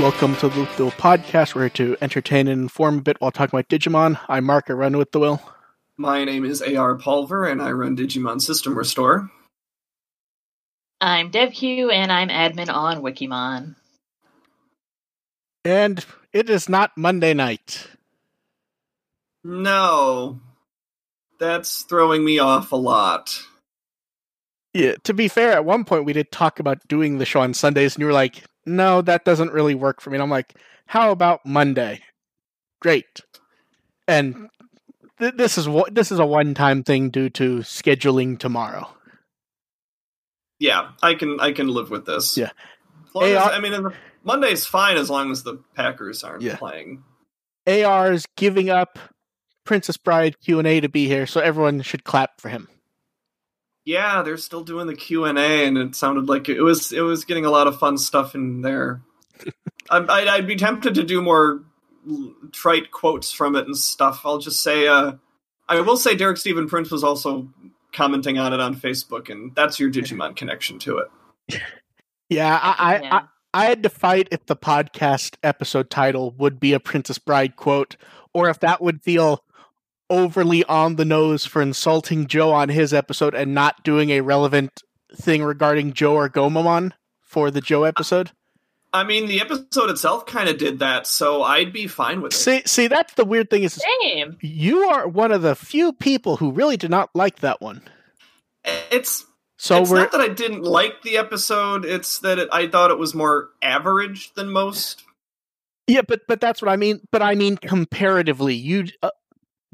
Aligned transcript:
Welcome 0.00 0.34
to 0.36 0.48
the 0.48 0.60
Loop 0.60 0.78
Will 0.78 0.90
podcast. 0.92 1.54
We're 1.54 1.64
here 1.64 1.70
to 1.70 1.96
entertain 2.00 2.48
and 2.48 2.62
inform 2.62 2.98
a 2.98 3.02
bit 3.02 3.20
while 3.20 3.30
talking 3.30 3.54
about 3.54 3.68
Digimon. 3.68 4.18
I'm 4.30 4.44
Mark. 4.44 4.70
I 4.70 4.72
run 4.72 4.96
with 4.96 5.12
the 5.12 5.18
Will. 5.18 5.42
My 5.98 6.24
name 6.24 6.46
is 6.46 6.62
AR 6.62 6.96
Pulver, 6.96 7.44
and 7.44 7.60
I 7.60 7.72
run 7.72 7.98
Digimon 7.98 8.40
System 8.40 8.78
Restore. 8.78 9.30
I'm 11.02 11.30
DevQ, 11.30 11.92
and 11.92 12.10
I'm 12.10 12.30
admin 12.30 12.72
on 12.72 13.02
Wikimon. 13.02 13.76
And 15.66 16.02
it 16.32 16.48
is 16.48 16.66
not 16.66 16.96
Monday 16.96 17.34
night. 17.34 17.86
No, 19.44 20.40
that's 21.38 21.82
throwing 21.82 22.24
me 22.24 22.38
off 22.38 22.72
a 22.72 22.76
lot. 22.76 23.42
Yeah, 24.72 24.94
to 25.04 25.12
be 25.12 25.28
fair, 25.28 25.52
at 25.52 25.66
one 25.66 25.84
point 25.84 26.06
we 26.06 26.14
did 26.14 26.32
talk 26.32 26.58
about 26.58 26.88
doing 26.88 27.18
the 27.18 27.26
show 27.26 27.40
on 27.40 27.52
Sundays, 27.52 27.96
and 27.96 28.00
you 28.00 28.06
were 28.06 28.14
like, 28.14 28.44
no, 28.76 29.02
that 29.02 29.24
doesn't 29.24 29.52
really 29.52 29.74
work 29.74 30.00
for 30.00 30.10
me. 30.10 30.16
And 30.16 30.22
I'm 30.22 30.30
like, 30.30 30.54
how 30.86 31.10
about 31.10 31.44
Monday? 31.44 32.00
Great. 32.80 33.20
And 34.08 34.34
mm. 34.34 34.48
th- 35.18 35.34
this 35.36 35.58
is 35.58 35.68
what 35.68 35.94
this 35.94 36.10
is 36.10 36.18
a 36.18 36.26
one-time 36.26 36.82
thing 36.82 37.10
due 37.10 37.30
to 37.30 37.58
scheduling 37.58 38.38
tomorrow. 38.38 38.88
Yeah, 40.58 40.90
I 41.02 41.14
can 41.14 41.40
I 41.40 41.52
can 41.52 41.68
live 41.68 41.90
with 41.90 42.06
this. 42.06 42.36
Yeah. 42.36 42.50
Long 43.14 43.24
as- 43.24 43.36
I- 43.36 43.60
mean, 43.60 43.88
Monday's 44.22 44.66
fine 44.66 44.96
as 44.96 45.08
long 45.08 45.30
as 45.30 45.42
the 45.42 45.62
Packers 45.74 46.22
aren't 46.22 46.42
Yeah. 46.42 46.56
playing. 46.56 47.02
AR 47.66 48.12
is 48.12 48.26
giving 48.36 48.68
up 48.68 48.98
Princess 49.64 49.96
Bride 49.96 50.40
Q&A 50.40 50.80
to 50.80 50.88
be 50.88 51.06
here, 51.06 51.26
so 51.26 51.40
everyone 51.40 51.82
should 51.82 52.04
clap 52.04 52.40
for 52.40 52.48
him. 52.48 52.68
Yeah, 53.84 54.22
they're 54.22 54.36
still 54.36 54.62
doing 54.62 54.86
the 54.86 54.94
Q 54.94 55.24
and 55.24 55.38
A, 55.38 55.66
and 55.66 55.78
it 55.78 55.94
sounded 55.94 56.28
like 56.28 56.48
it 56.48 56.60
was 56.60 56.92
it 56.92 57.00
was 57.00 57.24
getting 57.24 57.44
a 57.44 57.50
lot 57.50 57.66
of 57.66 57.78
fun 57.78 57.98
stuff 57.98 58.34
in 58.34 58.60
there. 58.62 59.02
I, 59.90 59.98
I'd, 59.98 60.28
I'd 60.28 60.46
be 60.46 60.56
tempted 60.56 60.94
to 60.94 61.02
do 61.02 61.22
more 61.22 61.62
trite 62.52 62.90
quotes 62.90 63.32
from 63.32 63.56
it 63.56 63.66
and 63.66 63.76
stuff. 63.76 64.22
I'll 64.24 64.38
just 64.38 64.62
say, 64.62 64.86
uh, 64.86 65.12
I 65.68 65.80
will 65.80 65.96
say, 65.96 66.14
Derek 66.14 66.36
Stephen 66.36 66.68
Prince 66.68 66.90
was 66.90 67.04
also 67.04 67.48
commenting 67.92 68.38
on 68.38 68.52
it 68.52 68.60
on 68.60 68.74
Facebook, 68.74 69.30
and 69.30 69.54
that's 69.54 69.80
your 69.80 69.90
Digimon 69.90 70.36
connection 70.36 70.78
to 70.80 70.98
it. 70.98 71.60
Yeah, 72.32 72.56
I, 72.62 72.94
I, 72.94 73.16
I, 73.16 73.22
I 73.52 73.64
had 73.66 73.82
to 73.82 73.88
fight 73.88 74.28
if 74.30 74.46
the 74.46 74.54
podcast 74.54 75.34
episode 75.42 75.90
title 75.90 76.30
would 76.38 76.60
be 76.60 76.74
a 76.74 76.78
Princess 76.78 77.18
Bride 77.18 77.56
quote, 77.56 77.96
or 78.32 78.48
if 78.48 78.60
that 78.60 78.80
would 78.80 79.02
feel 79.02 79.42
overly 80.10 80.64
on 80.64 80.96
the 80.96 81.04
nose 81.04 81.46
for 81.46 81.62
insulting 81.62 82.26
Joe 82.26 82.52
on 82.52 82.68
his 82.68 82.92
episode 82.92 83.34
and 83.34 83.54
not 83.54 83.82
doing 83.84 84.10
a 84.10 84.20
relevant 84.20 84.82
thing 85.14 85.42
regarding 85.42 85.92
Joe 85.92 86.14
or 86.14 86.28
Gomamon 86.28 86.92
for 87.22 87.50
the 87.50 87.60
Joe 87.60 87.84
episode. 87.84 88.32
I 88.92 89.04
mean, 89.04 89.28
the 89.28 89.40
episode 89.40 89.88
itself 89.88 90.26
kind 90.26 90.48
of 90.48 90.58
did 90.58 90.80
that, 90.80 91.06
so 91.06 91.42
I'd 91.42 91.72
be 91.72 91.86
fine 91.86 92.20
with 92.20 92.32
it. 92.32 92.36
See, 92.36 92.62
see, 92.66 92.88
that's 92.88 93.14
the 93.14 93.24
weird 93.24 93.48
thing 93.48 93.62
is 93.62 93.80
Same. 94.02 94.36
you 94.40 94.80
are 94.80 95.06
one 95.06 95.30
of 95.30 95.42
the 95.42 95.54
few 95.54 95.92
people 95.92 96.36
who 96.38 96.50
really 96.50 96.76
did 96.76 96.90
not 96.90 97.08
like 97.14 97.38
that 97.38 97.60
one. 97.60 97.82
It's 98.64 99.24
So 99.58 99.80
it's 99.80 99.90
we're 99.90 100.00
not 100.00 100.12
that 100.12 100.20
I 100.20 100.28
didn't 100.28 100.62
like 100.62 101.02
the 101.02 101.18
episode; 101.18 101.84
it's 101.84 102.18
that 102.18 102.38
it, 102.40 102.48
I 102.50 102.66
thought 102.66 102.90
it 102.90 102.98
was 102.98 103.14
more 103.14 103.50
average 103.62 104.34
than 104.34 104.50
most. 104.50 105.04
Yeah, 105.86 106.02
but 106.02 106.22
but 106.26 106.40
that's 106.40 106.60
what 106.60 106.68
I 106.68 106.76
mean. 106.76 107.00
But 107.12 107.22
I 107.22 107.36
mean 107.36 107.56
comparatively, 107.56 108.54
you 108.54 108.88
uh, 109.04 109.10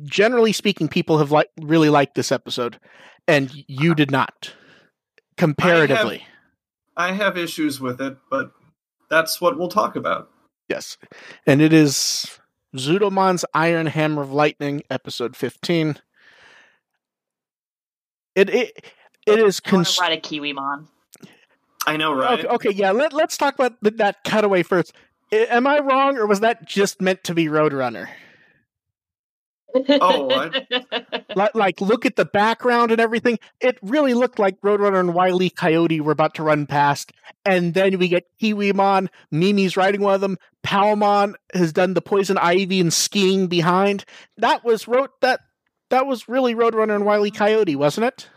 generally 0.05 0.53
speaking, 0.53 0.89
people 0.89 1.19
have 1.19 1.31
like 1.33 1.51
really 1.61 1.91
liked 1.91 2.15
this 2.15 2.31
episode, 2.33 2.79
and 3.27 3.51
you 3.67 3.95
did 3.95 4.11
not. 4.11 4.53
Comparatively, 5.37 6.27
I 6.97 7.13
have 7.13 7.37
issues 7.37 7.81
with 7.81 8.01
it, 8.01 8.17
but 8.31 8.53
that's 9.11 9.41
what 9.41 9.59
we'll 9.59 9.69
talk 9.69 9.97
about. 9.97 10.31
yes, 10.69 10.97
and 11.47 11.61
it 11.61 11.73
is 11.73 12.39
Zudomon's 12.75 13.45
Iron 13.53 13.87
Hammer 13.87 14.23
of 14.23 14.33
Lightning, 14.33 14.83
episode 14.91 15.37
fifteen. 15.37 15.97
It 18.35 18.51
it 18.51 18.85
it 19.27 19.39
is 19.39 19.61
I 19.65 19.75
want 19.75 19.87
cons- 19.87 19.97
to 19.97 20.03
ride 20.03 20.13
a 20.13 20.21
Kiwimon. 20.21 20.87
I 21.87 21.97
know, 21.97 22.13
right? 22.15 22.41
okay, 22.45 22.49
okay. 22.49 22.71
Yeah, 22.71 22.93
let 22.93 23.13
let's 23.13 23.37
talk 23.37 23.55
about 23.55 23.75
that 23.83 24.25
cutaway 24.25 24.63
first. 24.63 24.93
I- 25.33 25.47
am 25.51 25.67
I 25.67 25.79
wrong, 25.79 26.17
or 26.17 26.27
was 26.27 26.41
that 26.41 26.67
just 26.67 27.01
meant 27.01 27.25
to 27.25 27.35
be 27.35 27.47
Roadrunner? 27.47 28.09
Oh, 30.01 30.51
like, 31.37 31.55
like 31.55 31.81
look 31.81 32.07
at 32.07 32.17
the 32.17 32.25
background 32.25 32.93
and 32.93 33.01
everything. 33.01 33.39
It 33.61 33.79
really 33.83 34.15
looked 34.15 34.39
like 34.39 34.61
Roadrunner 34.61 35.01
and 35.01 35.15
Wily 35.15 35.51
Coyote 35.51 36.01
were 36.01 36.13
about 36.13 36.35
to 36.35 36.43
run 36.43 36.67
past, 36.67 37.13
and 37.45 37.75
then 37.75 37.99
we 37.99 38.09
get 38.09 38.25
Kiwimon. 38.41 39.09
Mimi's 39.31 39.77
riding 39.77 40.01
one 40.01 40.15
of 40.15 40.21
them. 40.21 40.39
Palmon 40.65 41.35
has 41.55 41.73
done 41.73 41.95
the 41.95 42.03
poison 42.03 42.39
ivy 42.39 42.81
and 42.81 42.93
skiing 42.93 43.47
behind. 43.47 44.05
That 44.37 44.65
was 44.65 44.89
road 44.89 45.11
that 45.21 45.41
that 45.91 46.07
was 46.07 46.29
really 46.29 46.55
Roadrunner 46.55 46.95
and 46.95 47.05
Wily 47.05 47.31
Coyote, 47.31 47.77
wasn't 47.77 48.07
it? 48.07 48.29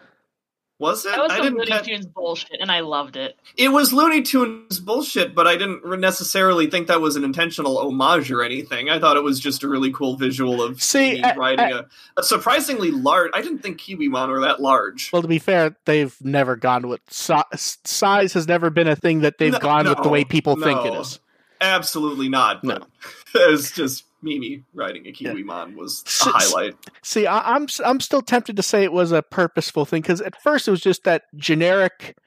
Was 0.80 1.06
it? 1.06 1.10
that 1.10 1.20
was 1.20 1.32
I 1.32 1.42
didn't. 1.42 1.58
Looney 1.60 1.72
ca- 1.72 1.82
Tunes 1.82 2.06
bullshit, 2.08 2.60
and 2.62 2.72
I 2.72 2.80
loved 2.80 3.16
it. 3.18 3.38
It 3.58 3.70
was 3.70 3.94
Looney 3.94 4.22
Tunes 4.22 4.80
bullshit, 4.80 5.36
but 5.36 5.46
I 5.46 5.58
didn't 5.58 5.86
necessarily 6.00 6.68
think 6.68 6.88
that 6.88 7.02
was 7.02 7.16
an 7.18 7.24
intentional 7.24 7.78
homage 7.78 8.32
or 8.32 8.42
anything. 8.42 8.90
I 8.90 8.98
thought 9.00 9.18
it 9.18 9.24
was 9.24 9.40
just 9.40 9.62
a 9.64 9.68
really 9.68 9.92
cool 9.92 10.16
visual 10.16 10.62
of 10.64 10.82
See, 10.82 11.16
me 11.16 11.22
I- 11.24 11.36
riding 11.36 11.66
I- 11.66 11.80
a, 11.80 11.84
a 12.18 12.24
surprisingly 12.24 12.92
large. 12.92 13.30
I 13.34 13.42
didn't 13.42 13.60
think 13.60 13.78
Kiwi 13.78 14.08
Kiwimon 14.10 14.30
were 14.30 14.42
that 14.42 14.62
large. 14.62 15.12
Well, 15.12 15.22
to 15.22 15.28
be 15.28 15.40
fair, 15.40 15.76
they've 15.86 16.16
never 16.22 16.56
gone 16.56 16.88
with 16.88 17.02
si- 17.10 17.34
size 17.56 18.34
has 18.34 18.48
never 18.48 18.70
been 18.70 18.88
a 18.88 18.96
thing 18.96 19.20
that 19.22 19.38
they've 19.38 19.52
No, 19.52 19.60
gone 19.60 19.88
with 19.88 20.02
the 20.02 20.10
way 20.10 20.24
people 20.24 20.56
think 20.56 20.86
it 20.86 20.94
is. 20.94 21.20
Absolutely 21.62 22.30
not. 22.30 22.62
But 22.64 22.88
it's 23.36 23.72
just 23.72 24.06
Mimi 24.22 24.64
riding 24.74 25.08
a 25.08 25.12
Kiwimon 25.12 25.76
was 25.76 26.04
a 26.26 26.30
highlight. 26.30 26.76
See, 27.02 27.26
I, 27.26 27.56
I'm 27.56 27.64
s- 27.64 27.82
I'm 27.84 28.00
still 28.00 28.22
tempted 28.22 28.56
to 28.58 28.64
say 28.64 28.84
it 28.84 28.92
was 28.92 29.12
a 29.12 29.22
purposeful 29.22 29.86
thing 29.86 30.02
because 30.02 30.22
at 30.22 30.42
first 30.42 30.68
it 30.68 30.72
was 30.72 30.82
just 30.82 31.04
that 31.06 31.24
generic 31.36 32.18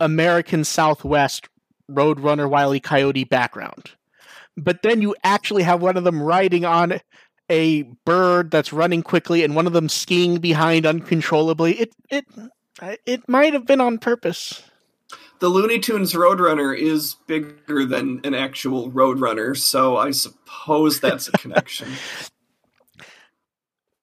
American 0.00 0.64
Southwest 0.64 1.48
Roadrunner 1.90 2.48
Wily 2.50 2.80
Coyote 2.80 3.24
background, 3.24 3.92
but 4.56 4.82
then 4.82 5.00
you 5.02 5.14
actually 5.22 5.62
have 5.62 5.80
one 5.80 5.96
of 5.96 6.04
them 6.04 6.20
riding 6.20 6.64
on 6.64 7.00
a 7.48 7.82
bird 8.04 8.50
that's 8.50 8.72
running 8.72 9.02
quickly 9.02 9.44
and 9.44 9.54
one 9.54 9.68
of 9.68 9.72
them 9.72 9.88
skiing 9.88 10.38
behind 10.38 10.84
uncontrollably. 10.84 11.74
It 11.78 11.94
it 12.10 12.24
it 13.06 13.28
might 13.28 13.52
have 13.52 13.66
been 13.66 13.80
on 13.80 13.98
purpose. 13.98 14.62
The 15.38 15.48
Looney 15.48 15.78
Tunes 15.78 16.12
Roadrunner 16.14 16.76
is 16.76 17.16
bigger 17.26 17.84
than 17.84 18.20
an 18.24 18.34
actual 18.34 18.90
Roadrunner, 18.90 19.56
so 19.56 19.96
I 19.96 20.10
suppose 20.12 21.00
that's 21.00 21.28
a 21.28 21.32
connection. 21.32 21.88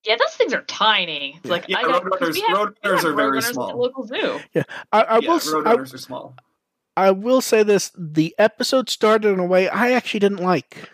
Yeah, 0.06 0.18
those 0.18 0.36
things 0.36 0.54
are 0.54 0.64
tiny. 0.64 1.36
It's 1.38 1.50
like 1.50 1.64
Yeah, 1.70 1.78
I 1.78 1.84
got, 1.84 2.04
'cause 2.04 2.12
Roadrunners- 2.20 2.34
we 2.34 2.42
have, 2.42 2.58
Roadrunners 2.58 2.96
have 2.98 3.06
are 3.06 3.14
very 3.14 3.40
Roadrunners 3.40 3.48
at 3.48 3.54
small. 3.54 3.68
the 3.70 3.76
local 3.78 4.04
zoo. 4.06 4.40
I, 4.92 5.02
I 5.02 5.20
yeah, 5.20 5.30
will 5.30 5.36
s- 5.38 5.48
I, 5.48 5.52
Roadrunners 5.54 5.94
are 5.94 5.98
small. 5.98 6.36
I 6.98 7.12
will 7.12 7.40
say 7.40 7.64
this: 7.64 7.90
the 7.98 8.36
episode 8.38 8.90
started 8.90 9.30
in 9.30 9.40
a 9.40 9.46
way 9.46 9.70
I 9.70 9.92
actually 9.94 10.20
didn't 10.20 10.42
like. 10.44 10.90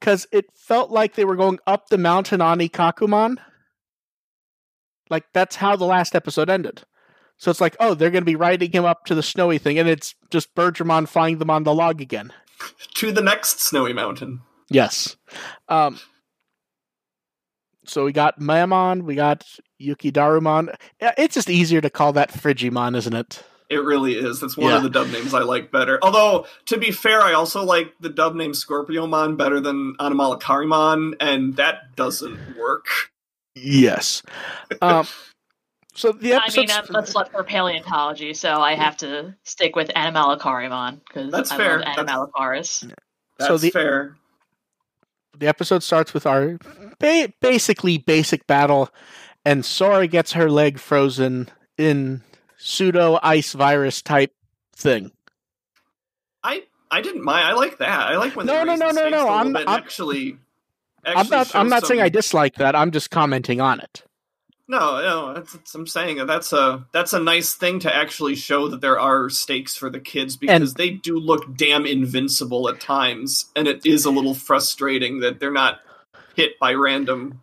Because 0.00 0.26
it 0.32 0.46
felt 0.54 0.90
like 0.90 1.16
they 1.16 1.26
were 1.26 1.36
going 1.36 1.58
up 1.66 1.90
the 1.90 1.98
mountain 1.98 2.40
on 2.40 2.60
Ikkakumon. 2.60 3.36
Like, 5.10 5.24
that's 5.34 5.56
how 5.56 5.76
the 5.76 5.84
last 5.84 6.14
episode 6.14 6.48
ended. 6.48 6.82
So 7.38 7.50
it's 7.50 7.60
like, 7.60 7.76
oh, 7.80 7.94
they're 7.94 8.10
going 8.10 8.22
to 8.22 8.26
be 8.30 8.36
riding 8.36 8.70
him 8.72 8.84
up 8.84 9.04
to 9.06 9.14
the 9.14 9.22
snowy 9.22 9.58
thing, 9.58 9.78
and 9.78 9.88
it's 9.88 10.14
just 10.30 10.54
Birdramon 10.54 11.08
flying 11.08 11.38
them 11.38 11.50
on 11.50 11.64
the 11.64 11.74
log 11.74 12.00
again. 12.00 12.32
To 12.94 13.12
the 13.12 13.20
next 13.20 13.60
snowy 13.60 13.92
mountain. 13.92 14.40
Yes. 14.70 15.16
Um, 15.68 15.98
so 17.84 18.04
we 18.04 18.12
got 18.12 18.40
Mammothmon, 18.40 19.02
we 19.02 19.14
got 19.16 19.44
Yukidarumon. 19.82 20.74
It's 21.00 21.34
just 21.34 21.50
easier 21.50 21.80
to 21.82 21.90
call 21.90 22.12
that 22.14 22.30
Frigimon, 22.32 22.96
isn't 22.96 23.12
it? 23.12 23.42
It 23.68 23.82
really 23.82 24.14
is. 24.14 24.40
That's 24.40 24.56
one 24.56 24.70
Yeah. 24.70 24.76
of 24.78 24.82
the 24.82 24.88
dub 24.90 25.08
names 25.08 25.34
I 25.34 25.40
like 25.40 25.70
better. 25.72 25.98
Although, 26.02 26.46
to 26.66 26.78
be 26.78 26.90
fair, 26.90 27.20
I 27.20 27.32
also 27.34 27.62
like 27.64 27.92
the 28.00 28.08
dub 28.08 28.34
name 28.34 28.52
Scorpiomon 28.52 29.36
better 29.36 29.60
than 29.60 29.94
Anomalocarimon, 29.98 31.14
and 31.20 31.56
that 31.56 31.96
doesn't 31.96 32.56
work. 32.56 32.86
Yes. 33.54 34.22
Um, 34.80 35.06
so 35.94 36.12
the 36.12 36.34
I 36.34 36.48
mean, 36.56 36.70
I'm 36.70 36.94
a 36.96 37.02
slut 37.02 37.30
for 37.30 37.42
paleontology, 37.44 38.34
so 38.34 38.60
I 38.60 38.74
have 38.74 38.96
to 38.98 39.34
stick 39.44 39.76
with 39.76 39.88
Anomalocarimon 39.94 41.00
because 41.06 41.30
That's 41.32 41.50
I 41.52 41.56
fair. 41.56 41.78
love 41.78 41.84
That's- 41.96 42.06
Anomalocaris. 42.08 42.92
That's 43.38 43.48
So 43.48 43.58
the- 43.58 43.70
fair. 43.70 44.16
the 45.36 45.46
episode 45.46 45.82
starts 45.82 46.14
with 46.14 46.26
our 46.26 46.58
ba- 46.98 47.32
basically 47.40 47.98
basic 47.98 48.46
battle, 48.46 48.90
and 49.44 49.64
Sora 49.64 50.06
gets 50.06 50.32
her 50.32 50.50
leg 50.50 50.78
frozen 50.78 51.48
in 51.78 52.22
pseudo 52.56 53.18
ice 53.22 53.52
virus 53.52 54.00
type 54.02 54.32
thing. 54.76 55.10
I 56.42 56.64
I 56.90 57.00
didn't 57.00 57.24
mind. 57.24 57.46
I 57.48 57.52
like 57.54 57.78
that. 57.78 58.00
I 58.12 58.16
like 58.16 58.36
when 58.36 58.46
No, 58.46 58.58
they 58.60 58.64
no, 58.64 58.74
no, 58.76 58.88
the 58.92 59.00
no, 59.00 59.08
no, 59.08 59.28
I'm- 59.28 59.56
I'm- 59.56 59.68
actually. 59.68 60.38
I'm 61.06 61.28
not. 61.28 61.54
I'm 61.54 61.68
not 61.68 61.84
saying 61.86 62.00
I 62.00 62.08
dislike 62.08 62.54
that. 62.54 62.74
I'm 62.74 62.90
just 62.90 63.10
commenting 63.10 63.60
on 63.60 63.80
it. 63.80 64.04
No, 64.66 65.02
no, 65.02 65.34
that's, 65.34 65.52
that's- 65.52 65.74
I'm 65.74 65.86
saying 65.86 66.24
that's 66.26 66.52
a 66.52 66.86
that's 66.92 67.12
a 67.12 67.20
nice 67.20 67.54
thing 67.54 67.80
to 67.80 67.94
actually 67.94 68.34
show 68.34 68.68
that 68.68 68.80
there 68.80 68.98
are 68.98 69.28
stakes 69.28 69.76
for 69.76 69.90
the 69.90 70.00
kids 70.00 70.36
because 70.36 70.74
they 70.74 70.90
do 70.90 71.18
look 71.18 71.56
damn 71.56 71.84
invincible 71.84 72.68
at 72.68 72.80
times, 72.80 73.46
and 73.54 73.68
it 73.68 73.84
is 73.84 74.04
a 74.06 74.10
little 74.10 74.34
frustrating 74.34 75.20
that 75.20 75.38
they're 75.38 75.52
not 75.52 75.80
hit 76.34 76.58
by 76.58 76.72
random 76.72 77.42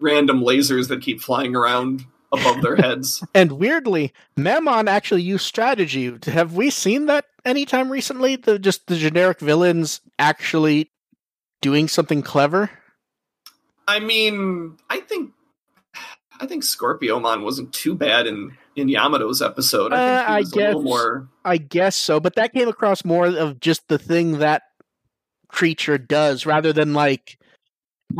random 0.00 0.42
lasers 0.42 0.88
that 0.88 1.02
keep 1.02 1.20
flying 1.20 1.56
around 1.56 2.04
above 2.32 2.62
their 2.62 2.76
heads. 2.76 3.24
And 3.34 3.52
weirdly, 3.52 4.12
Mammothmon 4.36 4.88
actually 4.88 5.22
used 5.22 5.44
strategy. 5.44 6.16
Have 6.26 6.54
we 6.54 6.70
seen 6.70 7.06
that 7.06 7.24
anytime 7.44 7.90
recently? 7.90 8.36
The 8.36 8.58
just 8.60 8.86
the 8.86 8.96
generic 8.96 9.40
villains 9.40 10.00
actually 10.20 10.92
doing 11.62 11.88
something 11.88 12.22
clever? 12.22 12.70
I 13.88 13.98
mean, 13.98 14.76
I 14.88 15.00
think 15.00 15.32
I 16.40 16.46
think 16.46 16.64
Scorpiomon 16.64 17.42
wasn't 17.42 17.72
too 17.72 17.94
bad 17.94 18.26
in 18.26 18.56
in 18.76 18.88
Yamato's 18.88 19.40
episode. 19.40 19.92
I 19.92 19.96
think 19.96 20.08
Uh, 20.10 20.26
he 20.30 20.34
I 20.34 20.38
was 20.40 20.52
a 20.52 20.56
little 20.56 20.82
guess- 20.82 20.88
more. 20.90 21.28
I 21.44 21.56
guess 21.58 21.96
so, 21.96 22.18
but 22.20 22.34
that 22.36 22.52
came 22.52 22.68
across 22.68 23.04
more 23.04 23.26
of 23.26 23.60
just 23.60 23.86
the 23.88 23.98
thing 23.98 24.38
that 24.38 24.62
creature 25.48 25.98
does 25.98 26.44
rather 26.46 26.72
than 26.72 26.92
like 26.94 27.38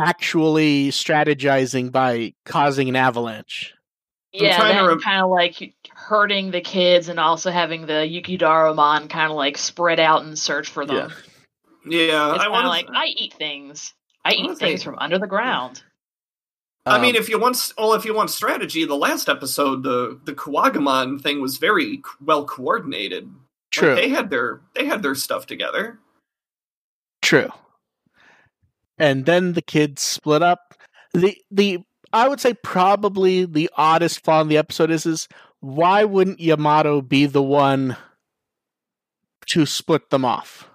actually 0.01 0.89
strategizing 0.89 1.91
by 1.91 2.33
causing 2.45 2.89
an 2.89 2.95
avalanche. 2.95 3.73
Yeah, 4.31 4.57
trying 4.57 4.77
to 4.77 4.87
rem- 4.87 4.99
kind 5.01 5.21
of 5.21 5.29
like 5.29 5.73
hurting 5.93 6.51
the 6.51 6.59
kids 6.61 7.07
and 7.09 7.19
also 7.19 7.51
having 7.51 7.85
the 7.85 7.93
Yukidarumon 7.93 9.09
kind 9.09 9.31
of 9.31 9.37
like 9.37 9.57
spread 9.57 9.99
out 9.99 10.23
and 10.23 10.37
search 10.37 10.67
for 10.69 10.85
them. 10.85 11.11
Yeah, 11.85 12.33
It's 12.35 12.43
I 12.43 12.49
want 12.49 12.65
of 12.65 12.69
like 12.69 12.87
I 12.93 13.05
eat 13.07 13.33
things. 13.33 13.93
I 14.25 14.35
wanna 14.37 14.51
eat 14.53 14.57
things 14.57 14.81
say- 14.81 14.85
from 14.85 14.97
under 14.99 15.19
the 15.19 15.27
ground. 15.27 15.83
I 16.87 16.99
mean, 17.01 17.15
Um, 17.15 17.21
if 17.21 17.29
you 17.29 17.39
want, 17.39 17.73
well, 17.77 17.93
if 17.93 18.05
you 18.05 18.13
want 18.13 18.29
strategy, 18.29 18.85
the 18.85 18.95
last 18.95 19.27
episode, 19.27 19.83
the 19.83 20.19
the 20.23 20.33
Kuwagamon 20.33 21.19
thing 21.21 21.41
was 21.41 21.57
very 21.57 22.01
well 22.23 22.45
coordinated. 22.45 23.25
Like, 23.25 23.35
true, 23.71 23.95
they 23.95 24.09
had 24.09 24.29
their 24.29 24.61
they 24.75 24.85
had 24.85 25.01
their 25.01 25.15
stuff 25.15 25.45
together. 25.47 25.99
true. 27.21 27.49
And 28.97 29.25
then 29.25 29.53
the 29.53 29.61
kids 29.61 30.01
split 30.01 30.41
up. 30.41 30.75
The 31.13 31.37
the 31.49 31.79
I 32.13 32.27
would 32.27 32.39
say 32.39 32.53
probably 32.53 33.45
the 33.45 33.69
oddest 33.75 34.23
flaw 34.23 34.41
in 34.41 34.47
the 34.47 34.57
episode 34.57 34.91
is 34.91 35.05
is 35.05 35.27
why 35.59 36.03
wouldn't 36.03 36.39
Yamato 36.39 37.01
be 37.01 37.25
the 37.25 37.41
one 37.41 37.97
to 39.47 39.65
split 39.65 40.11
them 40.11 40.23
off? 40.23 40.69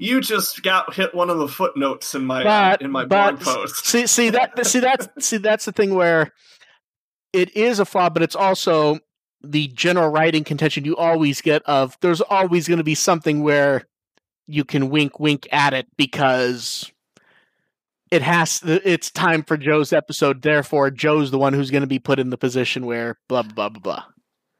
You 0.00 0.20
just 0.22 0.62
got 0.62 0.94
hit 0.94 1.14
one 1.14 1.28
of 1.28 1.38
the 1.38 1.46
footnotes 1.46 2.14
in 2.14 2.24
my 2.24 2.42
But- 2.42 2.80
in 2.82 2.90
my 2.90 3.04
but- 3.04 3.38
blog 3.38 3.40
post. 3.40 3.86
See, 3.86 4.06
see 4.06 4.30
that, 4.30 4.66
see 4.66 4.80
that's 4.80 5.08
see 5.26 5.36
that's 5.36 5.66
the 5.66 5.72
thing 5.72 5.94
where 5.94 6.32
it 7.32 7.54
is 7.56 7.78
a 7.78 7.84
flaw, 7.84 8.08
but 8.08 8.22
it's 8.22 8.34
also 8.34 8.98
the 9.42 9.68
general 9.68 10.08
writing 10.10 10.42
contention 10.44 10.84
you 10.84 10.96
always 10.96 11.40
get 11.40 11.62
of 11.64 11.96
there's 12.00 12.20
always 12.20 12.66
going 12.66 12.78
to 12.78 12.84
be 12.84 12.94
something 12.94 13.42
where 13.42 13.86
you 14.46 14.64
can 14.64 14.90
wink, 14.90 15.20
wink 15.20 15.46
at 15.52 15.72
it 15.74 15.86
because 15.96 16.90
it 18.10 18.22
has. 18.22 18.62
It's 18.64 19.10
time 19.10 19.42
for 19.44 19.56
Joe's 19.56 19.92
episode. 19.92 20.42
Therefore, 20.42 20.90
Joe's 20.90 21.30
the 21.30 21.38
one 21.38 21.52
who's 21.52 21.70
going 21.70 21.82
to 21.82 21.86
be 21.86 21.98
put 21.98 22.18
in 22.18 22.30
the 22.30 22.38
position 22.38 22.86
where 22.86 23.18
blah 23.28 23.42
blah 23.42 23.52
blah 23.52 23.68
blah 23.68 23.80
blah. 23.80 24.04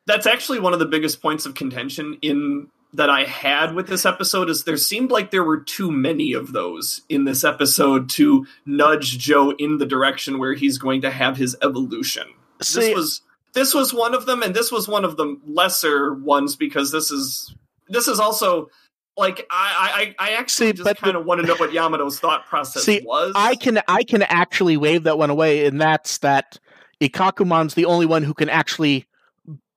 That's 0.07 0.27
actually 0.27 0.61
one 0.61 0.73
of 0.75 0.79
the 0.79 0.87
biggest 0.87 1.21
points 1.23 1.47
of 1.47 1.55
contention 1.55 2.19
in 2.23 2.69
that 2.93 3.11
I 3.11 3.25
had 3.25 3.75
with 3.75 3.87
this 3.87 4.05
episode 4.05 4.51
is 4.51 4.65
there 4.65 4.77
seemed 4.77 5.11
like 5.11 5.31
there 5.31 5.45
were 5.45 5.61
too 5.61 5.93
many 5.93 6.33
of 6.33 6.53
those 6.53 7.03
in 7.09 7.25
this 7.25 7.45
episode 7.45 8.09
to 8.11 8.47
nudge 8.67 9.19
Joe 9.19 9.53
in 9.53 9.79
the 9.79 9.87
direction 9.87 10.39
where 10.39 10.55
he's 10.55 10.79
going 10.79 11.03
to 11.03 11.11
have 11.11 11.37
his 11.37 11.57
evolution. 11.63 12.25
See, 12.63 12.81
this 12.81 12.95
was 12.95 13.23
this 13.53 13.75
was 13.75 13.95
one 13.95 14.15
of 14.15 14.27
them 14.27 14.43
and 14.43 14.55
this 14.55 14.73
was 14.73 14.89
one 14.89 15.05
of 15.05 15.17
the 15.17 15.39
lesser 15.47 16.15
ones 16.15 16.57
because 16.57 16.91
this 16.91 17.11
is 17.11 17.55
this 17.89 18.09
is 18.09 18.19
also 18.19 18.71
like 19.17 19.47
I 19.51 20.15
I, 20.19 20.31
I 20.31 20.33
actually 20.33 20.69
See, 20.69 20.83
just 20.83 20.97
kind 20.97 21.17
of 21.17 21.25
want 21.25 21.41
to 21.41 21.47
know 21.47 21.57
what 21.57 21.71
Yamato's 21.71 22.19
thought 22.19 22.47
process 22.47 22.83
See, 22.83 23.03
was. 23.05 23.33
I 23.37 23.55
can 23.55 23.81
I 23.87 24.03
can 24.03 24.23
actually 24.23 24.77
wave 24.77 25.05
that 25.05 25.17
one 25.17 25.31
away, 25.31 25.67
and 25.67 25.81
that's 25.81 26.19
that 26.19 26.59
Ikkakumon's 27.01 27.75
the 27.75 27.85
only 27.85 28.07
one 28.07 28.25
who 28.25 28.35
can 28.35 28.49
actually 28.49 29.07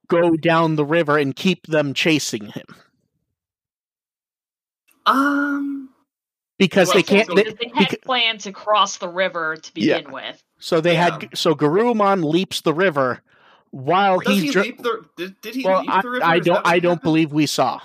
go 0.08 0.36
down 0.36 0.74
the 0.74 0.84
river 0.84 1.16
and 1.16 1.34
keep 1.34 1.66
them 1.66 1.94
chasing 1.94 2.46
him 2.46 2.66
um 5.06 5.88
because 6.58 6.88
Well, 6.88 6.96
they 6.96 7.02
can't. 7.02 7.26
so- 7.26 7.34
They, 7.34 7.42
Because 7.44 7.58
they 7.60 7.68
had 7.74 7.88
beca- 7.88 8.02
planned 8.02 8.40
to 8.40 8.52
cross 8.52 8.98
the 8.98 9.08
river 9.08 9.56
to 9.56 9.70
Yeah. 9.74 9.98
begin 9.98 10.12
with. 10.12 10.42
so 10.58 10.80
they 10.80 10.92
Yeah. 10.94 11.18
had 11.20 11.28
so 11.36 11.54
Garurumon 11.54 12.24
leaps 12.24 12.60
the 12.60 12.72
river 12.74 13.20
while 13.70 14.20
does 14.20 14.34
he's 14.34 14.42
he 14.42 14.50
dr- 14.50 14.82
the 14.82 15.04
did, 15.16 15.40
did 15.40 15.54
he 15.56 15.64
well. 15.64 15.80
leap 15.80 15.90
I, 15.90 16.00
the 16.02 16.10
river? 16.10 16.24
I 16.24 16.38
don't 16.38 16.66
I 16.66 16.78
don't 16.78 16.90
happened? 16.92 17.02
believe 17.02 17.32
we 17.32 17.46
saw. 17.46 17.80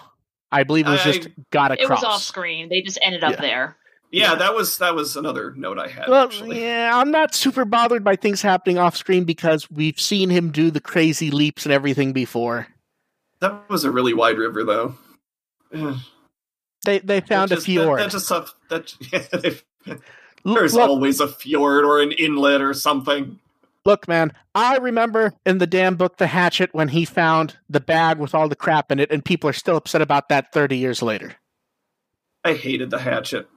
I 0.52 0.64
believe 0.64 0.88
it 0.88 0.92
was 0.92 1.02
I- 1.02 1.12
just 1.12 1.28
got 1.52 1.72
across. 1.72 1.90
It 1.90 1.92
was 1.92 2.04
off 2.04 2.22
screen. 2.22 2.70
They 2.70 2.82
just 2.82 3.00
ended 3.04 3.24
up 3.24 3.34
Yeah. 3.34 3.42
there. 3.42 3.76
Yeah, 4.12 4.34
that 4.36 4.56
was 4.56 4.78
that 4.80 4.96
was 4.96 5.16
another 5.18 5.54
note 5.56 5.78
I 5.78 5.88
had 5.88 6.08
Well, 6.08 6.24
actually. 6.26 6.62
yeah, 6.64 6.92
I'm 6.96 7.12
not 7.12 7.36
super 7.36 7.64
bothered 7.66 8.04
by 8.04 8.16
things 8.16 8.42
happening 8.42 8.78
off 8.80 8.96
screen 8.98 9.24
because 9.24 9.70
we've 9.70 10.00
seen 10.00 10.30
him 10.32 10.52
do 10.52 10.72
the 10.72 10.82
crazy 10.82 11.30
leaps 11.30 11.66
and 11.66 11.74
everything 11.74 12.12
before. 12.14 12.68
That 13.40 13.70
was 13.70 13.84
a 13.84 13.92
really 13.92 14.14
wide 14.16 14.38
river 14.40 14.64
though. 14.64 14.96
They 16.86 17.00
they 17.00 17.22
found 17.22 17.52
That 17.52 17.60
a 17.60 17.62
fjord. 17.62 18.00
That, 18.00 18.12
that 18.12 18.12
just 18.12 18.30
that 18.70 19.64
yeah, 19.86 19.96
there's 20.46 20.74
look, 20.74 20.90
always 20.90 21.20
a 21.20 21.28
fjord 21.28 21.84
or 21.86 22.02
an 22.02 22.12
inlet 22.14 22.62
or 22.62 22.74
something. 22.74 23.40
Look, 23.86 24.08
man, 24.08 24.34
I 24.54 24.78
remember 24.78 25.34
in 25.46 25.58
the 25.58 25.68
damn 25.68 25.96
book 25.96 26.18
The 26.18 26.28
Hatchet 26.28 26.70
when 26.74 26.90
he 26.90 27.06
found 27.06 27.58
the 27.70 27.80
bag 27.80 28.20
with 28.20 28.36
all 28.36 28.48
the 28.50 28.56
crap 28.56 28.92
in 28.92 29.00
it, 29.00 29.12
and 29.12 29.24
people 29.24 29.50
are 29.50 29.54
still 29.54 29.78
upset 29.78 30.02
about 30.02 30.30
that 30.30 30.52
30 30.54 30.78
years 30.78 31.02
later. 31.02 31.36
I 32.44 32.54
hated 32.54 32.90
the 32.90 33.00
hatchet. 33.00 33.50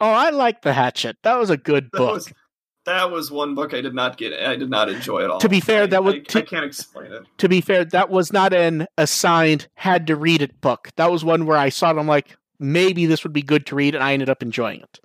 Oh, 0.00 0.10
I 0.10 0.30
liked 0.30 0.62
The 0.62 0.72
Hatchet. 0.72 1.16
That 1.22 1.38
was 1.38 1.50
a 1.50 1.56
good 1.56 1.90
That 1.92 1.98
book. 1.98 2.12
was 2.14 2.32
that 2.86 3.10
was 3.10 3.30
one 3.30 3.54
book 3.54 3.72
I 3.72 3.80
did 3.80 3.94
not 3.94 4.18
get. 4.18 4.32
I 4.34 4.56
did 4.56 4.68
not 4.68 4.90
enjoy 4.90 5.24
at 5.24 5.30
all. 5.30 5.40
To 5.40 5.48
be 5.48 5.60
fair, 5.60 5.84
I- 5.84 5.86
that 5.86 6.04
was- 6.04 6.14
I, 6.14 6.18
to- 6.18 6.38
I 6.38 6.42
can't 6.42 6.64
explain 6.64 7.12
it. 7.12 7.22
To 7.38 7.48
be 7.48 7.60
fair, 7.62 7.84
that 7.86 8.10
was 8.10 8.32
not 8.32 8.52
an 8.52 8.86
assigned, 8.98 9.68
had 9.74 10.06
to 10.08 10.16
read 10.16 10.42
it 10.42 10.60
book. 10.60 10.90
That 10.96 11.10
was 11.10 11.24
one 11.24 11.46
where 11.46 11.56
I 11.56 11.70
saw 11.70 11.90
it, 11.90 11.98
I'm 11.98 12.06
like, 12.06 12.36
maybe 12.72 13.06
this 13.06 13.22
would 13.24 13.32
be 13.32 13.42
good 13.42 13.66
to 13.66 13.74
read, 13.74 13.94
and 13.94 14.02
I 14.02 14.12
ended 14.12 14.28
up 14.30 14.42
enjoying 14.42 14.80
it. 14.80 15.00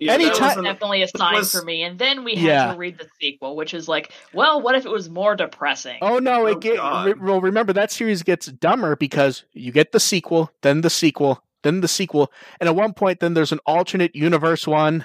Yeah, 0.00 0.16
that 0.16 0.24
Anytime- 0.24 0.48
wasn't- 0.48 0.64
Definitely 0.66 1.02
a 1.02 1.08
sign 1.08 1.34
was- 1.36 1.52
for 1.52 1.62
me. 1.64 1.82
And 1.84 1.98
then 1.98 2.24
we 2.24 2.34
had 2.34 2.44
Yeah. 2.44 2.72
to 2.72 2.78
read 2.78 2.98
the 2.98 3.06
sequel, 3.20 3.54
which 3.54 3.72
is 3.74 3.88
like, 3.88 4.10
well, 4.32 4.60
what 4.60 4.74
if 4.74 4.84
it 4.84 4.90
was 4.90 5.08
more 5.08 5.36
depressing? 5.36 5.98
Oh, 6.02 6.18
no, 6.18 6.42
Oh, 6.42 6.46
it 6.46 6.60
get, 6.60 6.72
re- 6.72 7.14
well, 7.14 7.40
remember, 7.40 7.72
that 7.72 7.92
series 7.92 8.22
gets 8.24 8.46
dumber 8.46 8.96
because 8.96 9.44
you 9.52 9.70
get 9.70 9.92
the 9.92 10.00
sequel, 10.00 10.50
then 10.62 10.80
the 10.80 10.90
sequel, 10.90 11.44
then 11.62 11.80
the 11.80 11.86
sequel, 11.88 12.32
and 12.60 12.68
at 12.68 12.74
one 12.74 12.92
point, 12.92 13.20
then 13.20 13.34
there's 13.34 13.52
an 13.52 13.60
alternate 13.66 14.16
universe 14.16 14.66
one 14.66 15.04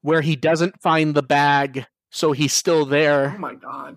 where 0.00 0.22
he 0.22 0.34
doesn't 0.34 0.80
find 0.80 1.14
the 1.14 1.22
bag, 1.22 1.86
so 2.10 2.32
he's 2.32 2.52
still 2.54 2.86
there. 2.86 3.34
Oh 3.36 3.38
my 3.40 3.54
god. 3.54 3.96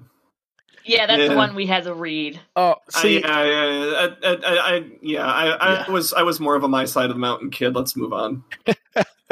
Yeah, 0.87 1.05
that's 1.05 1.19
Yeah. 1.19 1.27
the 1.29 1.35
one 1.35 1.53
we 1.55 1.65
had 1.65 1.83
to 1.83 1.93
read. 1.93 2.39
Oh, 2.55 2.75
see, 2.89 3.21
I, 3.23 3.45
yeah, 3.45 3.65
yeah, 3.71 4.15
I, 4.23 4.27
I, 4.29 4.75
I, 4.75 4.91
yeah, 5.01 5.25
I, 5.25 5.47
I 5.49 5.73
Yeah. 5.73 5.91
was, 5.91 6.13
I 6.13 6.23
was 6.23 6.39
more 6.39 6.55
of 6.55 6.63
a 6.63 6.67
my 6.67 6.85
side 6.85 7.09
of 7.09 7.15
the 7.15 7.19
mountain 7.19 7.49
kid. 7.51 7.75
Let's 7.75 7.95
move 7.95 8.13
on. 8.13 8.43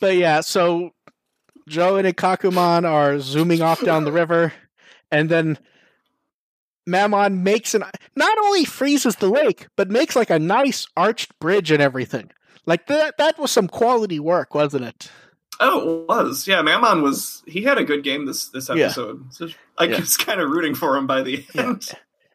but 0.00 0.16
yeah, 0.16 0.40
so 0.40 0.90
Joe 1.68 1.96
and 1.96 2.06
Ikkakumon 2.06 2.88
are 2.88 3.18
zooming 3.18 3.60
off 3.60 3.82
down 3.82 4.04
the 4.04 4.12
river, 4.12 4.52
and 5.10 5.28
then 5.28 5.58
Mammothmon 6.88 7.42
makes 7.42 7.74
an 7.74 7.84
not 8.16 8.38
only 8.38 8.64
freezes 8.64 9.16
the 9.16 9.28
lake, 9.28 9.66
but 9.76 9.90
makes 9.90 10.16
like 10.16 10.30
a 10.30 10.38
nice 10.38 10.86
arched 10.96 11.38
bridge 11.40 11.70
and 11.70 11.82
everything. 11.82 12.30
Like 12.66 12.86
that 12.86 13.18
that 13.18 13.38
was 13.38 13.50
some 13.50 13.68
quality 13.68 14.18
work, 14.20 14.54
wasn't 14.54 14.84
it? 14.84 15.10
Oh, 15.60 16.02
it 16.02 16.08
was. 16.08 16.46
Yeah, 16.46 16.62
Mammothmon 16.62 17.02
was. 17.02 17.42
He 17.46 17.62
had 17.62 17.78
a 17.78 17.84
good 17.84 18.04
game 18.04 18.26
this 18.26 18.48
this 18.48 18.68
Yeah. 18.68 18.86
episode. 18.86 19.32
So 19.32 19.48
I 19.76 19.84
Yeah. 19.84 19.98
was 20.00 20.16
kind 20.16 20.40
of 20.40 20.50
rooting 20.50 20.74
for 20.74 20.96
him 20.96 21.06
by 21.06 21.22
the 21.22 21.44
end. 21.54 21.88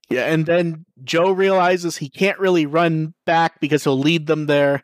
Yeah, 0.10 0.25
and 0.32 0.46
then 0.46 0.86
Joe 1.03 1.32
realizes 1.32 1.98
he 1.98 2.10
can't 2.10 2.38
really 2.38 2.65
run 2.65 3.13
back 3.25 3.60
because 3.62 3.84
he'll 3.84 3.98
lead 4.00 4.27
them 4.27 4.46
there. 4.48 4.84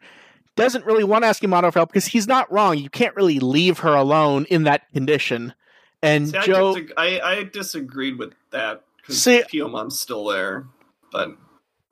Doesn't 0.56 0.86
really 0.86 1.04
want 1.04 1.24
to 1.24 1.28
ask 1.28 1.42
Yamato 1.44 1.70
for 1.72 1.80
help 1.80 1.90
because 1.90 2.08
he's 2.08 2.28
not 2.28 2.52
wrong. 2.52 2.78
You 2.78 2.90
can't 2.90 3.16
really 3.16 3.40
leave 3.40 3.80
her 3.80 3.94
alone 3.96 4.46
in 4.50 4.64
that 4.64 4.90
condition. 4.94 5.54
And 6.02 6.30
See, 6.30 6.38
I, 6.38 6.46
Joe, 6.46 6.74
disag- 6.76 6.92
I, 6.98 7.20
I 7.20 7.44
disagreed 7.44 8.18
with 8.18 8.34
that 8.52 8.84
because 8.98 9.18
Piyomon's 9.26 10.00
still 10.00 10.26
there, 10.26 10.66
but 11.12 11.30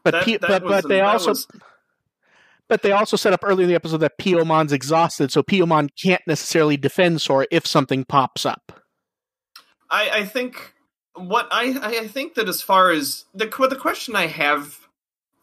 but 0.04 0.12
that, 0.12 0.24
P- 0.24 0.38
that 0.38 0.48
but 0.50 0.64
but 0.64 0.88
they 0.88 1.02
also 1.02 1.32
was- 1.32 1.48
But 2.70 2.82
they 2.82 2.92
also 2.92 3.16
set 3.16 3.34
up 3.34 3.44
earlier 3.44 3.64
in 3.64 3.70
the 3.70 3.76
episode 3.76 3.98
that 3.98 4.18
Piyomon's 4.18 4.74
exhausted, 4.74 5.32
so 5.32 5.42
Piyomon 5.42 5.90
can't 6.02 6.22
necessarily 6.28 6.76
defend 6.76 7.22
Sora 7.22 7.48
if 7.50 7.66
something 7.66 8.04
pops 8.04 8.46
up. 8.46 8.82
I, 9.90 10.10
I 10.10 10.26
think 10.26 10.74
what 11.16 11.48
I, 11.52 11.78
I 11.82 12.00
I 12.02 12.08
think 12.08 12.36
that 12.36 12.50
as 12.50 12.62
far 12.62 12.92
as 12.92 13.26
the 13.34 13.46
the 13.46 13.78
question 13.80 14.16
I 14.16 14.28
have, 14.28 14.88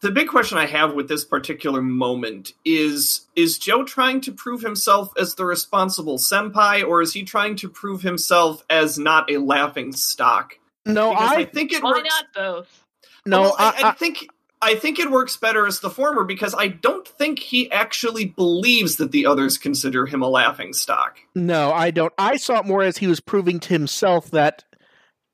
the 0.01 0.11
big 0.11 0.27
question 0.27 0.57
I 0.57 0.67
have 0.67 0.93
with 0.93 1.07
this 1.07 1.25
particular 1.25 1.81
moment 1.81 2.53
is 2.63 3.25
is 3.35 3.57
Joe 3.57 3.83
trying 3.83 4.21
to 4.21 4.31
prove 4.31 4.61
himself 4.61 5.11
as 5.17 5.35
the 5.35 5.45
responsible 5.45 6.17
senpai 6.17 6.87
or 6.87 7.01
is 7.01 7.13
he 7.13 7.23
trying 7.23 7.55
to 7.57 7.69
prove 7.69 8.01
himself 8.01 8.63
as 8.69 8.97
not 8.97 9.31
a 9.31 9.37
laughing 9.37 9.93
stock? 9.93 10.59
No, 10.85 11.11
I, 11.11 11.37
I 11.37 11.45
think 11.45 11.73
it 11.73 11.83
Why 11.83 11.91
works 11.91 12.09
not 12.09 12.25
both? 12.33 12.83
no, 13.25 13.41
Well, 13.41 13.55
I, 13.57 13.81
I, 13.83 13.89
I 13.89 13.91
think 13.93 14.27
I 14.65 14.73
think 14.73 14.97
it 14.97 15.11
works 15.11 15.37
better 15.37 15.67
as 15.67 15.79
the 15.79 15.91
former 15.91 16.23
because 16.23 16.55
I 16.57 16.67
don't 16.69 17.07
think 17.07 17.37
he 17.37 17.71
actually 17.71 18.25
believes 18.25 18.95
that 18.95 19.11
the 19.11 19.27
others 19.27 19.59
consider 19.59 20.07
him 20.07 20.23
a 20.23 20.27
laughing 20.27 20.73
stock. 20.73 21.19
No, 21.35 21.71
I 21.71 21.91
don't. 21.91 22.11
I 22.17 22.37
saw 22.37 22.61
it 22.61 22.65
more 22.65 22.81
as 22.81 22.97
he 22.97 23.05
was 23.05 23.19
proving 23.19 23.59
to 23.59 23.69
himself 23.69 24.31
that 24.31 24.63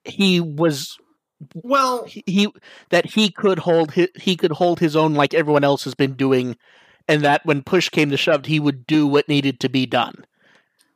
he 0.03 0.41
was 0.41 0.97
Well, 1.55 2.03
he, 2.03 2.23
he 2.27 2.47
that 2.89 3.05
he 3.05 3.31
could 3.31 3.59
hold 3.59 3.91
his, 3.91 4.09
he 4.15 4.35
could 4.35 4.51
hold 4.51 4.81
his 4.81 4.97
own 4.97 5.13
like 5.13 5.33
everyone 5.33 5.63
else 5.63 5.85
has 5.85 5.95
been 5.95 6.15
doing, 6.15 6.57
and 7.07 7.23
that 7.23 7.45
when 7.45 7.63
push 7.63 7.87
came 7.87 8.09
to 8.09 8.17
shove, 8.17 8.45
he 8.47 8.59
would 8.59 8.85
do 8.85 9.07
what 9.07 9.29
needed 9.29 9.61
to 9.61 9.69
be 9.69 9.85
done. 9.85 10.25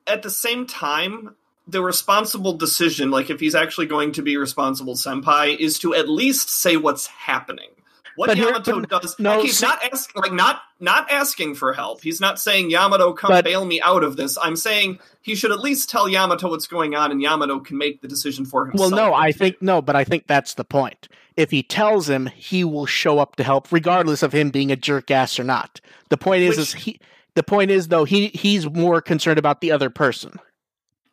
at 0.07 0.23
the 0.23 0.29
same 0.29 0.67
time, 0.67 1.35
the 1.67 1.81
responsible 1.81 2.53
decision, 2.53 3.11
like 3.11 3.29
if 3.29 3.39
he's 3.39 3.55
actually 3.55 3.87
going 3.87 4.11
to 4.11 4.21
be 4.21 4.37
responsible 4.37 4.95
senpai, 4.95 5.57
is 5.57 5.79
to 5.79 5.95
at 5.95 6.09
least 6.09 6.49
say 6.49 6.77
what's 6.77 7.07
happening. 7.07 7.69
What 8.15 8.27
But 8.27 8.37
Yamato 8.37 8.79
but 8.79 9.01
does, 9.01 9.19
no, 9.19 9.31
like 9.35 9.41
he's 9.41 9.57
see- 9.57 9.65
not 9.65 9.79
asking, 9.83 10.21
like 10.21 10.31
not 10.31 10.61
not 10.79 11.11
asking 11.11 11.55
for 11.55 11.73
help. 11.73 12.01
He's 12.01 12.21
not 12.21 12.39
saying 12.39 12.69
Yamato, 12.69 13.11
come 13.13 13.29
But- 13.31 13.43
bail 13.43 13.65
me 13.65 13.81
out 13.81 14.03
of 14.03 14.15
this. 14.15 14.37
I'm 14.41 14.55
saying 14.55 14.99
he 15.21 15.35
should 15.35 15.51
at 15.51 15.59
least 15.59 15.89
tell 15.89 16.07
Yamato 16.07 16.49
what's 16.49 16.67
going 16.67 16.95
on, 16.95 17.11
and 17.11 17.21
Yamato 17.21 17.59
can 17.59 17.77
make 17.77 18.01
the 18.01 18.07
decision 18.07 18.45
for 18.45 18.67
himself. 18.67 18.91
Well, 18.91 19.09
no, 19.09 19.13
I 19.13 19.31
think 19.31 19.61
no, 19.61 19.81
but 19.81 19.95
I 19.95 20.03
think 20.05 20.27
that's 20.27 20.53
the 20.53 20.63
point. 20.63 21.07
If 21.35 21.51
he 21.51 21.61
tells 21.63 22.07
him, 22.09 22.27
he 22.27 22.63
will 22.63 22.85
show 22.85 23.19
up 23.19 23.35
to 23.35 23.43
help, 23.43 23.69
regardless 23.71 24.23
of 24.23 24.31
him 24.31 24.49
being 24.49 24.71
a 24.71 24.77
jerk 24.77 25.11
ass 25.11 25.37
or 25.37 25.43
not. 25.43 25.81
The 26.09 26.17
point 26.17 26.43
is, 26.43 26.51
Which- 26.51 26.59
is 26.59 26.73
he. 26.73 26.99
The 27.33 27.43
point 27.43 27.69
is, 27.69 27.89
though, 27.89 28.05
he 28.05 28.27
he's 28.29 28.65
more 28.69 29.01
concerned 29.01 29.37
about 29.39 29.59
the 29.59 29.73
other 29.73 29.89
person. 29.89 30.39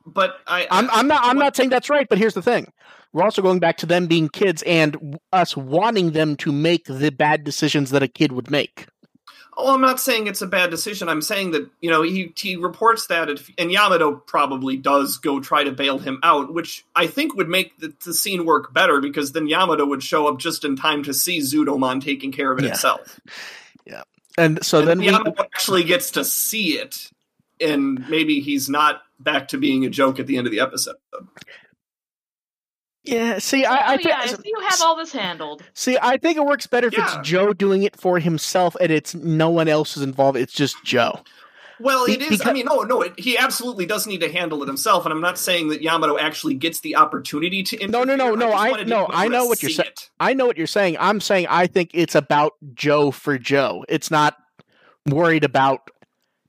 but 0.07 0.37
I, 0.47 0.69
I'm, 0.71 0.89
I'm 0.91 1.09
not. 1.09 1.23
I'm 1.25 1.37
what- 1.37 1.43
not 1.45 1.57
saying 1.57 1.71
that's 1.71 1.91
right, 1.91 2.09
but 2.09 2.19
here's 2.19 2.35
the 2.35 2.43
thing: 2.43 2.73
we're 3.13 3.23
also 3.23 3.43
going 3.43 3.59
back 3.59 3.77
to 3.79 3.87
them 3.87 4.07
being 4.07 4.29
kids 4.29 4.63
and 4.63 5.19
us 5.33 5.57
wanting 5.57 6.13
them 6.13 6.37
to 6.37 6.53
make 6.53 6.85
the 6.87 7.11
bad 7.11 7.45
decisions 7.45 7.91
that 7.91 8.03
a 8.03 8.09
kid 8.09 8.33
would 8.33 8.51
make. 8.51 8.87
Oh, 9.55 9.75
I'm 9.75 9.83
not 9.83 10.01
saying 10.01 10.29
it's 10.29 10.41
a 10.41 10.47
bad 10.47 10.71
decision. 10.71 11.11
I'm 11.11 11.21
saying 11.21 11.51
that 11.51 11.69
you 11.83 11.91
know 11.91 12.01
he 12.01 12.33
he 12.37 12.57
reports 12.57 13.09
that, 13.09 13.29
it, 13.29 13.43
and 13.59 13.71
Yamato 13.71 14.15
probably 14.17 14.79
does 14.79 15.19
go 15.19 15.41
try 15.41 15.63
to 15.65 15.73
bail 15.73 15.99
him 15.99 16.21
out, 16.23 16.55
which 16.55 16.87
I 16.97 17.07
think 17.07 17.35
would 17.35 17.51
make 17.51 17.79
the, 17.79 17.93
the 18.03 18.15
scene 18.15 18.47
work 18.47 18.73
better 18.73 19.01
because 19.01 19.33
then 19.33 19.47
Yamato 19.47 19.85
would 19.85 20.03
show 20.03 20.27
up 20.27 20.39
just 20.39 20.65
in 20.65 20.75
time 20.77 21.03
to 21.03 21.13
see 21.13 21.41
Zudomon 21.41 22.03
taking 22.03 22.33
care 22.33 22.51
of 22.51 22.59
it 22.61 22.63
Yeah. 22.63 22.69
himself. 22.71 23.21
Yeah, 23.85 24.03
and 24.39 24.65
so 24.65 24.79
and 24.79 24.89
then 24.89 24.99
we, 25.01 25.07
Yamato 25.07 25.35
actually 25.39 25.85
gets 25.85 26.13
to 26.13 26.25
see 26.25 26.79
it, 26.79 27.11
and 27.61 28.09
maybe 28.09 28.41
he's 28.41 28.71
not 28.71 29.03
back 29.21 29.49
to 29.49 29.59
being 29.59 29.85
a 29.85 29.91
joke 29.91 30.19
at 30.19 30.27
the 30.27 30.39
end 30.39 30.47
of 30.47 30.51
the 30.51 30.61
episode. 30.61 30.97
Yeah. 33.05 33.39
See, 33.39 33.65
I, 33.65 33.75
I 33.75 33.95
oh, 33.95 33.97
think 33.97 34.09
yeah, 34.09 34.27
so 34.27 34.37
you 34.45 34.61
have 34.69 34.81
all 34.83 34.97
this 34.97 35.13
handled. 35.13 35.63
see, 35.75 35.99
I 36.01 36.17
think 36.17 36.37
it 36.37 36.45
works 36.45 36.67
better 36.67 36.89
if 36.89 36.97
Yeah. 36.97 37.19
it's 37.19 37.29
Joe 37.29 37.53
doing 37.53 37.83
it 37.83 37.97
for 37.97 38.19
himself 38.19 38.77
and 38.81 38.91
it's 38.93 39.15
no 39.15 39.51
one 39.51 39.69
else 39.69 39.97
is 39.97 40.03
involved. 40.03 40.39
It's 40.39 40.53
just 40.53 40.77
Joe. 40.85 41.21
Well, 41.81 42.05
it 42.05 42.23
is. 42.23 42.29
because- 42.29 42.47
I 42.47 42.53
mean, 42.53 42.67
no, 42.67 42.83
no. 42.83 43.03
It, 43.03 43.19
he 43.19 43.37
absolutely 43.37 43.87
does 43.87 44.07
need 44.07 44.21
to 44.21 44.31
handle 44.31 44.63
it 44.63 44.69
himself, 44.69 45.05
and 45.05 45.13
I'm 45.13 45.21
not 45.21 45.37
saying 45.37 45.71
that 45.71 45.83
Yamato 45.83 46.17
actually 46.17 46.55
gets 46.55 46.79
the 46.81 46.95
opportunity 46.95 47.65
to. 47.65 47.89
No, 47.89 48.05
no, 48.05 48.15
no, 48.15 48.37
no, 48.37 48.51
just 48.51 48.57
I- 48.63 48.71
wanted 48.71 48.89
no, 48.89 49.09
I 49.11 49.27
know 49.27 49.47
what 49.47 49.63
you're 49.63 49.71
saying. 49.71 49.91
I 50.21 50.33
know 50.35 50.47
what 50.47 50.57
you're 50.57 50.69
saying. 50.69 50.97
I'm 51.01 51.21
saying 51.21 51.47
I 51.51 51.67
think 51.67 51.91
it's 51.93 52.15
about 52.15 52.53
Joe 52.75 53.11
for 53.11 53.37
Joe. 53.37 53.85
It's 53.89 54.13
not 54.13 54.37
worried 55.09 55.43
about 55.43 55.91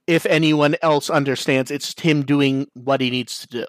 if 0.06 0.24
anyone 0.26 0.76
else 0.82 1.10
understands. 1.10 1.72
It's 1.72 1.98
him 2.00 2.24
doing 2.24 2.68
what 2.74 3.00
he 3.00 3.10
needs 3.10 3.40
to 3.40 3.48
do. 3.48 3.64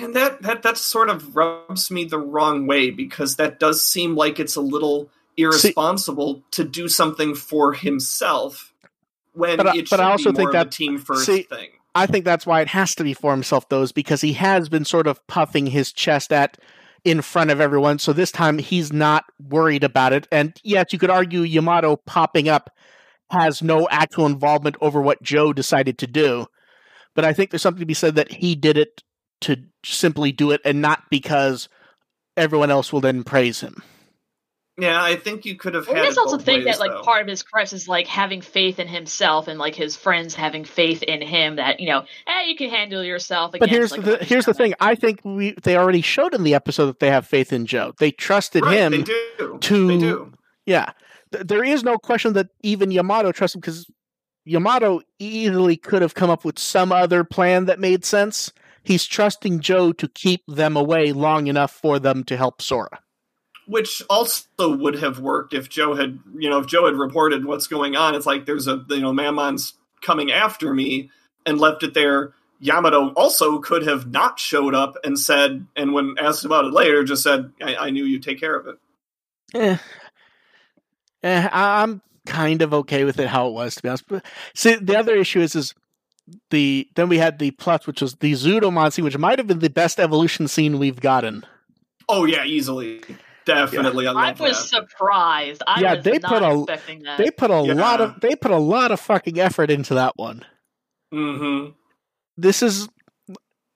And 0.00 0.14
that 0.14 0.42
that 0.42 0.62
that 0.62 0.76
sort 0.78 1.10
of 1.10 1.34
rubs 1.34 1.90
me 1.90 2.04
the 2.04 2.18
wrong 2.18 2.66
way 2.66 2.90
because 2.90 3.36
that 3.36 3.58
does 3.58 3.84
seem 3.84 4.14
like 4.14 4.38
it's 4.38 4.56
a 4.56 4.60
little 4.60 5.10
irresponsible 5.36 6.42
to 6.52 6.64
do 6.64 6.88
something 6.88 7.34
for 7.34 7.72
himself 7.72 8.72
when 9.32 9.56
But 9.56 9.68
I- 9.68 9.76
it 9.76 9.90
but 9.90 10.00
I 10.00 10.10
also 10.10 10.32
think 10.32 10.52
that- 10.52 10.72
team 10.72 10.98
first 10.98 11.26
see, 11.26 11.42
thing. 11.42 11.70
I 11.94 12.06
think 12.06 12.24
that's 12.24 12.46
why 12.46 12.60
it 12.60 12.68
has 12.68 12.94
to 12.96 13.04
be 13.04 13.14
for 13.14 13.32
himself, 13.32 13.68
though, 13.68 13.82
is 13.82 13.92
because 13.92 14.20
he 14.20 14.34
has 14.34 14.68
been 14.68 14.84
sort 14.84 15.06
of 15.06 15.26
puffing 15.26 15.66
his 15.66 15.92
chest 15.92 16.32
at 16.32 16.58
in 17.04 17.22
front 17.22 17.50
of 17.50 17.60
everyone. 17.60 17.98
So 17.98 18.12
this 18.12 18.30
time 18.30 18.58
he's 18.58 18.92
not 18.92 19.24
worried 19.40 19.84
about 19.84 20.12
it. 20.12 20.28
And 20.30 20.52
yes, 20.62 20.86
you 20.92 20.98
could 20.98 21.10
argue 21.10 21.40
Yamato 21.42 21.96
popping 21.96 22.48
up 22.48 22.70
has 23.30 23.62
no 23.62 23.88
actual 23.90 24.26
involvement 24.26 24.76
over 24.80 25.00
what 25.00 25.22
Joe 25.22 25.52
decided 25.52 25.98
to 25.98 26.06
do. 26.06 26.46
But 27.14 27.24
I 27.24 27.32
think 27.32 27.50
there's 27.50 27.62
something 27.62 27.80
to 27.80 27.86
be 27.86 27.94
said 27.94 28.14
that 28.16 28.32
he 28.32 28.54
did 28.54 28.76
it 28.76 29.02
to 29.42 29.56
simply 29.84 30.32
do 30.32 30.50
it 30.50 30.60
and 30.64 30.80
not 30.82 31.02
because 31.10 31.68
everyone 32.36 32.70
else 32.70 32.92
will 32.92 33.00
then 33.00 33.24
praise 33.24 33.60
him. 33.60 33.82
Yeah, 34.80 35.02
I 35.02 35.16
think 35.16 35.44
you 35.44 35.56
could 35.56 35.74
have 35.74 35.88
I 35.88 35.94
had. 35.96 36.04
just 36.04 36.18
it 36.18 36.20
also 36.20 36.36
both 36.36 36.46
think 36.46 36.64
ways, 36.64 36.76
that 36.76 36.80
like 36.80 36.92
though. 36.92 37.02
part 37.02 37.22
of 37.22 37.26
his 37.26 37.42
crux 37.42 37.72
is 37.72 37.88
like 37.88 38.06
having 38.06 38.40
faith 38.40 38.78
in 38.78 38.86
himself 38.86 39.48
and 39.48 39.58
like 39.58 39.74
his 39.74 39.96
friends 39.96 40.36
having 40.36 40.64
faith 40.64 41.02
in 41.02 41.20
him 41.20 41.56
that 41.56 41.80
you 41.80 41.88
know, 41.88 42.04
eh, 42.28 42.44
you 42.46 42.54
can 42.56 42.70
handle 42.70 43.02
yourself. 43.02 43.52
But 43.58 43.68
here's 43.68 43.90
like, 43.90 44.04
the 44.04 44.18
here's 44.24 44.44
the 44.46 44.54
thing. 44.54 44.74
I 44.78 44.94
think 44.94 45.20
we 45.24 45.50
they 45.64 45.76
already 45.76 46.00
showed 46.00 46.32
in 46.32 46.44
the 46.44 46.54
episode 46.54 46.86
that 46.86 47.00
they 47.00 47.10
have 47.10 47.26
faith 47.26 47.52
in 47.52 47.66
Joe. 47.66 47.92
They 47.98 48.12
trusted 48.12 48.64
Right, 48.64 48.76
him 48.78 48.92
they 48.92 49.02
do. 49.02 49.58
to- 49.60 49.88
They 49.88 49.98
do. 49.98 50.32
Yeah, 50.64 50.92
Th- 51.32 51.44
there 51.44 51.64
is 51.64 51.82
no 51.82 51.98
question 51.98 52.34
that 52.34 52.46
even 52.62 52.92
Yamato 52.92 53.32
trusts 53.32 53.56
him 53.56 53.60
because 53.60 53.84
Yamato 54.44 55.00
easily 55.18 55.76
could 55.76 56.02
have 56.02 56.14
come 56.14 56.30
up 56.30 56.44
with 56.44 56.56
some 56.56 56.92
other 56.92 57.24
plan 57.24 57.64
that 57.64 57.80
made 57.80 58.04
sense. 58.04 58.52
He's 58.88 59.04
trusting 59.04 59.60
Joe 59.60 59.92
to 59.92 60.08
keep 60.08 60.42
them 60.48 60.74
away 60.74 61.12
long 61.12 61.46
enough 61.46 61.72
for 61.72 61.98
them 61.98 62.24
to 62.24 62.38
help 62.38 62.62
Sora. 62.62 63.00
Which 63.66 64.02
also 64.08 64.46
would 64.58 64.94
have 65.00 65.18
worked 65.18 65.52
if 65.52 65.68
Joe 65.68 65.94
had, 65.94 66.18
you 66.38 66.48
know, 66.48 66.60
if 66.60 66.66
Joe 66.66 66.86
had 66.86 66.94
reported 66.94 67.44
what's 67.44 67.66
going 67.66 67.96
on. 67.96 68.14
It's 68.14 68.24
like 68.24 68.46
there's 68.46 68.66
a, 68.66 68.82
you 68.88 69.02
know, 69.02 69.12
Mammothmon's 69.12 69.74
coming 70.00 70.32
after 70.32 70.72
me, 70.72 71.10
and 71.44 71.60
left 71.60 71.82
it 71.82 71.92
there. 71.92 72.32
Yamato 72.60 73.12
also 73.12 73.58
could 73.58 73.86
have 73.86 74.10
not 74.10 74.38
showed 74.38 74.74
up 74.74 74.96
and 75.04 75.18
said, 75.18 75.66
and 75.76 75.92
when 75.92 76.14
asked 76.18 76.46
about 76.46 76.64
it 76.64 76.72
later, 76.72 77.04
just 77.04 77.22
said, 77.22 77.52
"I, 77.62 77.76
I 77.76 77.90
knew 77.90 78.06
you'd 78.06 78.22
take 78.22 78.40
care 78.40 78.56
of 78.56 78.68
it." 78.68 78.76
Eh. 79.52 79.76
Eh, 81.24 81.48
I'm 81.52 82.00
kind 82.24 82.62
of 82.62 82.72
okay 82.72 83.04
with 83.04 83.18
it 83.18 83.28
how 83.28 83.48
it 83.48 83.52
was 83.52 83.74
to 83.74 83.82
be 83.82 83.90
honest. 83.90 84.08
But 84.08 84.24
see, 84.54 84.76
the 84.76 84.98
other 84.98 85.14
issue 85.14 85.40
is 85.40 85.54
is 85.54 85.74
the 86.50 86.88
then 86.94 87.08
we 87.08 87.18
had 87.18 87.38
the 87.38 87.50
plus, 87.52 87.86
which 87.86 88.00
was 88.00 88.14
the 88.16 88.32
Zudomon 88.32 88.92
scene, 88.92 89.04
which 89.04 89.16
might 89.18 89.38
have 89.38 89.46
been 89.46 89.58
the 89.60 89.70
best 89.70 89.98
evolution 90.00 90.48
scene 90.48 90.78
we've 90.78 91.00
gotten. 91.00 91.44
Oh 92.08 92.24
yeah, 92.24 92.44
easily, 92.44 93.00
definitely. 93.44 94.06
I 94.06 94.12
I 94.12 94.28
love 94.28 94.40
was 94.40 94.70
that. 94.70 94.88
surprised. 94.88 95.62
I 95.66 95.80
Yeah, 95.80 95.94
was 95.96 96.04
they 96.04 96.18
not 96.18 96.28
put 96.30 96.42
a- 96.42 97.16
They 97.18 97.30
put 97.30 97.50
a 97.50 97.62
Yeah. 97.62 97.74
lot 97.74 98.00
of 98.00 98.20
they 98.20 98.34
put 98.34 98.50
a 98.50 98.56
lot 98.58 98.90
of 98.92 99.00
fucking 99.00 99.38
effort 99.38 99.70
into 99.70 99.94
that 99.94 100.14
one. 100.16 100.44
hmm 101.12 101.68
This 102.36 102.62
is 102.62 102.88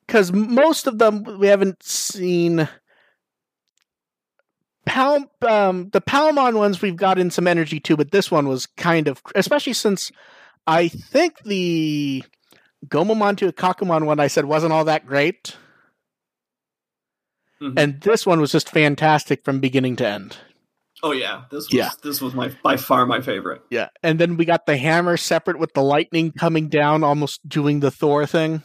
because 0.06 0.32
most 0.32 0.86
of 0.86 0.98
them 0.98 1.24
we 1.38 1.46
haven't 1.48 1.82
seen. 1.82 2.68
Pal, 4.84 5.30
um, 5.42 5.90
the 5.90 6.00
Palmon 6.00 6.54
ones 6.56 6.82
we've 6.82 6.96
gotten 6.96 7.30
some 7.30 7.46
energy 7.46 7.78
to, 7.80 7.96
but 7.96 8.10
this 8.10 8.30
one 8.30 8.48
was 8.48 8.66
kind 8.66 9.06
of, 9.06 9.22
especially 9.36 9.74
since 9.74 10.10
I 10.66 10.88
think 10.88 11.42
the 11.44 12.24
Gomamon 12.86 13.36
to 13.38 13.52
Kakumon 13.52 14.04
one 14.06 14.18
I 14.20 14.26
said 14.26 14.44
wasn't 14.44 14.72
all 14.72 14.84
that 14.86 15.06
great, 15.06 15.56
Mhm. 17.60 17.74
and 17.78 18.00
this 18.00 18.26
one 18.26 18.40
was 18.40 18.52
just 18.52 18.68
fantastic 18.68 19.44
from 19.44 19.60
beginning 19.60 19.96
to 19.96 20.06
end. 20.06 20.38
Oh 21.04 21.12
yeah, 21.12 21.44
this 21.50 21.64
was 21.66 21.72
Yeah. 21.74 21.90
this 22.02 22.20
was 22.20 22.34
my 22.34 22.48
by 22.62 22.76
far 22.76 23.06
my 23.06 23.20
favorite. 23.20 23.62
Yeah, 23.70 23.88
and 24.02 24.18
then 24.18 24.36
we 24.36 24.44
got 24.44 24.66
the 24.66 24.76
hammer 24.76 25.16
separate 25.16 25.58
with 25.58 25.72
the 25.74 25.82
lightning 25.82 26.32
coming 26.32 26.68
down, 26.68 27.02
almost 27.04 27.46
doing 27.48 27.80
the 27.80 27.90
Thor 27.90 28.26
thing, 28.26 28.62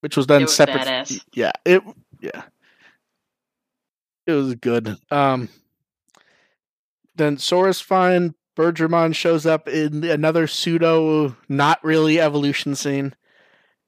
which 0.00 0.16
was 0.16 0.26
done 0.26 0.42
It 0.42 0.44
was 0.46 0.54
separate. 0.56 0.82
badass. 0.82 1.24
Yeah, 1.34 1.52
it 1.64 1.82
yeah, 2.20 2.42
it 4.26 4.32
was 4.32 4.54
good. 4.56 4.96
Um, 5.10 5.48
then 7.16 7.38
Sora's 7.38 7.80
fine. 7.80 8.34
Birdramon 8.60 9.14
shows 9.14 9.46
up 9.46 9.68
in 9.68 10.04
another 10.04 10.46
pseudo, 10.46 11.34
not 11.48 11.82
really 11.82 12.20
evolution 12.20 12.74
scene, 12.74 13.14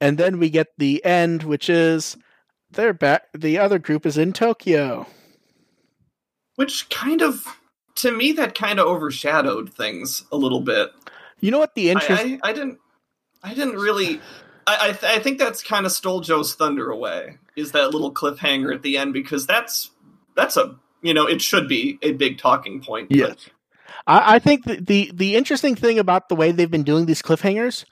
and 0.01 0.17
then 0.17 0.39
we 0.39 0.49
get 0.49 0.69
the 0.79 1.05
end, 1.05 1.43
which 1.43 1.69
is 1.69 2.17
they're 2.71 2.95
back. 2.95 3.25
The 3.35 3.59
other 3.59 3.79
group 3.79 4.07
is 4.07 4.17
in 4.17 4.33
Tokyo. 4.33 5.07
Which 6.57 6.89
kind 6.89 7.21
of, 7.21 7.45
to 7.97 8.13
me, 8.13 8.33
that 8.33 8.55
kind 8.55 8.81
of 8.81 8.87
overshadowed 8.87 9.75
things 9.75 10.25
a 10.33 10.39
little 10.39 10.61
bit. 10.61 10.91
You 11.41 11.51
know 11.51 11.59
what 11.59 11.75
the 11.75 11.91
I, 11.91 11.93
interest? 11.93 12.23
I, 12.23 12.39
I 12.43 12.53
didn't, 12.55 12.79
I 13.43 13.53
didn't 13.53 13.77
really. 13.77 14.23
I 14.67 14.89
I, 14.89 14.93
th- 14.93 15.05
I 15.05 15.19
think 15.19 15.39
that's 15.39 15.63
kind 15.63 15.85
of 15.85 15.93
stole 15.93 16.23
Joe's 16.23 16.55
thunder 16.55 16.91
away. 16.91 17.37
Is 17.57 17.73
that 17.73 17.91
little 17.91 18.11
cliffhanger 18.15 18.75
at 18.75 18.81
the 18.81 18.97
end 18.97 19.13
because 19.13 19.47
that's 19.47 19.91
that's 20.35 20.57
a 20.57 20.77
you 21.03 21.13
know, 21.13 21.27
it 21.27 21.43
should 21.43 21.69
be 21.69 21.99
a 22.01 22.13
big 22.13 22.39
talking 22.39 22.81
point. 22.81 23.11
but- 23.11 23.19
Yes. 23.19 23.51
I, 24.07 24.37
I 24.37 24.39
think 24.39 24.65
the, 24.65 24.81
the 24.81 25.11
the 25.15 25.37
interesting 25.37 25.75
thing 25.75 25.99
about 25.99 26.29
the 26.29 26.35
way 26.37 26.53
they've 26.53 26.71
been 26.71 26.83
doing 26.83 27.07
these 27.07 27.23
cliffhangers, 27.23 27.85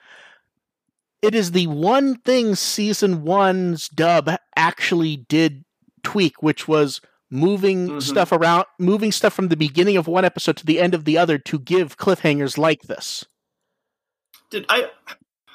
it 1.22 1.34
is 1.34 1.52
the 1.52 1.66
one 1.66 2.16
thing 2.16 2.54
season 2.54 3.22
one's 3.22 3.88
dub 3.88 4.30
actually 4.56 5.16
did 5.28 5.64
tweak, 6.02 6.42
which 6.42 6.66
was 6.66 7.00
moving 7.30 7.88
Mhm. 7.88 8.02
stuff 8.02 8.32
around, 8.32 8.64
moving 8.78 9.12
stuff 9.12 9.32
from 9.32 9.48
the 9.48 9.56
beginning 9.56 9.96
of 9.96 10.08
one 10.08 10.24
episode 10.24 10.56
to 10.56 10.66
the 10.66 10.80
end 10.80 10.94
of 10.94 11.04
the 11.04 11.16
other 11.16 11.38
to 11.38 11.58
give 11.58 11.96
cliffhangers 11.96 12.58
like 12.58 12.82
this. 12.82 13.24
Did 14.50 14.66
I? 14.68 14.90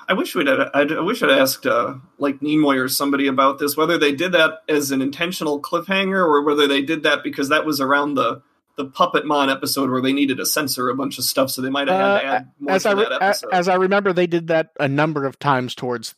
I 0.07 0.13
wish 0.13 0.35
we'd. 0.35 0.47
Had, 0.47 0.59
I 0.74 1.01
wish 1.01 1.24
I'd 1.24 1.31
asked 1.31 1.65
uh, 1.65 1.95
like 2.19 2.39
Nimoy 2.39 2.77
or 2.81 2.88
somebody 2.88 3.27
about 3.27 3.57
this, 3.59 3.75
whether 3.75 3.97
they 3.97 4.13
did 4.13 4.31
that 4.33 4.59
as 4.69 4.91
an 4.91 5.01
intentional 5.01 5.59
cliffhanger 5.59 6.24
or 6.24 6.43
whether 6.43 6.67
they 6.67 6.81
did 6.83 7.03
that 7.03 7.24
because 7.24 7.50
that 7.50 7.65
was 7.65 7.81
around 7.81 8.13
the 8.13 8.41
the 8.77 8.86
Puppetmon 8.86 9.51
episode 9.51 9.89
where 9.89 10.01
they 10.01 10.13
needed 10.13 10.38
to 10.38 10.46
censor 10.46 10.89
a 10.89 10.96
bunch 10.96 11.17
of 11.17 11.24
stuff, 11.24 11.50
so 11.51 11.62
they 11.62 11.70
might 11.70 11.88
have 11.88 11.98
had 11.98 12.05
Uh, 12.05 12.20
to 12.20 12.25
add 12.25 12.51
more 12.60 12.75
As 12.75 12.84
to 12.84 12.89
I 12.89 12.91
re- 12.94 13.03
that 13.10 13.22
episode. 13.22 13.50
as 13.53 13.67
I 13.70 13.75
remember, 13.75 14.12
they 14.13 14.27
did 14.27 14.48
that 14.48 14.72
a 14.79 14.88
number 14.88 15.25
of 15.25 15.39
times 15.39 15.75
towards 15.75 16.15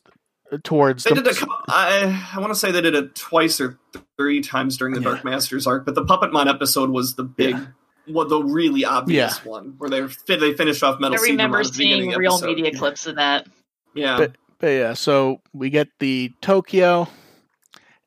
towards 0.64 1.04
they 1.04 1.10
the, 1.14 1.22
did 1.22 1.26
a 1.26 1.34
couple, 1.34 1.56
I 1.68 2.26
I 2.34 2.40
want 2.40 2.52
to 2.52 2.58
say 2.58 2.72
they 2.72 2.80
did 2.80 2.94
it 2.94 3.14
twice 3.14 3.60
or 3.60 3.78
three 4.16 4.40
times 4.40 4.78
during 4.78 4.94
the 4.94 5.00
Yeah. 5.00 5.10
Dark 5.10 5.24
Masters 5.24 5.66
arc, 5.66 5.84
but 5.84 5.94
the 5.94 6.04
Puppetmon 6.04 6.48
episode 6.48 6.90
was 6.90 7.14
the 7.16 7.22
big. 7.24 7.54
Yeah. 7.54 7.66
Well, 8.10 8.26
the 8.26 8.42
really 8.42 8.86
obvious 8.86 9.44
one 9.44 9.74
where 9.76 9.90
they 9.90 10.00
they 10.36 10.54
finished 10.54 10.82
off 10.82 10.98
Metal 11.00 11.18
I 11.18 11.22
remember 11.22 11.58
at 11.60 11.66
the 11.66 11.74
seeing 11.74 12.08
of 12.08 12.12
the 12.14 12.18
real 12.18 12.32
episode. 12.32 12.46
media 12.56 12.74
clips 12.74 13.06
of 13.06 13.16
that. 13.16 13.46
Yeah, 13.94 14.16
But- 14.16 14.36
But 14.58 14.66
yeah, 14.68 14.94
so 14.94 15.42
we 15.52 15.68
get 15.70 15.88
the 16.00 16.32
Tokyo, 16.40 17.08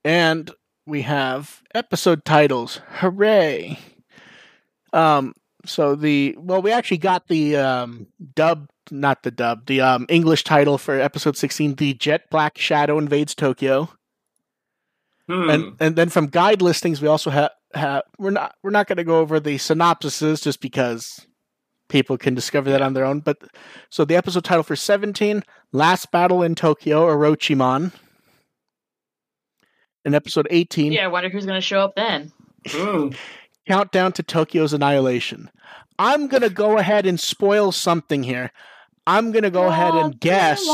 and 0.04 0.50
we 0.88 1.04
have 1.04 1.62
episode 1.76 2.26
titles. 2.26 2.82
Hooray! 2.96 3.78
Um, 4.94 5.34
so 5.66 5.96
the 5.96 6.36
well, 6.40 6.62
we 6.62 6.72
actually 6.72 6.98
got 6.98 7.28
the 7.28 7.56
um 7.58 8.08
dub, 8.36 8.68
not 8.90 9.24
the 9.24 9.32
dub, 9.32 9.66
the 9.68 9.82
um 9.82 10.06
English 10.10 10.44
title 10.44 10.78
for 10.78 11.00
episode 11.00 11.38
sixteen, 11.38 11.76
the 11.76 11.94
Jet 11.94 12.30
Black 12.30 12.58
Shadow 12.58 12.98
invades 12.98 13.36
Tokyo, 13.36 13.90
Hmm. 15.28 15.50
and 15.50 15.76
and 15.80 15.96
then 15.96 16.10
from 16.10 16.28
guide 16.28 16.62
listings 16.62 17.02
we 17.02 17.08
also 17.08 17.30
have 17.30 17.52
have 17.74 18.04
we're 18.18 18.32
not 18.32 18.56
we're 18.64 18.72
not 18.72 18.88
going 18.88 18.98
to 18.98 19.04
go 19.04 19.20
over 19.20 19.40
the 19.40 19.56
synopsises 19.58 20.44
just 20.44 20.60
because 20.62 21.26
people 21.90 22.18
can 22.18 22.34
discover 22.34 22.70
that 22.72 22.82
on 22.82 22.94
their 22.94 23.06
own. 23.06 23.20
But 23.20 23.38
so 23.90 24.04
the 24.04 24.16
episode 24.16 24.44
title 24.44 24.64
for 24.64 24.76
seventeen, 24.76 25.44
Last 25.72 26.12
Battle 26.12 26.42
in 26.42 26.56
Tokyo, 26.56 27.08
Orochimon. 27.08 27.92
In 30.04 30.16
episode 30.16 30.48
eighteen, 30.50 30.92
Yeah, 30.92 31.06
I 31.06 31.08
wonder 31.08 31.30
who's 31.30 31.46
going 31.46 31.58
to 31.58 31.62
show 31.62 31.82
up 31.82 31.96
then. 31.96 32.32
Countdown 33.68 34.12
to 34.14 34.24
Tokyo's 34.24 34.74
Annihilation. 34.74 35.50
I'm 36.00 36.28
going 36.28 36.42
to 36.42 36.50
go 36.50 36.78
ahead 36.78 37.06
and 37.06 37.20
spoil 37.20 37.72
something 37.72 38.24
here. 38.24 38.52
I'm 39.06 39.32
going 39.32 39.44
to 39.44 39.52
go 39.52 39.68
ahead 39.68 39.94
and 39.96 40.20
guess. 40.20 40.66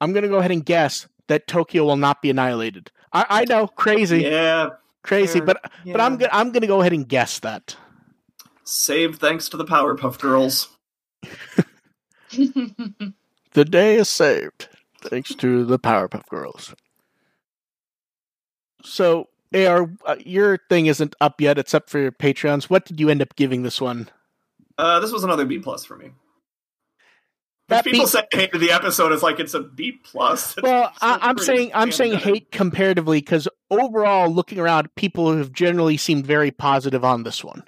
I'm 0.00 0.12
going 0.12 0.22
to 0.22 0.28
go 0.28 0.38
ahead 0.38 0.50
and 0.50 0.64
guess 0.64 1.06
that 1.28 1.46
Tokyo 1.46 1.84
will 1.84 1.96
not 1.96 2.22
be 2.22 2.30
annihilated. 2.30 2.90
I, 3.12 3.26
I 3.28 3.44
know, 3.44 3.66
crazy, 3.66 4.22
Yeah, 4.22 4.70
crazy, 5.02 5.38
fair. 5.38 5.46
but 5.46 5.62
but 5.86 6.00
I'm 6.00 6.12
Yeah. 6.12 6.28
gonna 6.28 6.30
I'm 6.32 6.52
gonna 6.52 6.66
go 6.68 6.80
ahead 6.80 6.92
and 6.92 7.08
guess 7.08 7.40
that. 7.40 7.76
saved 8.64 9.18
thanks 9.20 9.48
to 9.48 9.56
the 9.56 9.64
Powerpuff 9.64 10.18
Girls. 10.20 10.68
The 13.52 13.64
day 13.64 13.96
is 13.96 14.08
saved 14.08 14.68
thanks 15.02 15.34
to 15.36 15.64
the 15.64 15.78
Powerpuff 15.78 16.26
Girls. 16.28 16.72
So, 18.84 19.28
AR, 19.54 19.90
uh, 20.06 20.16
your 20.24 20.58
thing 20.68 20.86
isn't 20.86 21.14
up 21.20 21.40
yet, 21.40 21.58
except 21.58 21.90
for 21.90 21.98
your 21.98 22.12
Patreons. 22.12 22.64
What 22.64 22.84
did 22.84 23.00
you 23.00 23.08
end 23.08 23.22
up 23.22 23.34
giving 23.36 23.62
this 23.62 23.80
one? 23.80 24.08
Uh, 24.78 25.00
this 25.00 25.12
was 25.12 25.24
another 25.24 25.44
B 25.44 25.58
plus 25.58 25.84
for 25.84 25.96
me. 25.96 26.10
That 27.68 27.84
people 27.84 28.00
B- 28.00 28.06
say 28.06 28.24
hated 28.32 28.60
the 28.60 28.72
episode, 28.72 29.12
it's 29.12 29.22
like 29.22 29.38
it's 29.38 29.54
a 29.54 29.60
B 29.60 29.92
plus. 29.92 30.56
Well, 30.62 30.92
I, 31.00 31.18
I'm 31.22 31.38
saying 31.38 31.70
I'm 31.72 31.92
saying 31.92 32.12
good. 32.12 32.22
hate 32.22 32.52
comparatively 32.52 33.20
because 33.20 33.46
overall, 33.70 34.28
looking 34.28 34.58
around, 34.58 34.92
people 34.96 35.36
have 35.36 35.52
generally 35.52 35.96
seemed 35.96 36.26
very 36.26 36.50
positive 36.50 37.04
on 37.04 37.22
this 37.22 37.44
one. 37.44 37.62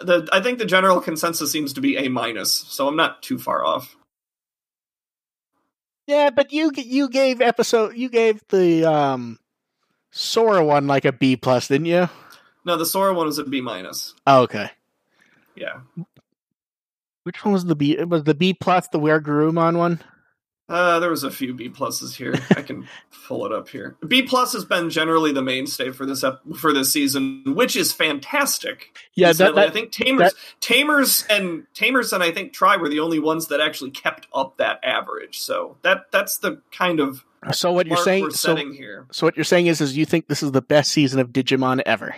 The, 0.00 0.26
I 0.32 0.40
think 0.40 0.58
the 0.58 0.64
general 0.64 1.00
consensus 1.00 1.52
seems 1.52 1.72
to 1.74 1.80
be 1.80 1.96
A 1.96 2.08
minus, 2.08 2.52
so 2.52 2.88
I'm 2.88 2.96
not 2.96 3.22
too 3.22 3.38
far 3.38 3.64
off. 3.64 3.94
Yeah, 6.06 6.30
but 6.30 6.52
you 6.52 6.70
you 6.74 7.08
gave 7.08 7.40
episode 7.40 7.96
you 7.96 8.08
gave 8.08 8.42
the 8.48 8.84
um 8.84 9.38
Sora 10.16 10.64
one 10.64 10.86
like 10.86 11.04
a 11.04 11.10
B 11.10 11.34
plus, 11.34 11.66
didn't 11.66 11.86
you? 11.86 12.08
No, 12.64 12.76
the 12.76 12.86
Sora 12.86 13.12
one 13.12 13.26
was 13.26 13.38
a 13.38 13.44
B 13.44 13.60
minus. 13.60 14.14
Oh, 14.28 14.42
okay. 14.42 14.70
Yeah. 15.56 15.80
Which 17.24 17.44
one 17.44 17.52
was 17.52 17.64
the 17.64 17.74
B? 17.74 17.98
It 17.98 18.08
was 18.08 18.22
the 18.22 18.34
B 18.34 18.54
plus 18.54 18.86
the 18.86 19.00
Where 19.00 19.20
Garurumon 19.20 19.76
one? 19.76 20.00
Uh, 20.66 20.98
there 20.98 21.10
was 21.10 21.24
a 21.24 21.30
few 21.30 21.52
B 21.52 21.68
pluses 21.68 22.14
here. 22.14 22.34
I 22.56 22.62
can 22.62 22.88
pull 23.26 23.44
it 23.44 23.52
up 23.52 23.68
here. 23.68 23.96
B 24.06 24.22
plus 24.22 24.54
has 24.54 24.64
been 24.64 24.88
generally 24.88 25.30
the 25.30 25.42
mainstay 25.42 25.90
for 25.90 26.06
this 26.06 26.24
ep- 26.24 26.40
for 26.56 26.72
this 26.72 26.90
season, 26.90 27.42
which 27.46 27.76
is 27.76 27.92
fantastic. 27.92 28.96
Yeah, 29.14 29.26
that, 29.26 29.30
Incidentally, 29.30 29.62
I 29.64 29.70
think 29.70 29.92
Tamers, 29.92 30.34
Tamers, 30.60 31.24
and 31.28 31.66
Tamers, 31.74 32.14
and 32.14 32.22
I 32.22 32.30
think 32.30 32.54
Tri 32.54 32.78
were 32.78 32.88
the 32.88 33.00
only 33.00 33.18
ones 33.18 33.48
that 33.48 33.60
actually 33.60 33.90
kept 33.90 34.26
up 34.34 34.56
that 34.56 34.80
average. 34.82 35.38
So 35.38 35.76
that 35.82 36.10
that's 36.10 36.38
the 36.38 36.62
kind 36.72 36.98
of 36.98 37.26
so 37.52 37.70
what 37.70 37.86
you're 37.86 37.98
saying 37.98 38.30
so, 38.30 38.56
here. 38.56 39.06
so 39.12 39.26
what 39.26 39.36
you're 39.36 39.44
saying 39.44 39.66
is 39.66 39.82
is 39.82 39.96
you 39.96 40.06
think 40.06 40.28
this 40.28 40.42
is 40.42 40.52
the 40.52 40.62
best 40.62 40.92
season 40.92 41.20
of 41.20 41.28
Digimon 41.28 41.82
ever. 41.84 42.14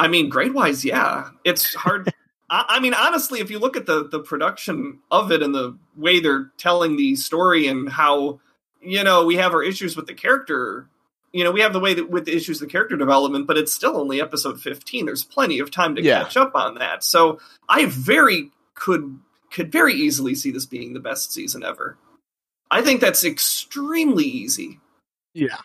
I 0.00 0.08
mean, 0.08 0.28
grade 0.28 0.54
wise, 0.54 0.84
yeah, 0.84 1.30
it's 1.44 1.74
hard. 1.74 2.12
I, 2.50 2.64
I 2.68 2.80
mean, 2.80 2.94
honestly, 2.94 3.40
if 3.40 3.50
you 3.50 3.58
look 3.58 3.76
at 3.76 3.86
the 3.86 4.08
the 4.08 4.20
production 4.20 5.00
of 5.10 5.30
it 5.32 5.42
and 5.42 5.54
the 5.54 5.76
way 5.96 6.20
they're 6.20 6.50
telling 6.58 6.96
the 6.96 7.16
story 7.16 7.66
and 7.66 7.88
how 7.88 8.40
you 8.80 9.02
know 9.04 9.24
we 9.24 9.36
have 9.36 9.52
our 9.52 9.62
issues 9.62 9.96
with 9.96 10.06
the 10.06 10.14
character. 10.14 10.88
You 11.30 11.44
know, 11.44 11.52
we 11.52 11.60
have 11.60 11.74
the 11.74 11.80
way 11.80 11.92
that 11.92 12.08
with 12.08 12.24
the 12.24 12.34
issues 12.34 12.62
of 12.62 12.68
the 12.68 12.72
character 12.72 12.96
development, 12.96 13.46
but 13.46 13.58
it's 13.58 13.72
still 13.74 13.98
only 13.98 14.18
episode 14.20 14.60
fifteen. 14.62 15.04
There's 15.04 15.24
plenty 15.24 15.58
of 15.58 15.70
time 15.70 15.94
to 15.96 16.02
Yeah. 16.02 16.22
catch 16.22 16.38
up 16.38 16.54
on 16.54 16.76
that. 16.76 17.04
So 17.04 17.38
I 17.68 17.84
very 17.84 18.50
could 18.74 19.18
could 19.50 19.70
very 19.70 19.92
easily 19.94 20.34
see 20.34 20.50
this 20.50 20.64
being 20.64 20.94
the 20.94 21.00
best 21.00 21.32
season 21.32 21.62
ever. 21.62 21.98
I 22.70 22.80
think 22.80 23.02
that's 23.02 23.24
extremely 23.24 24.24
easy. 24.24 24.80
Yeah. 25.34 25.58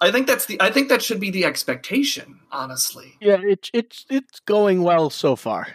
I 0.00 0.10
think 0.10 0.26
that's 0.26 0.46
the 0.46 0.60
I 0.60 0.70
think 0.70 0.88
that 0.88 1.02
should 1.02 1.20
be 1.20 1.30
the 1.30 1.44
expectation, 1.44 2.40
honestly. 2.50 3.14
Yeah, 3.20 3.38
it's 3.42 3.70
it's 3.74 4.06
it's 4.08 4.40
going 4.40 4.82
well 4.82 5.10
so 5.10 5.36
far. 5.36 5.66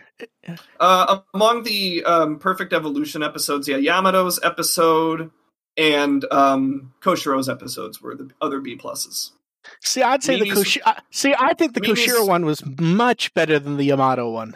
Uh, 0.80 1.20
among 1.34 1.64
the 1.64 2.04
um, 2.06 2.40
Perfect 2.40 2.74
Evolution 2.74 3.24
episodes, 3.24 3.68
yeah, 3.68 3.78
Yamato's 3.78 4.40
episode 4.44 5.32
and 5.78 6.26
um, 6.32 6.94
Koshiro's 7.02 7.50
episodes 7.50 8.02
were 8.02 8.16
the 8.16 8.30
other 8.42 8.60
B 8.60 8.78
pluses. 8.78 9.32
See, 9.82 10.02
I'd 10.04 10.24
say 10.24 10.38
the 10.38 10.46
Mimi's- 10.46 10.60
Koshi- 10.60 10.82
I- 10.86 11.00
see. 11.12 11.34
I 11.38 11.54
think 11.54 11.74
the 11.74 11.82
Mimi's- 11.82 12.06
Koshiro 12.06 12.28
one 12.28 12.46
was 12.46 12.64
much 12.80 13.34
better 13.34 13.60
than 13.60 13.78
the 13.78 13.86
Yamato 13.86 14.30
one. 14.30 14.56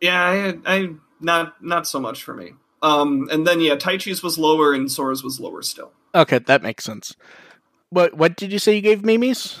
Yeah, 0.00 0.20
I, 0.22 0.54
I 0.66 0.88
not 1.20 1.62
not 1.62 1.86
so 1.86 2.00
much 2.00 2.22
for 2.22 2.34
me. 2.34 2.52
Um, 2.82 3.28
and 3.30 3.46
then 3.46 3.60
yeah, 3.60 3.76
Taichi's 3.76 4.22
was 4.22 4.38
lower 4.38 4.72
and 4.72 4.90
Sora's 4.90 5.22
was 5.22 5.40
lower 5.40 5.62
still. 5.62 5.92
Okay, 6.14 6.38
that 6.38 6.62
makes 6.62 6.84
sense. 6.84 7.14
What 7.90 8.14
what 8.14 8.36
did 8.36 8.52
you 8.52 8.58
say 8.58 8.74
you 8.76 8.80
gave 8.82 9.04
Mimi's? 9.04 9.58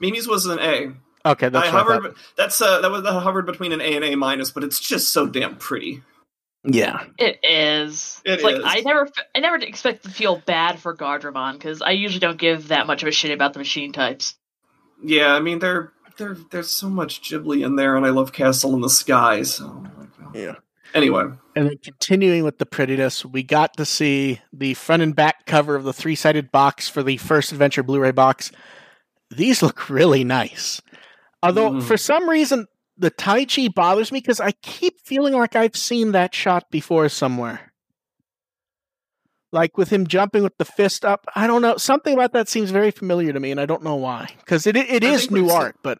Mimi's 0.00 0.26
was 0.26 0.46
an 0.46 0.58
A. 0.58 0.92
Okay, 1.24 1.48
that's 1.48 1.68
I 1.68 1.84
what 1.84 2.04
I 2.04 2.08
That's 2.36 2.60
uh, 2.60 2.80
that 2.80 2.90
was 2.90 3.02
that 3.02 3.12
hovered 3.12 3.46
between 3.46 3.72
an 3.72 3.80
A 3.80 3.96
and 3.96 4.04
A 4.04 4.16
minus, 4.16 4.50
but 4.50 4.64
it's 4.64 4.80
just 4.80 5.12
so 5.12 5.26
damn 5.26 5.56
pretty. 5.56 6.02
Yeah, 6.64 7.04
It 7.18 7.40
is. 7.42 8.20
It 8.24 8.34
it's 8.34 8.44
like 8.44 8.56
is. 8.56 8.62
I 8.64 8.80
never, 8.80 9.08
I 9.34 9.40
never 9.40 9.56
expect 9.56 10.04
to 10.04 10.10
feel 10.10 10.36
bad 10.46 10.78
for 10.78 10.96
Guardromon 10.96 11.54
because 11.54 11.82
I 11.82 11.90
usually 11.90 12.20
don't 12.20 12.38
give 12.38 12.68
that 12.68 12.86
much 12.86 13.02
of 13.02 13.08
a 13.08 13.12
shit 13.12 13.32
about 13.32 13.52
the 13.52 13.58
machine 13.58 13.92
types. 13.92 14.36
Yeah, 15.02 15.34
I 15.34 15.40
mean 15.40 15.58
there 15.58 15.92
there 16.18 16.36
there's 16.50 16.70
so 16.70 16.88
much 16.88 17.22
Ghibli 17.22 17.64
in 17.64 17.74
there, 17.74 17.96
and 17.96 18.06
I 18.06 18.10
love 18.10 18.32
Castle 18.32 18.74
in 18.74 18.80
the 18.80 18.90
Sky. 18.90 19.42
So 19.42 19.84
yeah. 20.34 20.54
anyway, 20.94 21.24
And 21.56 21.68
then 21.68 21.78
continuing 21.78 22.44
with 22.44 22.58
the 22.58 22.66
prettiness, 22.66 23.24
we 23.24 23.42
got 23.42 23.76
to 23.76 23.84
see 23.84 24.40
the 24.52 24.74
front 24.74 25.02
and 25.02 25.16
back 25.16 25.46
cover 25.46 25.74
of 25.74 25.82
the 25.82 25.92
three 25.92 26.14
sided 26.14 26.52
box 26.52 26.88
for 26.88 27.02
the 27.02 27.16
first 27.16 27.50
adventure 27.50 27.82
Blu 27.82 27.98
ray 27.98 28.12
box. 28.12 28.52
These 29.30 29.62
look 29.62 29.90
really 29.90 30.22
nice. 30.22 30.80
Although, 31.42 31.70
Mhm. 31.72 31.82
for 31.82 31.96
some 31.96 32.28
reason, 32.28 32.66
the 32.96 33.10
Taichi 33.10 33.72
bothers 33.74 34.12
me 34.12 34.20
because 34.20 34.40
I 34.40 34.52
keep 34.62 35.00
feeling 35.04 35.34
like 35.34 35.56
I've 35.56 35.76
seen 35.76 36.12
that 36.12 36.34
shot 36.34 36.70
before 36.70 37.08
somewhere. 37.08 37.72
Like 39.50 39.76
with 39.76 39.90
him 39.90 40.06
jumping 40.06 40.42
with 40.42 40.56
the 40.56 40.64
fist 40.64 41.04
up. 41.04 41.26
I 41.36 41.46
don't 41.46 41.60
know. 41.60 41.76
Something 41.76 42.14
about 42.14 42.32
that 42.32 42.48
seems 42.48 42.70
very 42.70 42.90
familiar 42.90 43.32
to 43.32 43.40
me, 43.40 43.50
and 43.50 43.60
I 43.60 43.66
don't 43.66 43.82
know 43.82 43.96
why. 43.96 44.28
Because 44.38 44.66
it, 44.66 44.76
it 44.76 45.04
I 45.04 45.08
is 45.08 45.22
think 45.22 45.32
we've 45.32 45.42
new 45.42 45.48
seen- 45.50 45.58
art, 45.58 45.76
but 45.82 45.98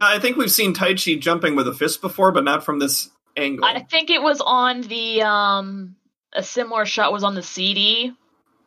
I 0.00 0.18
think 0.20 0.36
we've 0.36 0.50
seen 0.50 0.74
Taichi 0.74 1.18
jumping 1.20 1.56
with 1.56 1.66
a 1.66 1.74
fist 1.74 2.00
before, 2.00 2.30
but 2.30 2.44
not 2.44 2.64
from 2.64 2.78
this 2.78 3.10
angle. 3.36 3.64
I 3.64 3.80
think 3.80 4.10
it 4.10 4.22
was 4.22 4.40
on 4.40 4.82
the 4.82 5.22
um 5.22 5.96
a 6.32 6.42
similar 6.42 6.84
shot 6.86 7.12
was 7.12 7.24
on 7.24 7.34
the 7.34 7.42
CD 7.42 8.12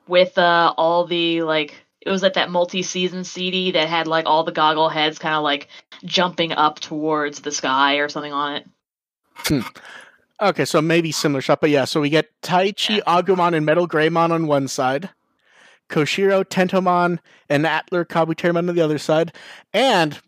with 0.08 0.38
uh 0.38 0.74
all 0.78 1.06
the 1.06 1.44
like 1.44 1.74
It 2.02 2.10
was 2.10 2.24
like 2.24 2.34
that 2.34 2.50
multi-season 2.50 3.24
CD 3.24 3.72
that 3.72 3.88
had 3.88 4.08
like 4.08 4.26
all 4.26 4.44
the 4.44 4.52
goggle 4.52 4.90
heads 4.90 5.20
kind 5.20 5.36
of 5.36 5.44
like 5.44 5.68
jumping 6.04 6.52
up 6.52 6.80
towards 6.80 7.42
the 7.42 7.52
sky 7.52 7.96
or 7.96 8.10
something 8.10 8.34
on 8.34 8.56
it. 8.56 8.68
Hmm. 9.36 9.62
Okay, 10.42 10.66
so 10.66 10.82
maybe 10.82 11.12
similar 11.12 11.42
shot, 11.42 11.62
but 11.62 11.70
yeah. 11.70 11.86
So 11.86 12.02
we 12.02 12.10
get 12.10 12.30
Taichi, 12.42 13.02
Agumon, 13.04 13.56
and 13.56 13.66
Metal 13.66 13.88
Greymon 13.88 14.32
on 14.32 14.48
one 14.48 14.68
side, 14.68 15.12
Koshiro, 15.90 16.44
Tentomon, 16.44 17.20
and 17.48 17.66
Atlur 17.66 18.06
Kabuterimon 18.06 18.68
on 18.68 18.76
the 18.76 18.82
other 18.82 18.98
side, 18.98 19.34
and 19.72 20.20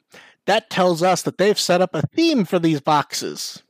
that 0.46 0.70
tells 0.70 1.02
us 1.02 1.24
that 1.24 1.40
they've 1.40 1.60
set 1.60 1.82
up 1.82 1.96
a 1.96 2.06
theme 2.08 2.46
for 2.46 2.60
these 2.60 2.82
boxes. 2.82 3.64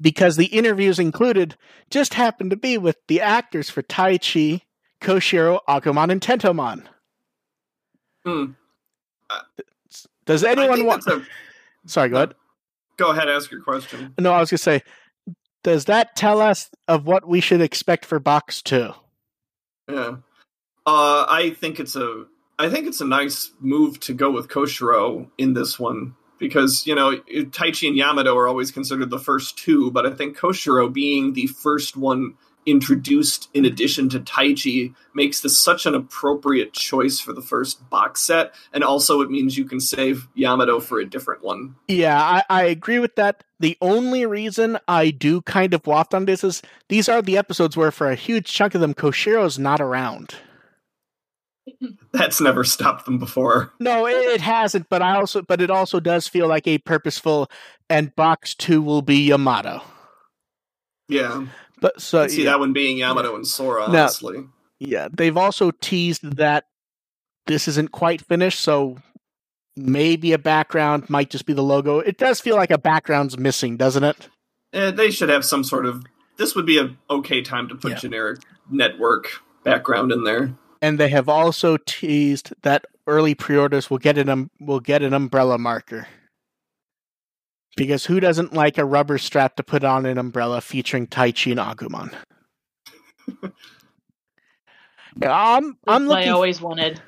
Because 0.00 0.36
the 0.36 0.46
interviews 0.46 1.00
included 1.00 1.56
just 1.90 2.14
happened 2.14 2.50
to 2.50 2.56
be 2.56 2.78
with 2.78 2.98
the 3.08 3.20
actors 3.20 3.68
for 3.68 3.82
Taichi, 3.82 4.62
Koshiro, 5.00 5.60
Agumon, 5.68 6.10
and 6.10 6.20
Tentomon. 6.20 6.84
Hmm. 8.24 8.52
Does 10.26 10.44
anyone 10.44 10.84
want? 10.84 11.06
a- 11.06 11.22
Sorry, 11.86 12.08
go 12.10 12.16
ahead. 12.16 12.34
Go 12.96 13.10
ahead, 13.10 13.28
ask 13.28 13.50
your 13.50 13.62
question. 13.62 14.14
No, 14.18 14.32
I 14.32 14.40
was 14.40 14.50
gonna 14.50 14.58
say, 14.58 14.82
does 15.62 15.86
that 15.86 16.16
tell 16.16 16.40
us 16.40 16.68
of 16.88 17.06
what 17.06 17.26
we 17.26 17.40
should 17.40 17.60
expect 17.60 18.04
for 18.04 18.18
box 18.18 18.60
two? 18.60 18.90
Yeah. 19.88 20.16
Uh, 20.86 21.24
I 21.28 21.54
think 21.58 21.78
it's 21.80 21.96
a 21.96 22.24
I 22.58 22.68
think 22.68 22.86
it's 22.86 23.00
a 23.00 23.06
nice 23.06 23.52
move 23.60 24.00
to 24.00 24.14
go 24.14 24.30
with 24.30 24.48
Koshiro 24.48 25.30
in 25.38 25.54
this 25.54 25.78
one 25.78 26.14
because 26.38 26.86
you 26.86 26.94
know 26.94 27.16
Taichi 27.28 27.86
and 27.88 27.96
Yamato 27.96 28.36
are 28.36 28.48
always 28.48 28.70
considered 28.70 29.10
the 29.10 29.18
first 29.18 29.56
two, 29.56 29.90
but 29.92 30.04
I 30.04 30.10
think 30.10 30.36
Koshiro 30.36 30.92
being 30.92 31.32
the 31.34 31.46
first 31.46 31.96
one 31.96 32.34
introduced 32.68 33.48
in 33.54 33.64
addition 33.64 34.08
to 34.10 34.20
Taichi 34.20 34.94
makes 35.14 35.40
this 35.40 35.58
such 35.58 35.86
an 35.86 35.94
appropriate 35.94 36.72
choice 36.72 37.18
for 37.18 37.32
the 37.32 37.42
first 37.42 37.88
box 37.90 38.20
set, 38.20 38.54
and 38.72 38.84
also 38.84 39.20
it 39.20 39.30
means 39.30 39.56
you 39.56 39.64
can 39.64 39.80
save 39.80 40.28
Yamato 40.34 40.78
for 40.80 41.00
a 41.00 41.08
different 41.08 41.42
one. 41.42 41.74
Yeah, 41.88 42.20
I, 42.20 42.42
I 42.48 42.64
agree 42.64 42.98
with 42.98 43.16
that. 43.16 43.42
The 43.58 43.76
only 43.80 44.26
reason 44.26 44.78
I 44.86 45.10
do 45.10 45.42
kind 45.42 45.74
of 45.74 45.86
waft 45.86 46.14
on 46.14 46.26
this 46.26 46.44
is 46.44 46.62
these 46.88 47.08
are 47.08 47.22
the 47.22 47.38
episodes 47.38 47.76
where, 47.76 47.90
for 47.90 48.10
a 48.10 48.14
huge 48.14 48.46
chunk 48.46 48.74
of 48.74 48.80
them, 48.80 48.94
Koshiro's 48.94 49.58
not 49.58 49.80
around. 49.80 50.34
That's 52.12 52.40
never 52.40 52.64
stopped 52.64 53.04
them 53.04 53.18
before. 53.18 53.72
No, 53.78 54.06
it, 54.06 54.12
it 54.12 54.40
hasn't, 54.40 54.88
but 54.88 55.02
I 55.02 55.16
also, 55.16 55.42
but 55.42 55.60
it 55.60 55.70
also 55.70 56.00
does 56.00 56.26
feel 56.26 56.48
like 56.48 56.66
a 56.66 56.78
purposeful. 56.78 57.50
And 57.90 58.14
box 58.16 58.54
two 58.54 58.80
will 58.80 59.02
be 59.02 59.28
Yamato. 59.28 59.82
Yeah, 61.08 61.46
But 61.80 62.00
so 62.00 62.22
I 62.22 62.26
see 62.28 62.44
yeah, 62.44 62.50
that 62.50 62.60
one 62.60 62.72
being 62.72 62.98
Yamato 62.98 63.34
and 63.34 63.46
Sora. 63.46 63.88
Now- 63.88 64.02
Honestly, 64.04 64.44
yeah, 64.80 65.08
they've 65.12 65.36
also 65.36 65.70
teased 65.70 66.36
that 66.36 66.64
this 67.46 67.68
isn't 67.68 67.92
quite 67.92 68.20
finished, 68.20 68.60
so 68.60 68.96
maybe 69.76 70.32
a 70.32 70.38
background 70.38 71.08
might 71.08 71.30
just 71.30 71.46
be 71.46 71.52
the 71.52 71.62
logo. 71.62 71.98
It 72.00 72.18
does 72.18 72.40
feel 72.40 72.56
like 72.56 72.70
a 72.70 72.78
background's 72.78 73.38
missing, 73.38 73.76
doesn't 73.76 74.04
it? 74.04 74.28
Eh, 74.72 74.90
they 74.90 75.10
should 75.10 75.28
have 75.28 75.44
some 75.44 75.64
sort 75.64 75.86
of. 75.86 76.04
This 76.36 76.54
would 76.54 76.66
be 76.66 76.78
a 76.78 76.94
okay 77.10 77.42
time 77.42 77.68
to 77.68 77.74
put 77.74 77.92
Yeah. 77.92 77.98
generic 77.98 78.40
network 78.70 79.40
background 79.64 80.12
in 80.12 80.24
there. 80.24 80.54
and 80.80 80.98
they 81.00 81.08
have 81.08 81.28
also 81.28 81.76
teased 81.86 82.52
that 82.62 82.84
early 83.08 83.34
pre-orders 83.34 83.90
will 83.90 83.98
get 83.98 84.16
an 84.16 84.28
um, 84.28 84.48
will 84.60 84.78
get 84.80 85.02
an 85.02 85.12
umbrella 85.12 85.58
marker. 85.58 86.06
Because 87.76 88.06
who 88.06 88.18
doesn't 88.18 88.52
like 88.52 88.78
a 88.78 88.84
rubber 88.84 89.18
strap 89.18 89.56
to 89.56 89.62
put 89.62 89.84
on 89.84 90.04
an 90.06 90.18
umbrella 90.18 90.60
featuring 90.60 91.06
Taichi 91.06 91.52
and 91.52 91.60
Agumon? 91.60 92.12
I'm 95.22 95.76
I'm 95.86 96.06
That's 96.06 96.08
what 96.08 96.24
I 96.24 96.28
always 96.28 96.60
wanted. 96.60 97.00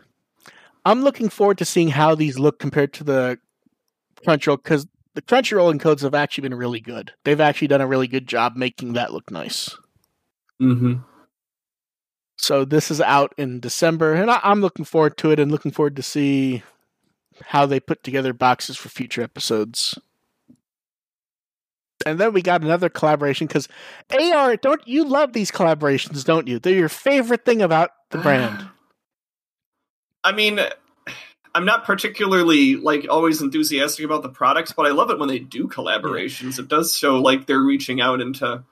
I'm 0.84 1.02
looking 1.02 1.28
forward 1.28 1.58
to 1.58 1.64
seeing 1.64 1.88
how 1.88 2.14
these 2.14 2.38
look 2.38 2.58
compared 2.58 2.92
to 2.94 3.04
the 3.04 3.38
Crunchyroll 4.26 4.62
because 4.62 4.86
the 5.14 5.22
Crunchyroll 5.22 5.74
encodes 5.74 6.02
have 6.02 6.14
actually 6.14 6.42
been 6.42 6.54
really 6.54 6.80
good. 6.80 7.12
They've 7.24 7.40
actually 7.40 7.68
done 7.68 7.80
a 7.80 7.86
really 7.86 8.06
good 8.06 8.26
job 8.26 8.56
making 8.56 8.94
that 8.94 9.12
look 9.12 9.30
nice. 9.30 9.76
Mm-hmm. 10.60 10.94
So 12.36 12.64
this 12.64 12.90
is 12.90 13.00
out 13.00 13.34
in 13.36 13.60
December, 13.60 14.14
and 14.14 14.30
I, 14.30 14.40
I'm 14.42 14.60
looking 14.60 14.84
forward 14.84 15.16
to 15.18 15.30
it, 15.30 15.38
and 15.38 15.50
looking 15.50 15.72
forward 15.72 15.96
to 15.96 16.02
see 16.02 16.62
how 17.46 17.66
they 17.66 17.80
put 17.80 18.02
together 18.02 18.32
boxes 18.32 18.76
for 18.76 18.88
future 18.88 19.22
episodes. 19.22 19.98
And 22.06 22.18
then 22.18 22.32
we 22.32 22.42
got 22.42 22.62
another 22.62 22.88
collaboration 22.88 23.46
because 23.46 23.68
AR, 24.10 24.56
don't 24.56 24.86
you 24.86 25.04
love 25.04 25.32
these 25.32 25.50
collaborations, 25.50 26.24
don't 26.24 26.48
you? 26.48 26.58
They're 26.58 26.74
your 26.74 26.88
favorite 26.88 27.44
thing 27.44 27.60
about 27.62 27.90
the 28.10 28.18
brand. 28.22 28.66
I 30.24 30.32
mean, 30.32 30.60
I'm 31.54 31.64
not 31.64 31.84
particularly 31.84 32.76
like 32.76 33.06
always 33.08 33.42
enthusiastic 33.42 34.04
about 34.04 34.22
the 34.22 34.28
products, 34.28 34.72
but 34.72 34.86
I 34.86 34.90
love 34.90 35.10
it 35.10 35.18
when 35.18 35.28
they 35.28 35.38
do 35.38 35.68
collaborations. 35.68 36.58
It 36.58 36.68
does 36.68 36.96
show 36.96 37.18
like 37.20 37.46
they're 37.46 37.60
reaching 37.60 38.00
out 38.00 38.20
into 38.20 38.62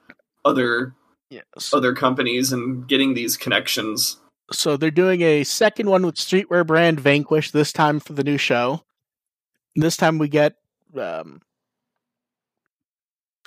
other 0.45 0.95
Yeah. 1.29 1.41
So, 1.57 1.77
other 1.77 1.93
companies 1.93 2.51
and 2.51 2.87
getting 2.87 3.13
these 3.13 3.37
connections. 3.37 4.17
so 4.51 4.77
they're 4.77 4.91
doing 4.91 5.21
a 5.21 5.43
second 5.43 5.89
one 5.89 6.05
with 6.05 6.15
streetwear 6.15 6.65
brand 6.65 6.99
Vanquish. 6.99 7.51
This 7.51 7.73
time 7.73 7.99
for 7.99 8.13
the 8.13 8.23
new 8.23 8.37
show. 8.37 8.83
This 9.75 9.97
time 9.97 10.17
we 10.17 10.29
get 10.29 10.55
um, 10.99 11.41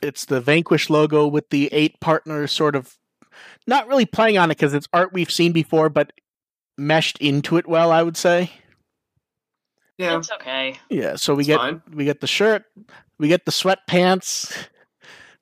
it's 0.03 0.25
the 0.25 0.41
Vanquish 0.41 0.91
logo 0.91 1.27
with 1.27 1.51
the 1.51 1.69
eight 1.73 2.01
partners, 2.01 2.53
sort 2.53 2.75
of 2.77 2.97
not 3.67 3.87
really 3.89 4.07
playing 4.07 4.39
on 4.39 4.51
it 4.51 4.57
because 4.57 4.75
it's 4.75 4.89
art 4.93 5.13
we've 5.13 5.31
seen 5.31 5.53
before, 5.53 5.89
but 5.89 6.13
meshed 6.77 7.19
into 7.19 7.57
it 7.57 7.67
well. 7.69 7.91
I 7.93 8.03
would 8.03 8.17
say. 8.17 8.51
Yeah, 9.99 10.19
It's 10.19 10.31
okay. 10.33 10.79
Yeah. 10.91 11.17
So 11.17 11.35
we 11.35 11.43
it's 11.43 11.49
get 11.49 11.59
fine. 11.59 11.83
we 11.93 12.05
get 12.05 12.21
the 12.21 12.27
shirt, 12.27 12.65
we 13.19 13.29
get 13.29 13.45
the 13.45 13.53
sweatpants. 13.53 14.57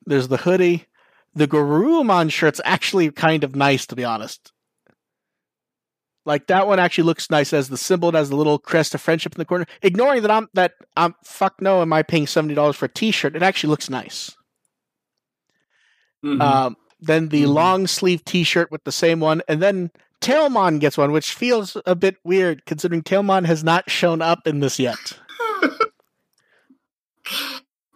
There's 0.05 0.27
the 0.27 0.37
hoodie. 0.37 0.85
The 1.33 1.47
Garurumon 1.47 2.31
shirt's 2.31 2.59
actually 2.65 3.09
kind 3.11 3.43
of 3.43 3.55
nice, 3.55 3.85
to 3.87 3.95
be 3.95 4.03
honest. 4.03 4.51
Like 6.25 6.47
that 6.47 6.67
one 6.67 6.77
actually 6.79 7.05
looks 7.05 7.31
nice 7.31 7.53
as 7.53 7.69
the 7.69 7.77
symbol. 7.77 8.09
It 8.09 8.15
has 8.15 8.29
the 8.29 8.35
little 8.35 8.59
crest 8.59 8.93
of 8.93 9.01
friendship 9.01 9.33
in 9.33 9.39
the 9.39 9.45
corner. 9.45 9.65
Ignoring 9.81 10.21
that 10.21 10.29
I'm 10.31 10.47
that 10.53 10.73
I'm 10.95 11.15
fuck 11.23 11.61
no, 11.61 11.81
am 11.81 11.93
I 11.93 12.03
paying 12.03 12.27
seventy 12.27 12.53
dollars 12.53 12.75
for 12.75 12.85
a 12.85 12.89
T-shirt? 12.89 13.35
It 13.35 13.41
actually 13.41 13.69
looks 13.71 13.89
nice. 13.89 14.35
Mhm. 16.23 16.41
Um, 16.41 16.77
then 16.99 17.29
the 17.29 17.43
Mhm. 17.43 17.53
long 17.53 17.87
sleeve 17.87 18.23
T-shirt 18.25 18.71
with 18.71 18.83
the 18.83 18.91
same 18.91 19.19
one, 19.19 19.41
and 19.47 19.61
then 19.61 19.91
Tailmon 20.21 20.79
gets 20.79 20.97
one, 20.97 21.11
which 21.11 21.33
feels 21.33 21.77
a 21.85 21.95
bit 21.95 22.17
weird 22.23 22.65
considering 22.65 23.01
Tailmon 23.01 23.45
has 23.45 23.63
not 23.63 23.89
shown 23.89 24.21
up 24.21 24.45
in 24.45 24.59
this 24.59 24.77
yet. 24.77 24.97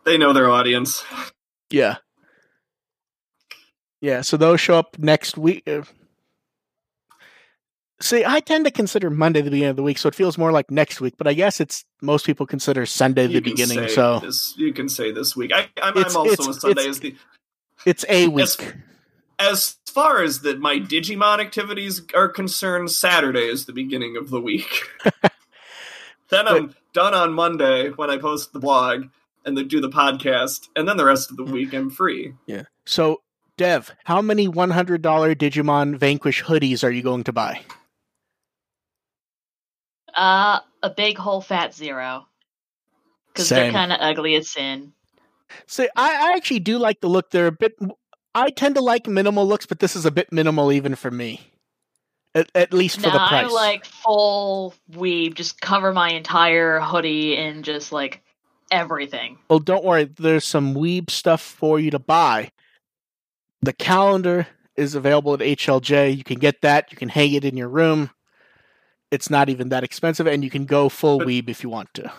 they 0.06 0.18
know 0.18 0.34
their 0.34 0.50
audience. 0.50 1.04
Yeah. 1.70 1.98
Yeah, 4.02 4.22
so 4.22 4.38
those 4.38 4.62
show 4.62 4.78
up 4.78 4.98
next 5.00 5.38
week. 5.38 5.64
uh, 5.68 5.82
See, 8.02 8.26
I 8.26 8.42
tend 8.42 8.66
to 8.66 8.72
consider 8.72 9.10
Monday 9.10 9.42
the 9.42 9.50
beginning 9.50 9.70
of 9.70 9.78
the 9.78 9.84
week, 9.84 9.98
so 9.98 10.10
it 10.10 10.16
feels 10.16 10.38
more 10.38 10.52
like 10.52 10.70
next 10.70 11.00
week. 11.00 11.16
But 11.18 11.28
I 11.28 11.34
guess 11.34 11.62
it's 11.62 11.86
most 12.02 12.26
people 12.26 12.46
consider 12.46 12.86
Sunday 12.86 13.26
the 13.26 13.40
beginning, 13.40 13.88
so 13.88 14.20
this, 14.20 14.54
you 14.58 14.74
can 14.74 14.90
say 14.90 15.12
this 15.12 15.36
week. 15.36 15.52
I, 15.54 15.70
I'm 15.82 15.98
also 15.98 16.50
a 16.50 16.54
Sunday 16.54 16.90
as 16.90 17.00
the 17.00 17.16
it's 17.86 18.06
a 18.10 18.28
week. 18.28 18.48
Yes. 18.60 18.74
as 19.40 19.76
far 19.86 20.22
as 20.22 20.42
that 20.42 20.60
my 20.60 20.78
Digimon 20.78 21.40
activities 21.40 22.02
are 22.14 22.28
concerned, 22.28 22.92
Saturday 22.92 23.48
is 23.48 23.66
the 23.66 23.74
beginning 23.74 24.18
of 24.18 24.30
the 24.30 24.42
week. 24.42 24.84
then 26.30 26.48
I'm 26.48 26.76
done 26.94 27.14
on 27.14 27.34
Monday 27.34 27.90
when 27.90 28.10
I 28.10 28.18
post 28.18 28.54
the 28.54 28.60
blog 28.60 29.06
and 29.46 29.58
then 29.58 29.68
do 29.68 29.80
the 29.80 29.90
podcast, 29.90 30.68
and 30.76 30.88
then 30.88 30.98
the 30.98 31.06
rest 31.06 31.32
of 31.32 31.38
the 31.38 31.44
week 31.44 31.74
I'm 31.74 31.90
free. 31.90 32.34
Yeah. 32.48 32.64
So, 32.86 33.22
Dev, 33.58 33.92
how 34.04 34.22
many 34.22 34.48
one 34.48 34.72
hundred 34.72 35.02
dollar 35.02 35.36
Digimon 35.36 35.98
Vanquish 35.98 36.44
hoodies 36.44 36.84
are 36.84 36.92
you 36.92 37.04
going 37.04 37.24
to 37.26 37.34
buy? 37.34 37.62
Uh, 40.14 40.60
a 40.82 40.90
big 40.90 41.18
whole 41.18 41.42
fat 41.42 41.74
zero. 41.76 42.26
Because 43.28 43.50
they're 43.50 43.72
kind 43.72 43.92
of 43.92 44.00
ugly 44.02 44.36
as 44.36 44.50
sin. 44.50 44.94
See, 45.68 45.88
I, 45.96 46.32
I 46.32 46.34
actually 46.36 46.60
do 46.60 46.78
like 46.78 47.02
the 47.02 47.08
look. 47.08 47.32
They're 47.32 47.48
a 47.48 47.52
bit. 47.52 47.74
I 48.34 48.50
tend 48.50 48.76
to 48.76 48.82
like 48.82 49.08
minimal 49.08 49.48
looks, 49.48 49.66
but 49.66 49.80
this 49.80 49.96
is 49.96 50.06
a 50.06 50.12
bit 50.12 50.32
minimal 50.32 50.72
even 50.72 50.96
for 50.96 51.12
me. 51.12 51.52
At, 52.34 52.50
at 52.54 52.74
least 52.74 52.98
for 53.00 53.08
No, 53.08 53.14
the 53.14 53.20
price. 53.20 53.46
I'm 53.46 53.52
like 53.52 53.86
full 53.86 54.74
weave, 54.94 55.36
just 55.36 55.62
cover 55.62 55.94
my 55.94 56.10
entire 56.12 56.82
hoodie 56.82 57.38
in 57.38 57.64
just 57.64 57.92
like 57.94 58.22
everything. 58.72 59.38
Well, 59.50 59.60
don't 59.60 59.86
worry. 59.86 60.06
There's 60.06 60.44
some 60.44 60.76
weeb 60.76 61.10
stuff 61.10 61.42
for 61.42 61.80
you 61.80 61.92
to 61.92 62.00
buy. 62.00 62.52
The 63.62 63.72
calendar 63.72 64.48
is 64.76 64.96
available 64.96 65.34
at 65.34 65.40
HLJ. 65.40 66.18
You 66.18 66.26
can 66.26 66.40
get 66.40 66.62
that. 66.62 66.92
You 66.92 66.98
can 66.98 67.08
hang 67.10 67.32
it 67.34 67.46
in 67.46 67.56
your 67.56 67.70
room. 67.70 68.10
It's 69.12 69.30
not 69.30 69.48
even 69.48 69.70
that 69.70 69.86
expensive, 69.86 70.28
and 70.28 70.44
you 70.44 70.50
can 70.50 70.66
go 70.66 70.90
full 70.90 71.20
But- 71.20 71.28
weeb 71.28 71.48
if 71.48 71.64
you 71.64 71.70
want 71.70 71.94
to. 71.94 72.12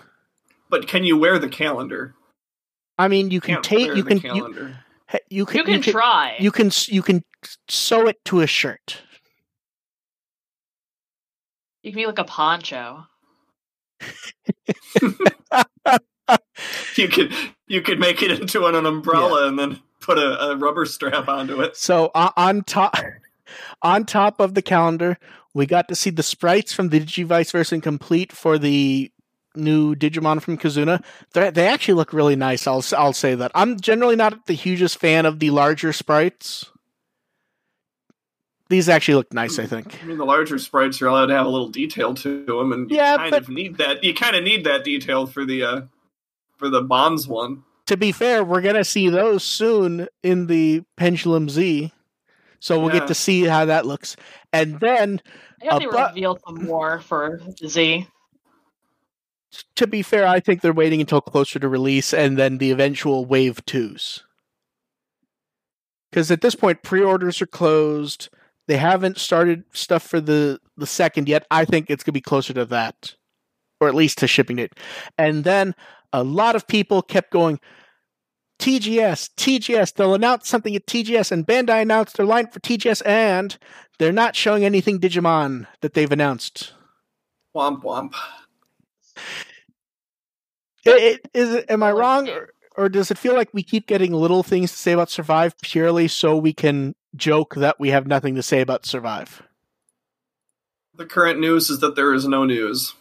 But 0.71 0.89
can 0.89 1.05
you 1.05 1.17
wear 1.19 1.39
the 1.39 1.49
calendar? 1.49 2.15
I 2.99 3.09
mean, 3.09 3.31
you 3.31 3.41
can 3.41 3.55
Can't 3.55 3.65
take. 3.65 3.95
You 3.95 4.05
can. 4.05 4.19
You, 4.19 4.23
calendar. 4.23 4.79
he- 5.11 5.19
you 5.31 5.47
can. 5.47 5.57
You 5.59 5.65
can, 5.65 5.83
try. 5.83 6.37
You 6.39 6.51
can. 6.51 6.71
You 6.87 7.03
can 7.03 7.25
sew 7.69 8.07
it 8.07 8.25
to 8.27 8.41
a 8.41 8.47
shirt. 8.47 9.03
You 11.83 11.93
can 11.93 11.99
be 12.01 12.07
like 12.07 12.19
a 12.19 12.25
poncho. 12.25 13.07
you 16.97 17.09
could 17.09 17.33
you 17.67 17.81
could 17.81 17.99
make 17.99 18.23
it 18.23 18.31
into 18.31 18.67
an, 18.67 18.75
an 18.75 18.87
umbrella 18.87 19.43
yeah. 19.43 19.49
and 19.49 19.59
then 19.59 19.81
put 20.01 20.19
a, 20.19 20.51
a, 20.51 20.57
rubber 20.57 20.85
strap 20.85 21.29
onto 21.29 21.61
it. 21.61 21.77
So 21.77 22.11
uh, 22.15 22.31
on 22.37 22.63
top 22.65 22.97
on 23.83 24.05
top 24.05 24.41
of 24.41 24.55
the 24.55 24.63
calendar, 24.63 25.19
we 25.55 25.67
got 25.67 25.89
to 25.89 25.95
see 25.95 26.11
the 26.11 26.23
sprites 26.23 26.73
from 26.73 26.89
the 26.91 27.01
Digivice 27.01 27.53
version 27.53 27.81
complete 27.81 28.33
for 28.33 28.59
the 28.59 29.11
new 29.57 29.95
Digimon 29.95 30.41
from 30.41 30.59
Kizuna. 30.59 31.03
They're, 31.33 31.51
they 31.51 31.67
actually 31.67 31.95
look 31.95 32.13
really 32.13 32.37
nice. 32.37 32.67
I'll 32.67 32.85
I'll 32.97 33.13
say 33.13 33.35
that. 33.35 33.51
I'm 33.55 33.79
generally 33.81 34.17
not 34.17 34.47
the 34.47 34.55
hugest 34.55 34.99
fan 34.99 35.27
of 35.27 35.39
the 35.39 35.51
larger 35.51 35.93
sprites. 35.93 36.71
These 38.69 38.89
actually 38.89 39.15
look 39.15 39.33
nice, 39.33 39.61
I 39.61 39.67
think. 39.67 40.03
I 40.03 40.07
mean, 40.07 40.19
the 40.19 40.25
larger 40.25 40.59
sprites 40.59 41.01
are 41.01 41.07
allowed 41.07 41.27
to 41.27 41.35
have 41.35 41.47
a 41.47 41.49
little 41.49 41.69
detail 41.69 42.15
to 42.15 42.45
them, 42.45 42.73
and 42.73 42.91
you 42.91 42.97
yeah, 42.97 43.17
kind 43.17 43.31
but, 43.31 43.43
of 43.43 43.49
need 43.49 43.77
that. 43.79 44.03
You 44.03 44.13
kind 44.13 44.35
of 44.35 44.43
need 44.43 44.65
that 44.65 44.83
detail 44.83 45.27
for 45.27 45.45
the 45.45 45.63
uh, 45.63 45.81
for 46.57 46.69
the 46.69 46.83
Bonds 46.83 47.29
one. 47.29 47.63
To 47.87 47.97
be 47.97 48.11
fair, 48.11 48.43
we're 48.43 48.63
gonna 48.63 48.85
see 48.85 49.09
those 49.09 49.45
soon 49.45 50.09
in 50.25 50.49
the 50.49 50.83
Pendulum 50.97 51.49
Z, 51.49 51.93
so 52.59 52.81
we'll 52.81 52.93
yeah. 52.93 53.01
get 53.01 53.09
to 53.09 53.15
see 53.15 53.45
how 53.45 53.67
that 53.67 53.87
looks. 53.87 54.17
And 54.53 54.81
then 54.81 55.21
I 55.63 55.67
hope 55.73 55.81
they 55.81 55.87
reveal 55.87 56.39
some 56.45 56.65
more 56.65 56.99
for 56.99 57.41
Z. 57.65 58.09
To 59.77 59.87
be 59.87 60.03
fair, 60.03 60.27
I 60.27 60.41
think 60.41 60.61
they're 60.61 60.73
waiting 60.73 61.01
until 61.01 61.21
closer 61.21 61.59
to 61.59 61.69
release, 61.69 62.13
and 62.13 62.39
then 62.39 62.59
the 62.59 62.71
eventual 62.71 63.25
Wave 63.25 63.65
Twos. 63.67 64.25
Because 66.11 66.31
at 66.31 66.41
this 66.41 66.55
point, 66.55 66.83
pre-orders 66.83 67.43
are 67.43 67.47
closed 67.47 68.29
they 68.67 68.77
haven't 68.77 69.19
started 69.19 69.65
stuff 69.73 70.03
for 70.03 70.21
the 70.21 70.61
the 70.77 70.87
second 70.87 71.29
yet. 71.29 71.47
I 71.51 71.65
think 71.65 71.89
it's 71.89 72.03
gonna 72.03 72.15
be 72.15 72.21
closer 72.21 72.53
to 72.55 72.65
that, 72.67 73.15
or 73.81 73.89
at 73.89 73.95
least 73.95 74.19
to 74.19 74.27
shipping 74.27 74.59
it. 74.59 74.73
And 75.17 75.45
then 75.45 75.75
a 76.13 76.25
lot 76.25 76.57
of 76.57 76.67
people 76.67 77.03
kept 77.03 77.31
going. 77.31 77.61
TGS, 78.59 79.31
TGS, 79.37 79.95
they'll 79.95 80.15
announce 80.15 80.49
something 80.49 80.75
at 80.75 80.87
TGS, 80.87 81.31
and 81.31 81.47
Bandai 81.47 81.83
announced 81.83 82.17
their 82.17 82.27
line 82.27 82.49
for 82.49 82.59
TGS, 82.59 83.03
and 83.05 83.57
they're 83.99 84.13
not 84.13 84.35
showing 84.35 84.65
anything 84.65 84.99
Digimon 84.99 85.67
that 85.83 85.93
they've 85.93 86.11
announced. 86.11 86.73
Womp 87.55 87.83
womp. 87.83 88.15
It, 90.85 91.21
it, 91.25 91.31
is 91.35 91.65
am 91.69 91.83
I 91.83 91.93
wrong, 91.93 92.29
eh 92.29 92.33
or, 92.33 92.51
or 92.77 92.89
does 92.89 93.11
it 93.11 93.19
feel 93.19 93.35
like 93.35 93.53
we 93.53 93.63
keep 93.63 93.87
getting 93.87 94.13
little 94.13 94.43
things 94.43 94.71
to 94.71 94.79
say 94.79 94.93
about 94.93 95.11
Survive 95.11 95.59
purely 95.61 96.07
so 96.09 96.37
we 96.37 96.53
can 96.53 96.95
joke 97.17 97.55
that 97.57 97.81
we 97.81 97.91
have 97.91 98.07
nothing 98.07 98.35
to 98.35 98.43
say 98.43 98.61
about 98.61 98.87
Survive. 98.87 99.43
The 100.95 101.07
current 101.07 101.41
news 101.41 101.71
is 101.71 101.81
that 101.81 101.97
there 101.97 102.15
is 102.15 102.27
no 102.27 102.45
news. 102.45 102.95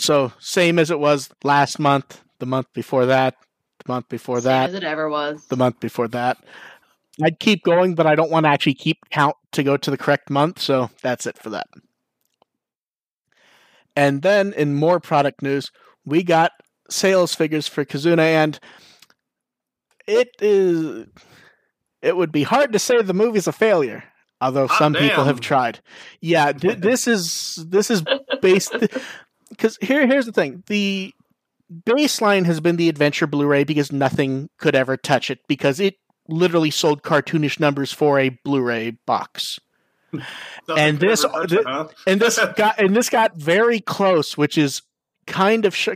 So, 0.00 0.32
same 0.38 0.78
as 0.78 0.90
it 0.90 0.98
was 0.98 1.30
last 1.44 1.78
month, 1.78 2.20
the 2.38 2.46
month 2.46 2.66
before 2.74 3.06
that, 3.06 3.36
the 3.84 3.92
month 3.92 4.08
before 4.08 4.40
same 4.40 4.50
that. 4.50 4.68
As 4.70 4.74
it 4.74 4.84
ever 4.84 5.08
was. 5.08 5.46
The 5.46 5.56
month 5.56 5.80
before 5.80 6.08
that. 6.08 6.38
I'd 7.22 7.38
keep 7.38 7.62
going, 7.62 7.94
but 7.94 8.06
I 8.06 8.16
don't 8.16 8.30
want 8.30 8.44
to 8.44 8.50
actually 8.50 8.74
keep 8.74 8.98
count 9.10 9.36
to 9.52 9.62
go 9.62 9.76
to 9.76 9.90
the 9.90 9.96
correct 9.96 10.30
month, 10.30 10.58
so 10.60 10.90
that's 11.00 11.26
it 11.26 11.38
for 11.38 11.50
that. 11.50 11.68
And 13.96 14.22
then 14.22 14.52
in 14.52 14.74
more 14.74 15.00
product 15.00 15.42
news, 15.42 15.70
we 16.04 16.22
got 16.22 16.52
sales 16.90 17.34
figures 17.34 17.68
for 17.68 17.84
Kizuna, 17.84 18.18
and 18.18 18.58
it 20.06 20.28
is 20.40 21.06
it 22.02 22.16
would 22.16 22.32
be 22.32 22.42
hard 22.42 22.72
to 22.72 22.78
say 22.78 23.00
the 23.00 23.14
movie's 23.14 23.46
a 23.46 23.52
failure, 23.52 24.04
although 24.40 24.68
ah, 24.68 24.78
some 24.78 24.92
damn. 24.92 25.08
people 25.08 25.24
have 25.24 25.40
tried. 25.40 25.80
Yeah, 26.20 26.52
th- 26.52 26.78
this 26.78 27.08
is 27.08 27.64
this 27.68 27.90
is 27.90 28.02
based 28.42 28.74
because 29.48 29.78
here 29.80 30.06
here's 30.06 30.26
the 30.26 30.32
thing 30.32 30.62
the 30.66 31.14
baseline 31.72 32.44
has 32.44 32.60
been 32.60 32.76
the 32.76 32.88
adventure 32.88 33.26
Blu-ray 33.26 33.64
because 33.64 33.90
nothing 33.90 34.50
could 34.58 34.74
ever 34.74 34.96
touch 34.96 35.30
it 35.30 35.38
because 35.48 35.80
it 35.80 35.94
literally 36.28 36.70
sold 36.70 37.02
cartoonish 37.02 37.58
numbers 37.58 37.92
for 37.92 38.18
a 38.18 38.30
Blu-ray 38.44 38.98
box. 39.06 39.58
and 40.76 40.98
this, 40.98 41.24
th- 41.48 41.64
huh? 41.64 41.88
and 42.06 42.20
this 42.20 42.38
got 42.56 42.78
and 42.80 42.94
this 42.94 43.10
got 43.10 43.36
very 43.36 43.80
close, 43.80 44.36
which 44.36 44.58
is 44.58 44.82
kind 45.26 45.64
of 45.64 45.74
sh- 45.74 45.88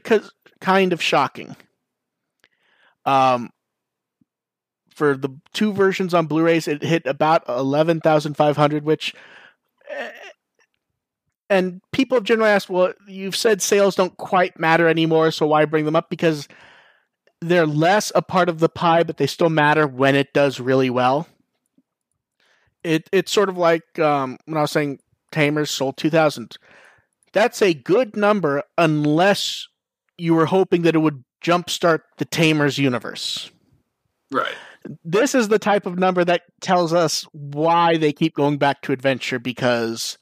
kind 0.60 0.92
of 0.92 1.02
shocking. 1.02 1.56
Um, 3.04 3.50
for 4.90 5.16
the 5.16 5.30
two 5.52 5.72
versions 5.72 6.12
on 6.12 6.26
Blu-rays, 6.26 6.68
it 6.68 6.82
hit 6.82 7.06
about 7.06 7.48
eleven 7.48 8.00
thousand 8.00 8.34
five 8.34 8.56
hundred, 8.56 8.84
which. 8.84 9.14
Eh, 9.90 10.10
and 11.50 11.80
people 11.92 12.14
have 12.16 12.24
generally 12.24 12.50
asked, 12.50 12.68
well, 12.68 12.92
you've 13.06 13.34
said 13.34 13.62
sales 13.62 13.94
don't 13.94 14.14
quite 14.18 14.60
matter 14.60 14.86
anymore, 14.86 15.30
so 15.30 15.46
why 15.46 15.64
bring 15.64 15.86
them 15.86 15.96
up? 15.96 16.10
Because 16.10 16.46
they're 17.40 17.66
less 17.66 18.12
a 18.14 18.22
part 18.22 18.48
of 18.48 18.58
the 18.58 18.68
pie, 18.68 19.02
but 19.02 19.16
they 19.16 19.26
still 19.26 19.48
matter 19.48 19.86
when 19.86 20.14
it 20.14 20.32
does 20.32 20.60
really 20.60 20.90
well. 20.90 21.26
It 22.84 23.08
it's 23.12 23.32
sort 23.32 23.48
of 23.48 23.56
like 23.58 23.98
um, 23.98 24.38
when 24.46 24.56
I 24.56 24.62
was 24.62 24.70
saying 24.70 25.00
Tamers 25.30 25.70
sold 25.70 25.96
two 25.96 26.10
thousand. 26.10 26.56
That's 27.32 27.60
a 27.60 27.74
good 27.74 28.16
number 28.16 28.62
unless 28.78 29.68
you 30.16 30.34
were 30.34 30.46
hoping 30.46 30.82
that 30.82 30.94
it 30.94 31.00
would 31.00 31.24
jumpstart 31.42 32.00
the 32.16 32.24
Tamers 32.24 32.78
universe. 32.78 33.50
Right 34.30 34.54
this 35.04 35.34
is 35.34 35.48
the 35.48 35.58
type 35.58 35.86
of 35.86 35.98
number 35.98 36.24
that 36.24 36.42
tells 36.60 36.92
us 36.92 37.26
why 37.32 37.96
they 37.96 38.12
keep 38.12 38.34
going 38.34 38.58
back 38.58 38.82
to 38.82 38.92
adventure 38.92 39.38
because 39.38 40.18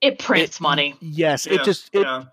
it 0.00 0.18
prints 0.18 0.56
it, 0.56 0.62
money. 0.62 0.94
Yes, 1.00 1.46
yeah, 1.46 1.54
it 1.54 1.64
just 1.64 1.90
it 1.92 2.02
yeah. 2.02 2.24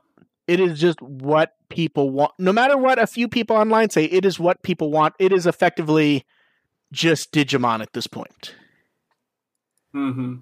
it 0.47 0.59
is 0.59 0.79
just 0.79 1.01
what 1.01 1.53
people 1.69 2.09
want. 2.09 2.33
No 2.38 2.53
matter 2.53 2.77
what 2.77 2.99
a 2.99 3.07
few 3.07 3.27
people 3.27 3.55
online 3.55 3.89
say, 3.89 4.05
it 4.05 4.25
is 4.25 4.39
what 4.39 4.61
people 4.63 4.91
want. 4.91 5.15
It 5.19 5.31
is 5.31 5.47
effectively 5.47 6.25
just 6.91 7.31
Digimon 7.31 7.81
at 7.81 7.93
this 7.93 8.07
point. 8.07 8.55
Mm-hmm. 9.95 10.36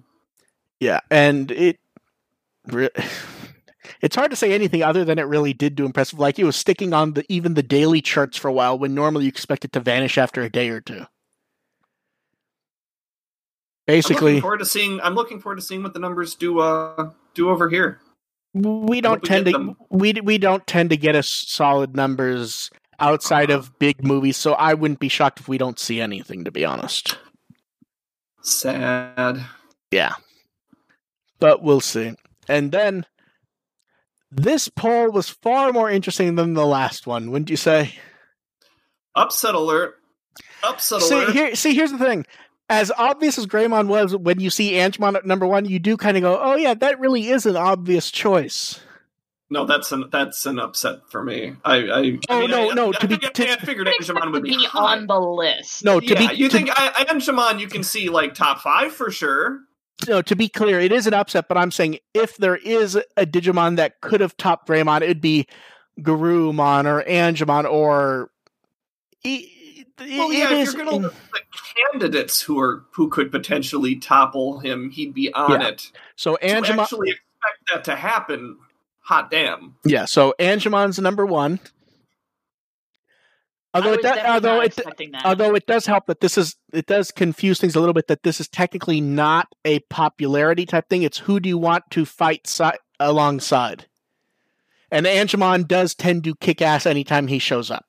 Yeah, 0.80 1.00
and 1.10 1.50
it 1.50 1.78
it's 4.00 4.16
hard 4.16 4.30
to 4.30 4.36
say 4.36 4.52
anything 4.52 4.82
other 4.82 5.04
than 5.04 5.18
it 5.18 5.22
really 5.22 5.52
did 5.52 5.76
do 5.76 5.84
impressive. 5.86 6.18
Like 6.18 6.38
it 6.38 6.44
was 6.44 6.56
sticking 6.56 6.92
on 6.92 7.12
the 7.12 7.24
even 7.28 7.54
the 7.54 7.62
daily 7.62 8.00
charts 8.02 8.36
for 8.36 8.48
a 8.48 8.52
while 8.52 8.78
when 8.78 8.94
normally 8.94 9.24
you 9.24 9.28
expect 9.28 9.64
it 9.64 9.72
to 9.72 9.80
vanish 9.80 10.18
after 10.18 10.42
a 10.42 10.50
day 10.50 10.68
or 10.68 10.80
two. 10.80 11.06
Basically, 13.86 14.16
I'm 14.16 14.24
looking 14.24 14.40
forward 14.40 14.58
to 14.58 14.66
seeing. 14.66 15.00
I'm 15.00 15.14
looking 15.14 15.40
forward 15.40 15.56
to 15.56 15.62
seeing 15.62 15.82
what 15.82 15.92
the 15.92 16.00
numbers 16.00 16.34
do. 16.34 16.58
Uh, 16.58 17.10
do 17.34 17.50
over 17.50 17.68
here. 17.68 18.00
We 18.54 19.00
don't 19.00 19.22
tend 19.22 19.46
to 19.46 19.76
we 19.90 20.12
we 20.14 20.38
don't 20.38 20.66
tend 20.66 20.90
to 20.90 20.96
get 20.96 21.16
us 21.16 21.28
solid 21.28 21.94
numbers 21.94 22.70
outside 22.98 23.50
of 23.50 23.78
big 23.78 24.04
movies, 24.04 24.36
so 24.36 24.54
I 24.54 24.74
wouldn't 24.74 25.00
be 25.00 25.08
shocked 25.08 25.40
if 25.40 25.48
we 25.48 25.58
don't 25.58 25.78
see 25.78 26.00
anything. 26.00 26.44
To 26.44 26.50
be 26.50 26.64
honest, 26.64 27.18
sad. 28.44 29.44
Yeah, 29.90 30.14
but 31.40 31.62
we'll 31.62 31.80
see. 31.80 32.14
And 32.48 32.72
then 32.72 33.06
this 34.30 34.68
poll 34.68 35.10
was 35.10 35.28
far 35.28 35.72
more 35.72 35.90
interesting 35.90 36.34
than 36.34 36.54
the 36.54 36.66
last 36.66 37.06
one, 37.06 37.30
wouldn't 37.30 37.50
you 37.50 37.56
say? 37.56 37.94
Upset 39.14 39.54
alert. 39.54 39.94
Upset 40.62 41.02
see, 41.02 41.14
alert. 41.14 41.32
Here, 41.32 41.54
see, 41.54 41.74
here's 41.74 41.92
the 41.92 41.98
thing. 41.98 42.26
As 42.68 42.90
obvious 42.96 43.38
as 43.38 43.46
Greymon 43.46 43.86
was, 43.88 44.16
when 44.16 44.40
you 44.40 44.50
see 44.50 44.72
Angemon 44.72 45.16
at 45.16 45.26
number 45.26 45.46
one, 45.46 45.66
you 45.66 45.78
do 45.78 45.96
kind 45.96 46.16
of 46.16 46.22
go, 46.22 46.38
"Oh 46.40 46.56
yeah, 46.56 46.74
that 46.74 46.98
really 46.98 47.28
is 47.28 47.46
an 47.46 47.56
obvious 47.56 48.10
choice." 48.10 48.80
No, 49.50 49.66
that's 49.66 49.92
an 49.92 50.06
that's 50.10 50.46
an 50.46 50.58
upset 50.58 51.08
for 51.10 51.22
me. 51.22 51.54
I, 51.64 51.76
I 51.76 52.18
oh 52.30 52.40
mean, 52.40 52.50
no, 52.50 52.70
I, 52.70 52.74
no. 52.74 52.88
I, 52.88 52.98
to 52.98 53.08
be, 53.08 53.14
I, 53.16 53.28
to, 53.28 53.52
I 53.52 53.56
figured 53.56 53.86
Angemon 53.86 54.32
would 54.32 54.42
be, 54.42 54.56
be 54.56 54.66
on 54.72 55.06
the 55.06 55.20
list. 55.20 55.84
No, 55.84 56.00
to 56.00 56.06
yeah, 56.06 56.28
be. 56.28 56.36
You 56.36 56.48
to, 56.48 56.56
think 56.56 56.70
I, 56.72 57.04
Angemon 57.04 57.60
you 57.60 57.68
can 57.68 57.82
see 57.82 58.08
like 58.08 58.34
top 58.34 58.60
five 58.60 58.92
for 58.92 59.10
sure? 59.10 59.60
no, 60.08 60.22
to 60.22 60.36
be 60.36 60.48
clear, 60.48 60.80
it 60.80 60.92
is 60.92 61.06
an 61.06 61.14
upset, 61.14 61.48
but 61.48 61.56
I'm 61.56 61.70
saying 61.70 61.98
if 62.12 62.36
there 62.36 62.56
is 62.56 62.96
a 63.16 63.26
Digimon 63.26 63.76
that 63.76 64.00
could 64.00 64.20
have 64.20 64.36
topped 64.36 64.68
Greymon, 64.68 65.02
it'd 65.02 65.20
be 65.20 65.46
Garurumon 66.00 66.86
or 66.86 67.02
Angemon 67.04 67.70
or. 67.70 68.30
It, 69.22 69.86
well, 69.98 70.32
yeah, 70.32 70.52
if 70.52 70.72
you're 70.72 70.84
going 70.84 71.02
to 71.02 71.08
look 71.08 71.14
at 71.34 71.92
candidates 71.92 72.42
who 72.42 72.58
are 72.58 72.84
who 72.92 73.08
could 73.08 73.30
potentially 73.30 73.96
topple 73.96 74.58
him, 74.58 74.90
he'd 74.90 75.14
be 75.14 75.32
on 75.32 75.60
yeah. 75.60 75.68
it. 75.68 75.92
So 76.16 76.36
Angemon 76.42 76.74
to 76.74 76.80
actually 76.82 77.10
expect 77.10 77.72
that 77.72 77.84
to 77.84 77.96
happen. 77.96 78.58
Hot 79.04 79.30
damn! 79.30 79.76
Yeah, 79.84 80.06
so 80.06 80.34
Angemon's 80.38 80.98
number 80.98 81.26
one. 81.26 81.60
Although 83.74 83.94
it, 83.94 84.02
does, 84.02 84.18
although 84.24 84.60
it 84.60 84.80
although 85.24 85.54
it 85.56 85.66
does 85.66 85.84
help 85.84 86.06
that 86.06 86.20
this 86.20 86.38
is 86.38 86.54
it 86.72 86.86
does 86.86 87.10
confuse 87.10 87.58
things 87.58 87.74
a 87.74 87.80
little 87.80 87.92
bit 87.92 88.06
that 88.06 88.22
this 88.22 88.40
is 88.40 88.48
technically 88.48 89.00
not 89.00 89.48
a 89.64 89.80
popularity 89.90 90.64
type 90.64 90.88
thing. 90.88 91.02
It's 91.02 91.18
who 91.18 91.40
do 91.40 91.48
you 91.48 91.58
want 91.58 91.82
to 91.90 92.04
fight 92.04 92.46
si- 92.46 92.70
alongside, 93.00 93.86
and 94.92 95.06
Angemon 95.06 95.66
does 95.66 95.94
tend 95.94 96.22
to 96.22 96.36
kick 96.36 96.62
ass 96.62 96.86
anytime 96.86 97.26
he 97.26 97.40
shows 97.40 97.68
up. 97.68 97.84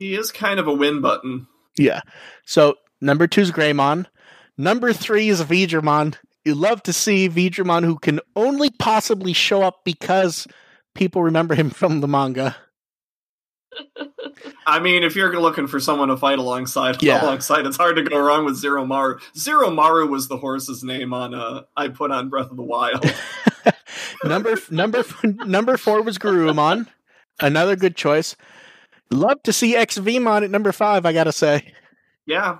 He 0.00 0.14
is 0.14 0.32
kind 0.32 0.58
of 0.58 0.66
a 0.66 0.74
win 0.74 1.00
button. 1.00 1.46
Yeah. 1.76 2.00
So 2.44 2.74
number 3.00 3.28
two 3.28 3.42
is 3.42 3.52
Greymon. 3.52 4.06
Number 4.58 4.92
three 4.92 5.28
is 5.28 5.42
Veedramon. 5.42 6.16
You 6.44 6.54
love 6.54 6.82
to 6.84 6.92
see 6.92 7.28
Veedramon, 7.28 7.84
who 7.84 7.98
can 7.98 8.20
only 8.34 8.70
possibly 8.70 9.32
show 9.32 9.62
up 9.62 9.84
because 9.84 10.46
people 10.94 11.22
remember 11.22 11.54
him 11.54 11.70
from 11.70 12.00
the 12.00 12.08
manga. 12.08 12.56
I 14.66 14.78
mean, 14.80 15.02
if 15.02 15.16
you're 15.16 15.38
looking 15.40 15.66
for 15.66 15.80
someone 15.80 16.08
to 16.08 16.16
fight 16.16 16.38
alongside, 16.38 17.02
Yeah. 17.02 17.22
alongside, 17.24 17.66
it's 17.66 17.76
hard 17.76 17.96
to 17.96 18.02
go 18.02 18.18
wrong 18.18 18.44
with 18.44 18.56
Zero 18.56 18.84
Maru. 18.86 19.18
Zero 19.36 19.70
Maru 19.70 20.06
was 20.06 20.28
the 20.28 20.36
horse's 20.36 20.82
name 20.84 21.12
on 21.12 21.34
uh, 21.34 21.62
I 21.76 21.88
put 21.88 22.10
on 22.10 22.28
Breath 22.28 22.50
of 22.50 22.56
the 22.56 22.62
Wild. 22.62 23.04
number 24.24 24.56
number 24.70 25.04
number 25.24 25.76
four 25.76 26.02
was 26.02 26.18
Garurumon, 26.18 26.86
another 27.40 27.76
good 27.76 27.96
choice. 27.96 28.36
Love 29.10 29.42
to 29.44 29.52
see 29.52 29.74
XVmon 29.74 30.44
at 30.44 30.50
number 30.50 30.72
five. 30.72 31.04
I 31.04 31.12
gotta 31.12 31.32
say, 31.32 31.72
yeah, 32.26 32.58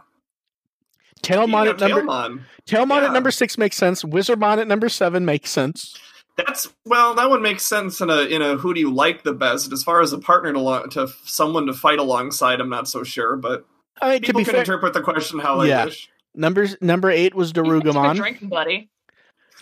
Tailmon 1.22 1.68
at 1.68 1.80
number 1.80 2.02
Tailmon. 2.02 2.40
Tailmon 2.66 3.00
yeah. 3.02 3.06
at 3.06 3.12
number 3.12 3.30
six 3.30 3.58
makes 3.58 3.76
sense. 3.76 4.02
Wizardmon 4.02 4.58
at 4.58 4.68
number 4.68 4.88
seven 4.88 5.24
makes 5.24 5.50
sense. 5.50 5.98
That's 6.36 6.72
well, 6.86 7.14
that 7.16 7.28
would 7.28 7.42
make 7.42 7.60
sense 7.60 8.00
in 8.00 8.08
a 8.08 8.22
in 8.22 8.40
a 8.40 8.56
who 8.56 8.72
do 8.72 8.80
you 8.80 8.92
like 8.92 9.24
the 9.24 9.32
best? 9.34 9.72
As 9.72 9.82
far 9.82 10.00
as 10.00 10.12
a 10.12 10.18
partner 10.18 10.52
to 10.52 10.58
lo- 10.60 10.86
to 10.86 11.08
someone 11.24 11.66
to 11.66 11.74
fight 11.74 11.98
alongside, 11.98 12.60
I'm 12.60 12.70
not 12.70 12.88
so 12.88 13.02
sure, 13.04 13.36
but 13.36 13.66
I 14.00 14.12
mean, 14.12 14.20
to 14.22 14.26
people 14.26 14.44
can 14.44 14.52
fair, 14.52 14.60
interpret 14.60 14.94
the 14.94 15.02
question 15.02 15.38
how 15.40 15.58
they 15.60 15.68
Yeah. 15.68 15.84
wish. 15.86 16.08
number 16.34 16.66
number 16.80 17.10
eight 17.10 17.34
was 17.34 17.48
He's 17.48 17.52
Dorugamon. 17.54 18.16
drinking 18.16 18.48
buddy. 18.48 18.88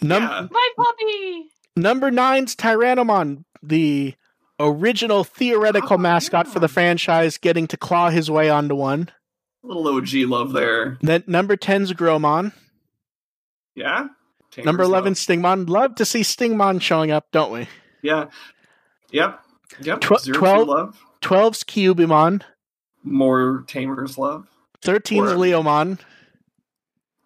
Num- 0.03 0.23
Yeah. 0.23 0.47
My 0.51 0.69
puppy. 0.77 1.47
Number 1.75 2.11
nine's 2.13 2.55
Tyrannomon, 2.55 3.45
the 3.63 4.15
original 4.61 5.25
theoretical 5.25 5.95
Oh, 5.95 5.99
mascot 5.99 6.47
yeah. 6.47 6.53
for 6.53 6.61
the 6.61 6.69
franchise, 6.69 7.39
getting 7.39 7.67
to 7.69 7.77
claw 7.77 8.11
his 8.11 8.31
way 8.31 8.51
onto 8.51 8.75
one. 8.77 9.09
Little 9.63 9.89
OG 9.89 10.15
love 10.29 10.53
there. 10.53 10.99
Then 11.03 11.25
number 11.27 11.57
10's 11.57 11.93
Gromon. 11.93 12.53
Yeah. 13.75 14.09
Tamer's 14.51 14.67
Number 14.67 14.83
11, 14.85 15.11
love. 15.11 15.17
Stingmon. 15.19 15.69
Love 15.69 15.95
to 15.97 16.05
see 16.05 16.21
Stingmon 16.23 16.81
showing 16.81 17.11
up, 17.11 17.27
don't 17.33 17.53
we? 17.53 17.69
Yeah. 18.03 18.27
Yep. 19.11 19.41
Yep. 19.83 20.01
Tw- 20.01 20.21
Zero 20.21 20.39
12 20.39 20.59
Two 20.67 20.73
love. 20.73 21.03
12's 21.23 21.65
Kyubimon. 21.65 22.43
More 23.05 23.65
Tamer's 23.69 24.17
love. 24.19 24.47
13's 24.83 25.33
Or- 25.33 25.37
Leomon. 25.37 25.99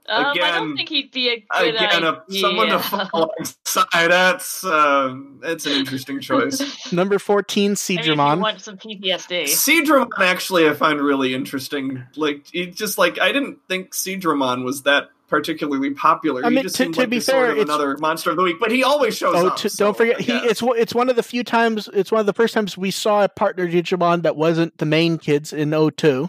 Um, 0.09 0.27
I 0.27 0.31
Again- 0.33 0.55
don't 0.55 0.77
think 0.77 0.89
he'd 0.89 1.13
be 1.13 1.29
a 1.29 1.37
good 1.61 1.75
Again, 1.77 2.03
a, 2.05 2.23
someone 2.41 2.69
to 2.69 2.79
fight 2.81 3.09
alongside. 3.15 4.09
That's 4.11 4.65
uh, 4.65 5.15
that's 5.41 5.65
an 5.67 5.73
interesting 5.73 6.21
choice. 6.21 6.93
Number 6.93 7.19
14, 7.21 7.63
I 7.63 7.67
mean, 7.69 7.73
if 7.73 7.89
you 7.89 7.99
Seadramon. 8.15 8.41
want 8.41 8.61
some 8.61 8.77
PTSD. 8.79 9.45
Seadramon 9.45 10.09
actually 10.19 10.69
I 10.69 10.75
find 10.75 11.01
really 11.01 11.35
interesting. 11.35 12.03
Like 12.17 12.47
it 12.53 12.75
just 12.75 12.99
like 12.99 13.21
I 13.21 13.31
didn't 13.31 13.59
think 13.69 13.93
Seadramon 13.93 14.65
was 14.65 14.83
that 14.83 15.11
particularly 15.29 15.91
popular. 15.95 16.45
I 16.45 16.49
he 16.51 16.57
mean, 16.57 16.65
just 16.65 16.75
to- 16.77 16.83
seemed 16.83 16.95
to 16.95 17.01
like 17.03 17.11
be 17.11 17.19
the 17.19 17.25
sort 17.25 17.37
fair, 17.37 17.53
of 17.53 17.59
it's- 17.59 17.65
another 17.69 17.97
monster 17.99 18.31
of 18.31 18.37
the 18.37 18.43
week, 18.43 18.57
but 18.59 18.73
he 18.73 18.83
always 18.83 19.17
shows 19.17 19.37
Oh, 19.37 19.47
up. 19.49 19.57
t- 19.57 19.69
so, 19.69 19.85
don't 19.87 19.97
forget, 19.97 20.21
he 20.21 20.33
it's 20.33 20.61
one- 20.61 20.79
it's 20.79 20.95
one 20.95 21.09
of 21.11 21.17
the 21.17 21.23
few 21.23 21.45
times, 21.45 21.89
it's 21.95 22.11
one 22.11 22.21
of 22.21 22.27
the 22.27 22.35
first 22.35 22.55
times 22.55 22.77
we 22.77 22.91
saw 22.91 23.23
a 23.23 23.29
partner 23.29 23.69
Digimon 23.69 24.25
that 24.25 24.35
wasn't 24.37 24.77
the 24.79 24.85
main 24.85 25.17
kids 25.17 25.53
in 25.53 25.71
02. 25.71 26.29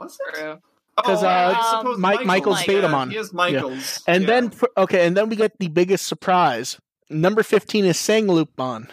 Was 0.00 0.18
it? 0.28 0.34
True. 0.34 0.58
'Cause, 1.02 1.22
Oh, 1.22 1.26
uh, 1.28 1.54
I 1.58 1.78
suppose 1.78 1.98
Mike- 1.98 2.24
Michael's 2.26 2.66
Mike. 2.66 2.68
Betamon. 2.68 3.10
He 3.10 3.16
is 3.16 3.32
Michael's. 3.32 4.02
And 4.06 4.22
yeah. 4.22 4.26
then, 4.28 4.52
okay, 4.76 5.06
and 5.06 5.16
then 5.16 5.28
we 5.28 5.36
get 5.36 5.58
the 5.58 5.68
biggest 5.68 6.06
surprise. 6.06 6.78
Number 7.08 7.42
15 7.42 7.84
is 7.84 7.96
Sangloupmon. 7.96 8.88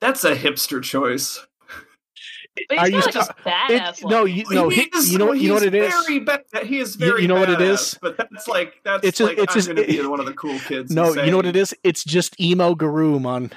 that's 0.00 0.24
a 0.24 0.34
hipster 0.36 0.82
choice. 0.82 1.44
But 2.68 2.78
Are 2.78 2.86
he's 2.86 2.94
you 3.06 3.12
got 3.12 3.14
like 3.14 3.24
sta- 3.24 3.34
badass 3.46 3.98
It, 4.02 4.08
no, 4.08 4.24
you, 4.24 4.44
no, 4.50 4.68
He 4.68 4.82
he, 4.82 4.88
is- 4.92 5.12
you 5.12 5.18
know, 5.18 5.32
you 5.32 5.48
know 5.48 5.54
what 5.54 5.62
it 5.62 5.74
is. 5.76 5.94
Very 6.06 6.18
ba- 6.18 6.42
he 6.64 6.78
is 6.78 6.96
very. 6.96 7.22
you 7.22 7.28
know 7.28 7.36
what 7.38 7.48
it 7.50 7.58
badass, 7.60 7.72
is? 7.92 7.98
But 8.02 8.16
that's 8.16 8.48
like 8.48 8.80
that's 8.84 9.04
It's 9.06 9.18
just- 9.18 9.28
like 9.28 9.38
it's 9.38 9.52
I'm 9.52 9.54
just- 9.54 9.68
going 9.68 9.86
to 9.86 9.92
be 10.02 10.04
one 10.06 10.18
of 10.18 10.26
the 10.26 10.32
cool 10.32 10.58
kids. 10.60 10.92
No, 10.92 11.14
you 11.14 11.30
know 11.30 11.36
what 11.36 11.46
it 11.46 11.54
is? 11.54 11.72
It's 11.84 12.02
just 12.02 12.38
emo 12.40 12.74
Garurumon. 12.74 13.52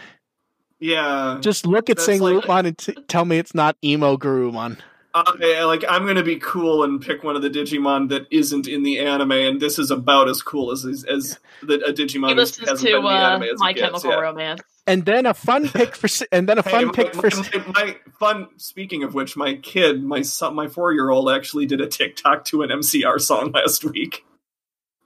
Yeah, 0.79 1.37
Just 1.41 1.65
look 1.67 1.89
at 1.91 1.97
That's 1.97 2.07
like- 2.07 2.43
Sangloupmon 2.45 2.65
and 2.67 2.77
t- 2.77 2.95
tell 3.07 3.25
me 3.25 3.37
it's 3.37 3.53
not 3.55 3.75
emo 3.83 4.17
Garurumon. 4.17 4.77
I, 5.13 5.63
like 5.63 5.83
I'm 5.87 6.03
going 6.03 6.15
to 6.15 6.23
be 6.23 6.37
cool 6.37 6.83
and 6.83 7.01
pick 7.01 7.23
one 7.23 7.35
of 7.35 7.41
the 7.41 7.49
Digimon 7.49 8.09
that 8.09 8.27
isn't 8.31 8.67
in 8.67 8.83
the 8.83 8.99
anime, 8.99 9.31
and 9.31 9.61
this 9.61 9.77
is 9.77 9.91
about 9.91 10.29
as 10.29 10.41
cool 10.41 10.71
as 10.71 10.85
as, 10.85 11.03
as 11.03 11.39
the, 11.61 11.83
a 11.85 11.93
Digimon 11.93 12.29
He 12.29 12.33
who 12.33 12.35
listens 12.35 12.69
hasn't 12.69 12.87
to 12.87 12.93
been 12.93 12.95
in 12.97 13.03
the 13.03 13.09
uh, 13.09 13.29
anime 13.29 13.43
as 13.43 13.59
My 13.59 13.69
it 13.71 13.73
gets, 13.75 13.87
Chemical 13.87 14.11
yeah. 14.11 14.19
Romance. 14.19 14.61
And 14.87 15.05
then 15.05 15.25
a 15.25 15.33
fun 15.33 15.69
pick 15.69 15.95
for 15.95 16.07
and 16.31 16.47
then 16.49 16.57
a 16.57 16.63
Hey, 16.65 16.71
fun 16.71 16.87
my, 16.87 16.93
pick 16.93 17.13
for 17.13 17.29
my, 17.29 17.65
my 17.75 17.97
fun. 18.19 18.47
Speaking 18.57 19.03
of 19.03 19.13
which, 19.13 19.35
my 19.35 19.55
kid, 19.55 20.03
my 20.03 20.21
son, 20.21 20.55
my 20.55 20.67
four 20.67 20.93
year 20.93 21.09
old, 21.09 21.29
actually 21.29 21.65
did 21.65 21.81
a 21.81 21.87
TikTok 21.87 22.45
to 22.45 22.63
an 22.63 22.69
MCR 22.69 23.19
song 23.19 23.51
last 23.51 23.83
week. 23.83 24.25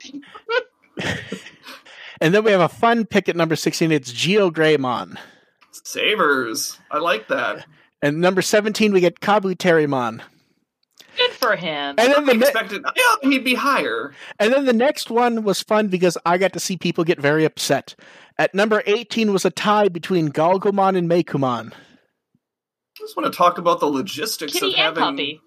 and 2.22 2.34
then 2.34 2.44
we 2.44 2.52
have 2.52 2.62
a 2.62 2.70
fun 2.70 3.06
pick 3.06 3.28
at 3.28 3.36
number 3.36 3.56
16 3.56 3.92
it's 3.92 4.12
Geo 4.12 4.52
Greymon. 4.52 5.18
Savers, 5.72 6.80
I 6.90 7.00
like 7.00 7.28
that. 7.30 7.66
And 8.06 8.22
number 8.22 8.44
17 8.44 8.94
we 8.94 9.00
get 9.00 9.20
Kabu 9.20 9.56
Kabuterimon. 9.56 10.22
Good 11.18 11.32
for 11.32 11.56
him. 11.56 11.96
And 11.98 12.14
then 12.14 12.18
I 12.18 12.26
the 12.26 12.34
ne- 12.36 12.46
expected 12.46 12.86
yeah, 12.96 13.30
he'd 13.30 13.44
be 13.44 13.56
higher. 13.56 14.14
And 14.38 14.54
then 14.54 14.66
the 14.66 14.74
next 14.74 15.10
one 15.10 15.44
was 15.44 15.64
fun 15.64 15.88
because 15.88 16.16
I 16.24 16.38
got 16.38 16.54
to 16.54 16.60
see 16.60 16.78
people 16.78 17.04
get 17.04 17.20
very 17.20 17.46
upset. 17.46 17.96
At 18.38 18.54
number 18.54 18.84
18 18.86 19.34
was 19.34 19.44
a 19.44 19.50
tie 19.50 19.88
between 19.88 20.30
Galgomon 20.32 20.96
and 20.96 21.10
Meicoomon. 21.10 21.72
I 21.74 23.00
just 23.00 23.18
want 23.18 23.32
to 23.34 23.36
talk 23.36 23.58
about 23.58 23.80
the 23.80 23.88
logistics 23.88 24.54
Kitty 24.54 24.74
of 24.80 24.98
and 24.98 24.98
having 24.98 25.40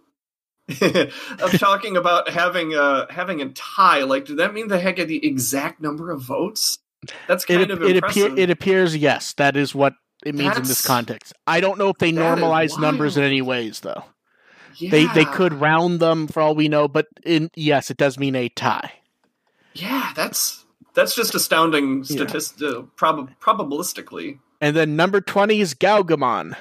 puppy. 0.69 1.13
of 1.41 1.61
talking 1.61 1.97
about 1.97 2.29
having 2.29 2.75
a 2.75 3.07
having 3.09 3.41
a 3.41 3.51
tie. 3.51 4.03
Like, 4.03 4.25
did 4.25 4.39
that 4.39 4.53
mean 4.53 4.67
they 4.67 4.81
had 4.81 4.97
the 4.97 5.25
exact 5.25 5.81
number 5.81 6.11
of 6.11 6.23
votes? 6.23 6.81
That's 7.29 7.45
kind 7.45 7.61
It, 7.61 7.71
of 7.71 7.83
it, 7.85 7.95
impressive. 7.95 8.33
appear, 8.33 8.39
it 8.43 8.51
appears, 8.51 8.97
yes, 8.97 9.33
that 9.35 9.57
is 9.57 9.77
what 9.77 9.93
it 10.25 10.35
means 10.35 10.57
in 10.57 10.65
this 10.65 10.85
context. 10.87 11.33
I 11.47 11.61
don't 11.61 11.79
know 11.79 11.89
if 11.91 11.99
they 11.99 12.11
that 12.13 12.39
is 12.39 12.43
normalize 12.45 12.81
numbers 12.81 13.17
in 13.17 13.23
any 13.25 13.43
ways, 13.43 13.81
though. 13.81 14.05
They 14.81 15.07
they 15.07 15.25
could 15.25 15.55
round 15.55 15.99
them 16.01 16.29
for 16.29 16.41
all 16.41 16.55
we 16.55 16.69
know, 16.69 16.87
but 16.89 17.07
in 17.25 17.51
yes, 17.57 17.91
it 17.91 17.97
does 17.97 18.19
mean 18.19 18.37
a 18.37 18.49
tie. 18.49 18.93
Yeah, 19.75 20.13
that's 20.15 20.65
that's 20.95 21.15
just 21.15 21.35
astounding. 21.35 21.99
Yeah. 22.05 22.25
Statist- 22.27 22.63
uh, 22.63 22.83
prob- 22.97 23.31
probabilistically, 23.41 24.39
And 24.61 24.75
then 24.77 24.97
number 24.97 25.21
20 25.21 25.61
is 25.61 25.75
Galgamon. 25.75 26.57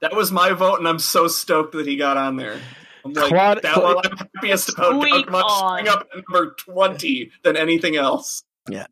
that 0.00 0.14
was 0.14 0.30
my 0.32 0.52
vote, 0.52 0.78
and 0.78 0.88
I'm 0.88 0.98
so 0.98 1.28
stoked 1.28 1.72
that 1.72 1.86
he 1.86 1.96
got 1.96 2.16
on 2.16 2.36
there. 2.36 2.58
I'm 3.04 3.12
like, 3.12 3.28
Claude- 3.28 3.62
that 3.62 3.82
one 3.82 3.96
I'm 4.04 4.16
happiest 4.34 4.70
about 4.70 5.00
Squeak 5.00 5.26
Pokemon 5.26 5.58
showing 5.60 5.88
up 5.88 6.08
at 6.12 6.22
number 6.28 6.54
twenty 6.58 7.30
than 7.44 7.56
anything 7.56 7.96
else. 7.96 8.42
Yeah. 8.68 8.86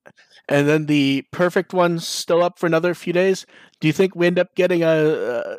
And 0.48 0.68
then 0.68 0.86
the 0.86 1.24
perfect 1.32 1.74
one's 1.74 2.06
still 2.06 2.42
up 2.42 2.58
for 2.58 2.66
another 2.66 2.94
few 2.94 3.12
days. 3.12 3.46
Do 3.80 3.86
you 3.88 3.92
think 3.92 4.14
we 4.16 4.26
end 4.26 4.38
up 4.38 4.54
getting 4.54 4.82
a 4.82 5.58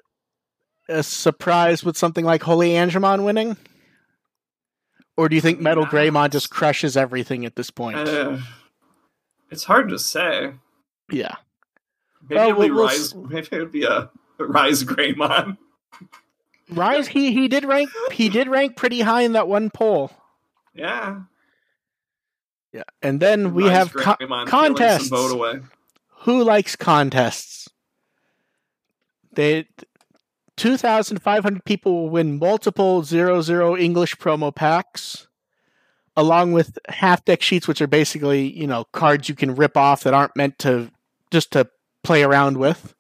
a, 0.90 1.04
surprise 1.04 1.84
with 1.84 1.98
something 1.98 2.26
like 2.26 2.42
Holy 2.44 2.70
Angemon 2.72 3.24
winning? 3.26 3.58
Or 5.16 5.28
do 5.30 5.36
you 5.36 5.42
think 5.42 5.60
Metal 5.60 5.86
Greymon 5.86 6.30
just 6.32 6.50
crushes 6.50 6.96
everything 6.96 7.46
at 7.46 7.56
this 7.56 7.70
point? 7.72 7.98
Uh, 7.98 8.38
it's 9.50 9.64
hard 9.64 9.90
to 9.90 9.98
say. 10.00 10.54
yeah. 11.12 11.36
Maybe 12.30 12.36
Well, 12.36 12.50
it'd 12.50 12.62
be 12.62 12.72
we'll- 12.72 12.88
we'll 13.16 13.28
Maybe 13.30 13.66
be 13.66 13.84
a 13.84 14.10
Rise 14.40 14.84
Greymon. 14.84 15.58
Rise 16.70 17.08
he 17.08 17.32
he 17.32 17.48
did 17.48 17.64
rank 17.64 17.90
he 18.12 18.28
did 18.30 18.48
rank 18.50 18.76
pretty 18.76 19.00
high 19.02 19.22
in 19.22 19.32
that 19.34 19.48
one 19.48 19.70
poll. 19.70 20.12
Yeah. 20.74 21.22
Yeah. 22.74 22.84
And 23.02 23.20
then 23.22 23.54
we 23.54 23.64
Rise 23.64 23.72
have 23.72 23.94
co- 23.94 24.46
contests. 24.46 25.08
Vote 25.08 25.32
away. 25.32 25.62
who 26.26 26.44
likes 26.44 26.76
contests? 26.76 27.70
They 29.38 29.68
2,500 30.58 31.64
people 31.64 31.94
will 31.94 32.10
win 32.10 32.40
multiple 32.40 33.04
zero 33.04 33.42
zero 33.42 33.78
English 33.78 34.16
promo 34.18 34.54
packs, 34.54 35.28
along 36.16 36.54
with 36.54 36.80
half 36.90 37.24
deck 37.24 37.44
sheets, 37.44 37.68
which 37.68 37.80
are 37.80 37.88
basically 37.88 38.52
you 38.52 38.66
know 38.66 38.86
cards 38.92 39.30
you 39.30 39.36
can 39.36 39.56
rip 39.56 39.78
off 39.78 40.04
that 40.04 40.16
aren't 40.16 40.36
meant 40.36 40.58
to 40.60 40.90
just 41.32 41.52
to 41.52 41.70
play 42.04 42.24
around 42.24 42.58
with. 42.58 42.96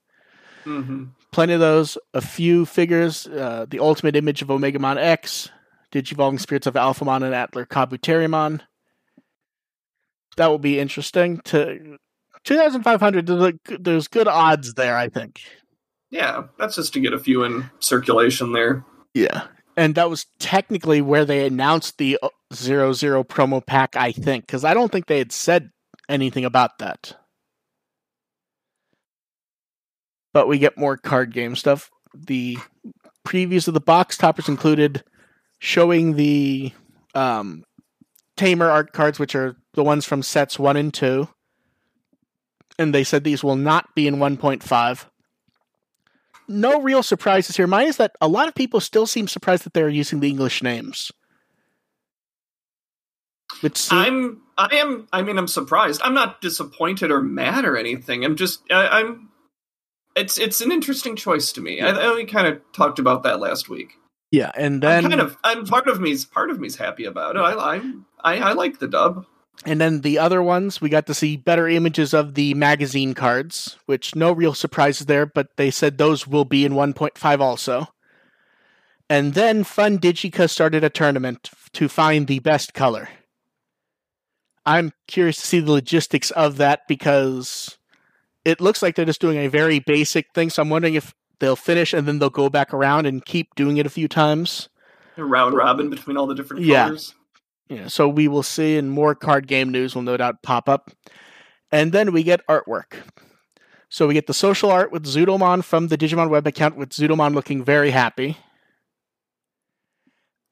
hmm 0.63 1.05
Plenty 1.31 1.53
of 1.53 1.59
those. 1.59 1.97
A 2.13 2.21
few 2.21 2.65
figures. 2.65 3.27
Uh, 3.27 3.65
the 3.69 3.79
ultimate 3.79 4.15
image 4.15 4.41
of 4.41 4.47
Omegamon 4.47 4.97
X, 4.97 5.49
Digivolving 5.91 6.39
Spirits 6.39 6.67
of 6.67 6.75
Alphamon 6.75 7.23
and 7.23 7.33
Atlur 7.33 7.67
Kabuterimon. 7.67 8.61
That 10.37 10.47
will 10.47 10.57
be 10.59 10.79
interesting. 10.79 11.41
To 11.45 11.97
2,500, 12.43 13.27
there's 13.79 14.07
good 14.07 14.27
odds 14.27 14.75
there, 14.75 14.95
I 14.95 15.09
think. 15.09 15.41
Yeah, 16.09 16.43
that's 16.57 16.75
just 16.75 16.93
to 16.93 16.99
get 16.99 17.13
a 17.13 17.19
few 17.19 17.43
in 17.43 17.69
circulation 17.79 18.53
there. 18.53 18.85
Yeah. 19.13 19.47
And 19.75 19.95
that 19.95 20.09
was 20.09 20.25
technically 20.39 21.01
where 21.01 21.25
they 21.25 21.45
announced 21.45 21.97
the 21.97 22.17
uh, 22.21 22.29
zero 22.53 22.93
zero 22.93 23.23
promo 23.23 23.63
pack, 23.65 23.95
I 23.95 24.11
think, 24.11 24.47
because 24.47 24.63
I 24.63 24.73
don't 24.73 24.91
think 24.91 25.05
they 25.05 25.19
had 25.19 25.31
said 25.31 25.71
anything 26.09 26.45
about 26.45 26.79
that. 26.79 27.15
But 30.33 30.47
we 30.47 30.59
get 30.59 30.77
more 30.77 30.97
card 30.97 31.33
game 31.33 31.55
stuff. 31.55 31.89
The 32.13 32.57
previews 33.27 33.67
of 33.67 33.73
the 33.73 33.79
box 33.79 34.17
toppers 34.17 34.47
included 34.47 35.03
showing 35.59 36.15
the 36.15 36.71
um, 37.13 37.63
Tamer 38.35 38.69
art 38.69 38.93
cards, 38.93 39.19
which 39.19 39.35
are 39.35 39.57
the 39.73 39.83
ones 39.83 40.05
from 40.05 40.23
sets 40.23 40.57
one 40.57 40.77
and 40.77 40.93
two. 40.93 41.27
And 42.79 42.93
they 42.93 43.03
said 43.03 43.23
these 43.23 43.43
will 43.43 43.55
not 43.55 43.93
be 43.95 44.07
in 44.07 44.17
1.5. 44.17 45.05
No 46.47 46.81
real 46.81 47.03
surprises 47.03 47.57
here. 47.57 47.67
Mine 47.67 47.87
is 47.87 47.97
that 47.97 48.15
a 48.21 48.27
lot 48.27 48.47
of 48.47 48.55
people 48.55 48.79
still 48.79 49.05
seem 49.05 49.27
surprised 49.27 49.63
that 49.65 49.73
they're 49.73 49.89
using 49.89 50.19
the 50.19 50.29
English 50.29 50.63
names. 50.63 51.11
Seem- 53.73 53.97
I'm 53.97 54.41
I 54.57 54.75
am 54.75 55.07
I 55.11 55.21
mean 55.21 55.37
I'm 55.37 55.47
surprised. 55.47 56.01
I'm 56.03 56.13
not 56.13 56.41
disappointed 56.41 57.11
or 57.11 57.21
mad 57.21 57.65
or 57.65 57.77
anything. 57.77 58.23
I'm 58.23 58.35
just 58.35 58.61
I, 58.71 58.99
I'm 58.99 59.29
it's 60.15 60.37
it's 60.37 60.61
an 60.61 60.71
interesting 60.71 61.15
choice 61.15 61.51
to 61.53 61.61
me. 61.61 61.81
I, 61.81 61.89
I 61.89 62.13
we 62.15 62.25
kind 62.25 62.47
of 62.47 62.61
talked 62.73 62.99
about 62.99 63.23
that 63.23 63.39
last 63.39 63.69
week. 63.69 63.93
yeah, 64.31 64.51
and 64.55 64.81
then 64.81 65.05
I'm 65.05 65.09
kind 65.09 65.21
of 65.21 65.37
I'm 65.43 65.65
part 65.65 65.87
of 65.87 65.99
me's 65.99 66.25
part 66.25 66.49
of 66.49 66.59
me's 66.59 66.75
happy 66.75 67.05
about 67.05 67.35
it. 67.35 67.39
I 67.39 67.75
I'm, 67.75 68.05
I 68.23 68.37
I 68.39 68.53
like 68.53 68.79
the 68.79 68.87
dub. 68.87 69.25
And 69.65 69.81
then 69.81 70.01
the 70.01 70.19
other 70.19 70.41
ones, 70.41 70.79
we 70.79 70.89
got 70.89 71.07
to 71.07 71.13
see 71.13 71.35
better 71.35 71.67
images 71.67 72.13
of 72.13 72.35
the 72.35 72.53
magazine 72.53 73.13
cards, 73.13 73.77
which 73.85 74.15
no 74.15 74.31
real 74.31 74.53
surprises 74.53 75.07
there, 75.07 75.25
but 75.25 75.57
they 75.57 75.71
said 75.71 75.97
those 75.97 76.27
will 76.27 76.45
be 76.45 76.63
in 76.63 76.73
1.5 76.73 77.39
also. 77.39 77.87
And 79.09 79.33
then 79.33 79.63
Fun 79.63 79.97
Digica 79.99 80.49
started 80.49 80.83
a 80.83 80.89
tournament 80.89 81.49
to 81.73 81.87
find 81.87 82.27
the 82.27 82.39
best 82.39 82.73
color. 82.73 83.09
I'm 84.65 84.91
curious 85.07 85.37
to 85.37 85.47
see 85.47 85.59
the 85.61 85.71
logistics 85.71 86.29
of 86.31 86.57
that 86.57 86.81
because 86.87 87.77
it 88.43 88.59
looks 88.59 88.81
like 88.81 88.95
they're 88.95 89.05
just 89.05 89.21
doing 89.21 89.37
a 89.37 89.47
very 89.47 89.79
basic 89.79 90.33
thing. 90.33 90.49
So 90.49 90.61
I'm 90.61 90.69
wondering 90.69 90.95
if 90.95 91.13
they'll 91.39 91.55
finish 91.55 91.93
and 91.93 92.07
then 92.07 92.19
they'll 92.19 92.29
go 92.29 92.49
back 92.49 92.73
around 92.73 93.05
and 93.05 93.23
keep 93.25 93.55
doing 93.55 93.77
it 93.77 93.85
a 93.85 93.89
few 93.89 94.07
times. 94.09 94.67
A 95.15 95.23
round 95.23 95.55
robin 95.55 95.89
between 95.89 96.17
all 96.17 96.27
the 96.27 96.35
different 96.35 96.63
Yeah. 96.63 96.87
colors. 96.87 97.15
Yeah, 97.69 97.87
so 97.87 98.07
we 98.07 98.27
will 98.27 98.43
see, 98.43 98.77
and 98.77 98.89
more 98.89 99.13
card 99.15 99.47
game 99.47 99.69
news 99.71 99.93
will 99.93 100.01
no 100.03 100.15
doubt 100.17 100.41
pop 100.41 100.69
up. 100.69 100.91
And 101.71 101.91
then 101.91 102.13
we 102.13 102.23
get 102.23 102.45
artwork. 102.47 102.93
So 103.89 104.07
we 104.07 104.13
get 104.13 104.27
the 104.27 104.33
social 104.33 104.71
art 104.71 104.91
with 104.91 105.05
Zudomon 105.05 105.63
from 105.63 105.87
the 105.87 105.97
Digimon 105.97 106.29
web 106.29 106.47
account, 106.47 106.77
with 106.77 106.89
Zudomon 106.89 107.33
looking 107.33 107.63
very 107.63 107.91
happy. 107.91 108.37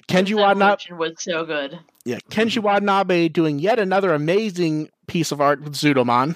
Kenji 0.07 0.35
That 0.35 0.57
Watanabe, 0.57 0.83
was 0.91 1.13
so 1.17 1.45
good. 1.45 1.79
yeah, 2.05 2.19
Kenji 2.29 2.61
Watanabe 2.61 3.29
doing 3.29 3.59
yet 3.59 3.79
another 3.79 4.13
amazing 4.13 4.89
piece 5.07 5.31
of 5.31 5.41
art 5.41 5.61
with 5.61 5.73
Zudomon. 5.73 6.35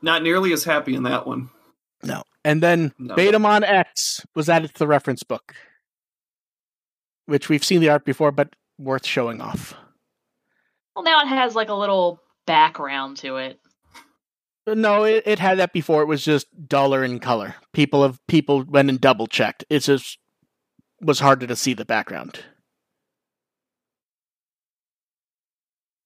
Not 0.00 0.22
nearly 0.22 0.52
as 0.52 0.64
happy 0.64 0.94
in 0.94 1.02
that 1.02 1.26
one. 1.26 1.50
No, 2.02 2.22
and 2.44 2.62
then 2.62 2.92
No. 2.98 3.14
Betamon 3.14 3.62
X 3.62 4.24
was 4.34 4.48
added 4.48 4.72
to 4.74 4.78
the 4.78 4.86
reference 4.86 5.22
book, 5.22 5.54
which 7.26 7.48
we've 7.48 7.64
seen 7.64 7.80
the 7.80 7.90
art 7.90 8.04
before, 8.04 8.32
but 8.32 8.54
worth 8.78 9.04
showing 9.06 9.40
off. 9.40 9.74
Well, 10.94 11.04
now 11.04 11.20
it 11.22 11.28
has 11.28 11.54
like 11.54 11.68
a 11.68 11.74
little 11.74 12.20
background 12.46 13.16
to 13.18 13.36
it. 13.36 13.60
No, 14.66 15.04
it, 15.04 15.24
it 15.26 15.38
had 15.38 15.58
that 15.58 15.72
before. 15.72 16.02
It 16.02 16.06
was 16.06 16.24
just 16.24 16.46
duller 16.68 17.04
in 17.04 17.20
color. 17.20 17.56
People 17.72 18.02
have 18.02 18.18
people 18.28 18.64
went 18.64 18.88
and 18.88 19.00
double 19.00 19.26
checked. 19.26 19.64
It 19.68 19.80
just 19.80 20.18
was 21.00 21.20
harder 21.20 21.46
to 21.46 21.56
see 21.56 21.74
the 21.74 21.84
background. 21.84 22.40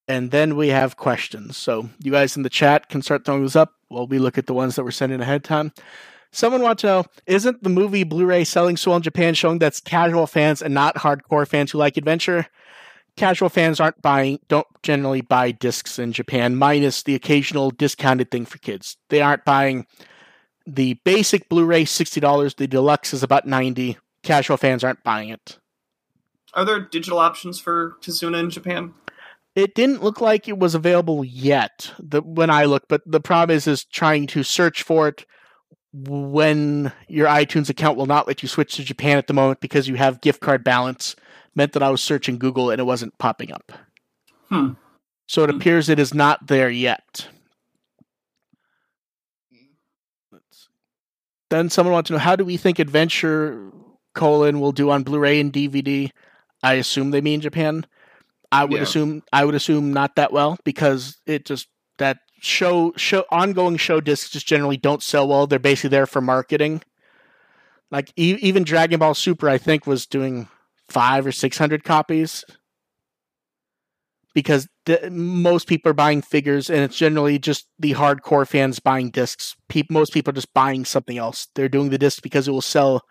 And 0.07 0.31
then 0.31 0.55
we 0.55 0.69
have 0.69 0.97
questions. 0.97 1.55
So 1.55 1.89
you 1.99 2.11
guys 2.11 2.35
in 2.35 2.43
the 2.43 2.49
chat 2.49 2.89
can 2.89 3.01
start 3.01 3.23
throwing 3.23 3.41
those 3.41 3.55
up 3.55 3.75
while 3.89 4.07
we 4.07 4.17
look 4.17 4.37
at 4.37 4.47
the 4.47 4.55
ones 4.55 4.75
that 4.75 4.83
were 4.83 4.91
sent 4.91 5.11
in 5.11 5.21
ahead 5.21 5.37
of 5.37 5.43
time. 5.43 5.71
Someone 6.31 6.61
wants 6.61 6.81
to 6.81 6.87
know: 6.87 7.05
Isn't 7.27 7.63
the 7.63 7.69
movie 7.69 8.03
Blu-ray 8.03 8.43
selling 8.43 8.75
so 8.75 8.91
well 8.91 8.97
in 8.97 9.03
Japan, 9.03 9.35
showing 9.35 9.59
that's 9.59 9.79
casual 9.79 10.27
fans 10.27 10.61
and 10.61 10.73
not 10.73 10.95
hardcore 10.95 11.47
fans 11.47 11.71
who 11.71 11.77
like 11.77 11.95
adventure? 11.95 12.47
Casual 13.19 13.49
fans 13.49 13.81
aren't 13.81 14.01
buying 14.01 14.39
don't 14.47 14.65
generally 14.81 15.19
buy 15.19 15.51
discs 15.51 15.99
in 15.99 16.13
Japan 16.13 16.55
minus 16.55 17.03
the 17.03 17.15
occasional 17.15 17.69
discounted 17.69 18.31
thing 18.31 18.45
for 18.45 18.59
kids. 18.59 18.95
They 19.09 19.21
aren't 19.21 19.43
buying 19.43 19.85
the 20.65 20.93
basic 21.03 21.49
Blu-ray 21.49 21.83
$60, 21.83 22.55
the 22.55 22.67
deluxe 22.67 23.13
is 23.13 23.21
about 23.21 23.45
90. 23.45 23.97
Casual 24.23 24.55
fans 24.55 24.85
aren't 24.85 25.03
buying 25.03 25.29
it. 25.29 25.59
Are 26.53 26.63
there 26.63 26.79
digital 26.79 27.19
options 27.19 27.59
for 27.59 27.97
Kizuna 28.01 28.39
in 28.39 28.49
Japan? 28.49 28.93
It 29.53 29.75
didn't 29.75 30.01
look 30.01 30.21
like 30.21 30.47
it 30.47 30.57
was 30.57 30.73
available 30.73 31.25
yet 31.25 31.91
the, 31.99 32.21
when 32.21 32.49
I 32.49 32.65
looked, 32.65 32.87
but 32.87 33.01
the 33.05 33.19
problem 33.19 33.55
is 33.55 33.67
is 33.67 33.83
trying 33.83 34.27
to 34.27 34.43
search 34.43 34.83
for 34.83 35.09
it 35.09 35.25
when 35.91 36.93
your 37.09 37.27
iTunes 37.27 37.69
account 37.69 37.97
will 37.97 38.05
not 38.05 38.27
let 38.27 38.41
you 38.41 38.47
switch 38.47 38.77
to 38.77 38.83
Japan 38.83 39.17
at 39.17 39.27
the 39.27 39.33
moment 39.33 39.59
because 39.59 39.89
you 39.89 39.95
have 39.95 40.21
gift 40.21 40.39
card 40.39 40.63
balance 40.63 41.15
meant 41.59 41.73
that 41.73 41.83
I 41.83 41.89
was 41.89 42.01
searching 42.01 42.39
Google 42.39 42.71
and 42.71 42.79
it 42.79 42.85
wasn't 42.85 43.17
popping 43.19 43.51
up. 43.51 43.71
Hmm. 44.49 44.71
So 45.27 45.43
it 45.43 45.49
appears 45.51 45.89
it 45.89 45.99
is 45.99 46.13
not 46.13 46.47
there 46.47 46.69
yet. 46.71 47.27
Then 51.49 51.69
someone 51.69 51.93
wants 51.93 52.07
to 52.07 52.13
know 52.13 52.19
how 52.19 52.35
do 52.35 52.45
we 52.45 52.57
think 52.57 52.79
Adventure 52.79 53.71
colon 54.13 54.59
will 54.59 54.71
do 54.71 54.89
on 54.91 55.03
Blu-ray 55.03 55.39
and 55.39 55.51
DVD? 55.51 56.11
I 56.61 56.73
assume 56.75 57.11
they 57.11 57.21
mean 57.21 57.41
Japan. 57.41 57.85
I 58.51 58.65
would 58.65 58.77
Yeah. 58.77 58.83
assume 58.83 59.23
I 59.31 59.45
would 59.45 59.55
assume 59.55 59.93
not 59.93 60.15
that 60.15 60.31
well 60.31 60.57
because 60.63 61.17
it 61.25 61.45
just 61.45 61.67
that 61.97 62.19
show 62.39 62.93
show 62.97 63.25
ongoing 63.31 63.77
show 63.77 63.99
discs 64.01 64.29
just 64.29 64.47
generally 64.47 64.77
don't 64.77 65.03
sell 65.03 65.27
well. 65.27 65.45
They're 65.47 65.59
basically 65.59 65.89
there 65.91 66.07
for 66.07 66.21
marketing. 66.21 66.81
Like 67.91 68.11
e- 68.15 68.37
even 68.41 68.63
Dragon 68.63 68.99
Ball 68.99 69.13
Super, 69.13 69.49
I 69.49 69.57
think, 69.57 69.85
was 69.87 70.05
doing 70.05 70.47
five 70.89 71.25
or 71.25 71.31
six 71.31 71.57
hundred 71.57 71.83
copies 71.83 72.43
because 74.33 74.67
the, 74.85 75.09
most 75.11 75.67
people 75.67 75.89
are 75.89 75.93
buying 75.95 76.21
figures, 76.21 76.69
and 76.69 76.79
it's 76.79 76.97
generally 76.97 77.39
just 77.39 77.67
the 77.79 77.93
hardcore 77.93 78.47
fans 78.47 78.79
buying 78.79 79.09
discs. 79.09 79.55
Pe- 79.67 79.83
most 79.89 80.13
people 80.13 80.31
are 80.31 80.35
just 80.35 80.53
buying 80.53 80.85
something 80.85 81.17
else. 81.17 81.47
They're 81.55 81.69
doing 81.69 81.89
the 81.89 81.97
disc 81.97 82.21
because 82.21 82.47
it 82.47 82.51
will 82.51 82.61
sell 82.61 83.03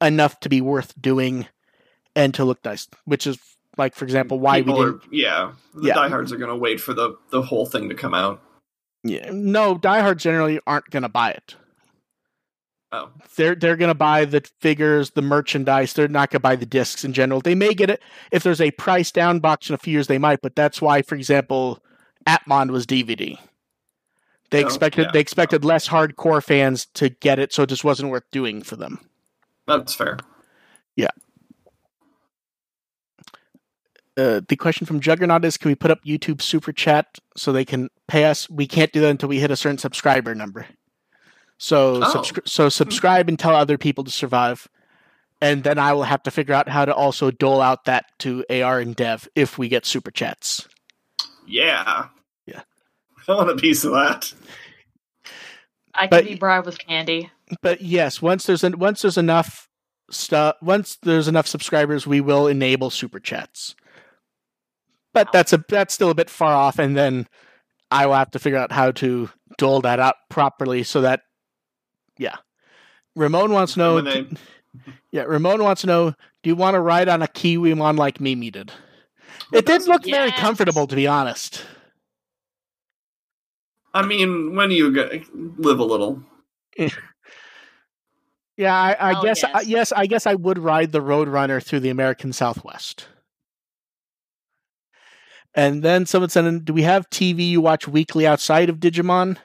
enough 0.00 0.40
to 0.40 0.48
be 0.48 0.60
worth 0.60 0.92
doing 1.00 1.46
and 2.16 2.34
to 2.34 2.44
look 2.44 2.64
nice. 2.64 2.88
Which 3.04 3.26
is 3.26 3.38
like, 3.76 3.94
for 3.94 4.04
example, 4.04 4.38
why 4.40 4.60
People 4.60 4.78
we 4.78 4.84
are, 4.84 4.90
didn't. 4.92 5.12
yeah, 5.12 5.52
the 5.74 5.88
Yeah. 5.88 5.94
diehards 5.94 6.32
are 6.32 6.36
going 6.38 6.50
to 6.50 6.56
wait 6.56 6.80
for 6.80 6.94
the 6.94 7.16
the 7.30 7.42
whole 7.42 7.66
thing 7.66 7.88
to 7.88 7.94
come 7.94 8.14
out. 8.14 8.42
Yeah, 9.04 9.30
no, 9.32 9.76
diehards 9.76 10.22
generally 10.22 10.60
aren't 10.66 10.90
going 10.90 11.02
to 11.02 11.08
buy 11.08 11.32
it. 11.32 11.56
Oh, 12.94 13.08
they're 13.36 13.54
they're 13.54 13.76
gonna 13.76 13.94
buy 13.94 14.26
the 14.26 14.42
figures, 14.60 15.10
the 15.10 15.22
merchandise. 15.22 15.94
They're 15.94 16.08
not 16.08 16.30
gonna 16.30 16.40
buy 16.40 16.56
the 16.56 16.66
discs 16.66 17.04
in 17.04 17.14
general. 17.14 17.40
They 17.40 17.54
may 17.54 17.72
get 17.72 17.88
it 17.88 18.02
if 18.30 18.42
there's 18.42 18.60
a 18.60 18.70
price 18.72 19.10
down 19.10 19.40
box 19.40 19.70
in 19.70 19.74
a 19.74 19.78
few 19.78 19.94
years. 19.94 20.08
They 20.08 20.18
might, 20.18 20.40
but 20.42 20.54
that's 20.54 20.82
why, 20.82 21.00
for 21.00 21.14
example, 21.14 21.82
Appmon 22.28 22.70
was 22.70 22.86
DVD. 22.86 23.38
They 24.50 24.62
Oh, 24.62 24.66
expected 24.66 25.06
yeah. 25.06 25.10
they 25.12 25.20
expected 25.20 25.64
less 25.64 25.88
hardcore 25.88 26.44
fans 26.44 26.84
to 26.94 27.08
get 27.08 27.38
it, 27.38 27.54
so 27.54 27.62
it 27.62 27.70
just 27.70 27.82
wasn't 27.84 28.10
worth 28.10 28.30
doing 28.30 28.60
for 28.62 28.76
them. 28.76 28.98
that's 29.66 29.94
fair. 29.94 30.18
Yeah. 30.94 31.08
Uh, 34.14 34.42
the 34.46 34.56
question 34.56 34.86
from 34.86 35.00
Juggernaut 35.00 35.44
is: 35.46 35.56
Can 35.56 35.70
we 35.70 35.74
put 35.74 35.90
up 35.90 36.04
YouTube 36.04 36.42
Super 36.42 36.72
Chat 36.72 37.18
so 37.34 37.50
they 37.50 37.64
can 37.64 37.88
pay 38.06 38.26
us? 38.26 38.50
We 38.50 38.66
can't 38.66 38.92
do 38.92 39.00
that 39.00 39.08
until 39.08 39.30
we 39.30 39.40
hit 39.40 39.50
a 39.50 39.56
certain 39.56 39.78
subscriber 39.78 40.34
number. 40.34 40.66
So, 41.62 41.96
Oh. 41.96 42.00
subscri- 42.12 42.48
so 42.48 42.68
subscribe 42.68 43.28
and 43.28 43.38
tell 43.38 43.54
other 43.54 43.78
people 43.78 44.02
to 44.02 44.10
survive, 44.10 44.66
and 45.40 45.62
then 45.62 45.78
I 45.78 45.92
will 45.92 46.02
have 46.02 46.20
to 46.24 46.32
figure 46.32 46.54
out 46.56 46.68
how 46.68 46.84
to 46.84 46.92
also 46.92 47.30
dole 47.30 47.60
out 47.60 47.84
that 47.84 48.06
to 48.18 48.44
AR 48.50 48.80
and 48.80 48.96
Dev 48.96 49.28
if 49.36 49.58
we 49.58 49.68
get 49.68 49.86
super 49.86 50.10
chats. 50.10 50.66
Yeah. 51.46 52.06
Yeah. 52.46 52.62
I 53.28 53.32
want 53.34 53.48
a 53.50 53.54
piece 53.54 53.84
of 53.84 53.92
that. 53.92 54.32
I 55.94 56.08
But- 56.08 56.24
can 56.24 56.32
be 56.32 56.38
bribed 56.40 56.66
with 56.66 56.78
candy. 56.84 57.30
But 57.60 57.80
yes, 57.80 58.20
once 58.20 58.44
there's 58.44 58.64
en- 58.64 58.80
once 58.80 59.02
there's 59.02 59.18
enough 59.18 59.68
stuff, 60.10 60.56
once 60.62 60.96
there's 61.02 61.28
enough 61.28 61.46
subscribers, 61.46 62.08
we 62.08 62.20
will 62.20 62.48
enable 62.48 62.90
super 62.90 63.20
chats. 63.20 63.76
But 65.14 65.30
that's 65.32 65.52
a 65.52 65.62
that's 65.68 65.94
still 65.94 66.10
a 66.10 66.14
bit 66.14 66.28
far 66.30 66.54
off, 66.54 66.80
and 66.80 66.96
then 66.96 67.28
I 67.90 68.06
will 68.06 68.14
have 68.14 68.32
to 68.32 68.40
figure 68.40 68.58
out 68.58 68.72
how 68.72 68.90
to 68.92 69.30
dole 69.58 69.80
that 69.82 70.00
out 70.00 70.16
properly 70.30 70.82
so 70.82 71.02
that, 71.02 71.20
yeah. 72.22 72.36
Ramon 73.16 73.52
wants 73.52 73.74
to 73.74 73.78
know. 73.80 73.94
When 73.96 74.38
yeah, 75.12 75.22
Ramon 75.22 75.62
wants 75.62 75.82
to 75.82 75.86
know. 75.86 76.14
Do 76.42 76.50
you 76.50 76.56
want 76.56 76.74
to 76.74 76.80
ride 76.80 77.08
on 77.08 77.22
a 77.22 77.28
Kiwi 77.28 77.74
Kiwimon 77.74 77.98
like 77.98 78.20
Mimi 78.20 78.50
did? 78.50 78.72
It 79.52 79.66
did 79.66 79.86
look 79.86 80.04
very 80.04 80.32
comfortable, 80.32 80.86
to 80.86 80.96
be 80.96 81.06
honest. 81.06 81.64
I 83.94 84.04
mean, 84.06 84.56
when 84.56 84.70
you 84.70 84.92
go, 84.92 85.10
live 85.58 85.78
a 85.78 85.84
little. 85.84 86.22
Yeah, 88.56 88.74
I, 88.74 88.92
I 88.92 89.18
Oh, 89.18 89.22
guess 89.22 89.42
yes. 89.42 89.50
I, 89.54 89.60
yes, 89.62 89.92
I 89.92 90.06
guess 90.06 90.26
I 90.26 90.34
would 90.34 90.58
ride 90.58 90.92
the 90.92 91.00
Roadrunner 91.00 91.62
through 91.64 91.80
the 91.80 91.88
American 91.88 92.34
Southwest. 92.34 93.08
And 95.54 95.82
then 95.82 96.04
someone 96.06 96.28
said, 96.28 96.44
in, 96.44 96.60
"Do 96.62 96.72
we 96.74 96.82
have 96.82 97.08
TV 97.10 97.48
you 97.48 97.60
watch 97.60 97.88
weekly 97.88 98.26
outside 98.26 98.68
of 98.68 98.76
Digimon?" 98.76 99.38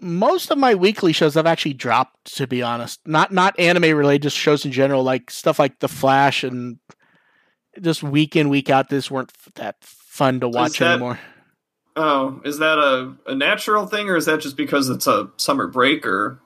Most 0.00 0.50
of 0.50 0.58
my 0.58 0.74
weekly 0.74 1.12
shows 1.12 1.36
I've 1.36 1.46
actually 1.46 1.74
dropped, 1.74 2.36
to 2.36 2.46
be 2.46 2.62
honest. 2.62 3.00
Not 3.06 3.32
not 3.32 3.58
anime 3.58 3.96
related, 3.96 4.22
just 4.22 4.36
shows 4.36 4.64
in 4.64 4.72
general, 4.72 5.02
like 5.02 5.30
stuff 5.30 5.58
like 5.58 5.78
The 5.80 5.88
Flash 5.88 6.42
and 6.42 6.78
just 7.80 8.02
week 8.02 8.34
in 8.36 8.48
week 8.48 8.70
out. 8.70 8.88
This 8.88 9.10
weren't 9.10 9.32
that 9.56 9.76
fun 9.82 10.40
to 10.40 10.48
watch 10.48 10.78
that- 10.78 10.92
anymore. 10.92 11.18
Oh, 11.96 12.40
is 12.44 12.58
that 12.60 12.78
a, 12.78 13.14
a 13.26 13.34
natural 13.34 13.84
thing, 13.84 14.08
or 14.08 14.16
is 14.16 14.24
that 14.26 14.40
just 14.40 14.56
because 14.56 14.88
it's 14.88 15.08
a 15.08 15.28
summer 15.36 15.66
break? 15.66 16.06
Or 16.06 16.40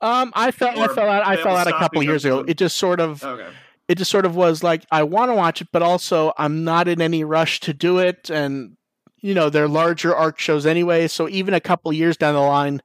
Um, 0.00 0.32
I 0.34 0.50
fell, 0.50 0.70
I 0.80 0.88
fell 0.88 1.08
out. 1.08 1.26
I 1.26 1.36
fell 1.36 1.54
out 1.56 1.66
a 1.66 1.72
couple 1.72 2.02
years 2.02 2.24
ago. 2.24 2.40
It 2.48 2.56
just 2.56 2.78
sort 2.78 2.98
of, 2.98 3.22
okay, 3.22 3.48
it 3.86 3.98
just 3.98 4.10
sort 4.10 4.24
of 4.24 4.34
was 4.34 4.62
like 4.64 4.86
I 4.90 5.02
want 5.02 5.30
to 5.30 5.34
watch 5.34 5.60
it, 5.60 5.68
but 5.72 5.82
also 5.82 6.32
I'm 6.38 6.64
not 6.64 6.88
in 6.88 7.02
any 7.02 7.22
rush 7.22 7.60
to 7.60 7.74
do 7.74 7.98
it, 7.98 8.30
and 8.30 8.77
you 9.20 9.34
know 9.34 9.50
they're 9.50 9.68
larger 9.68 10.14
arc 10.14 10.38
shows 10.38 10.66
anyway. 10.66 11.08
So 11.08 11.28
even 11.28 11.54
a 11.54 11.60
couple 11.60 11.92
years 11.92 12.16
down 12.16 12.34
the 12.34 12.40
line, 12.40 12.82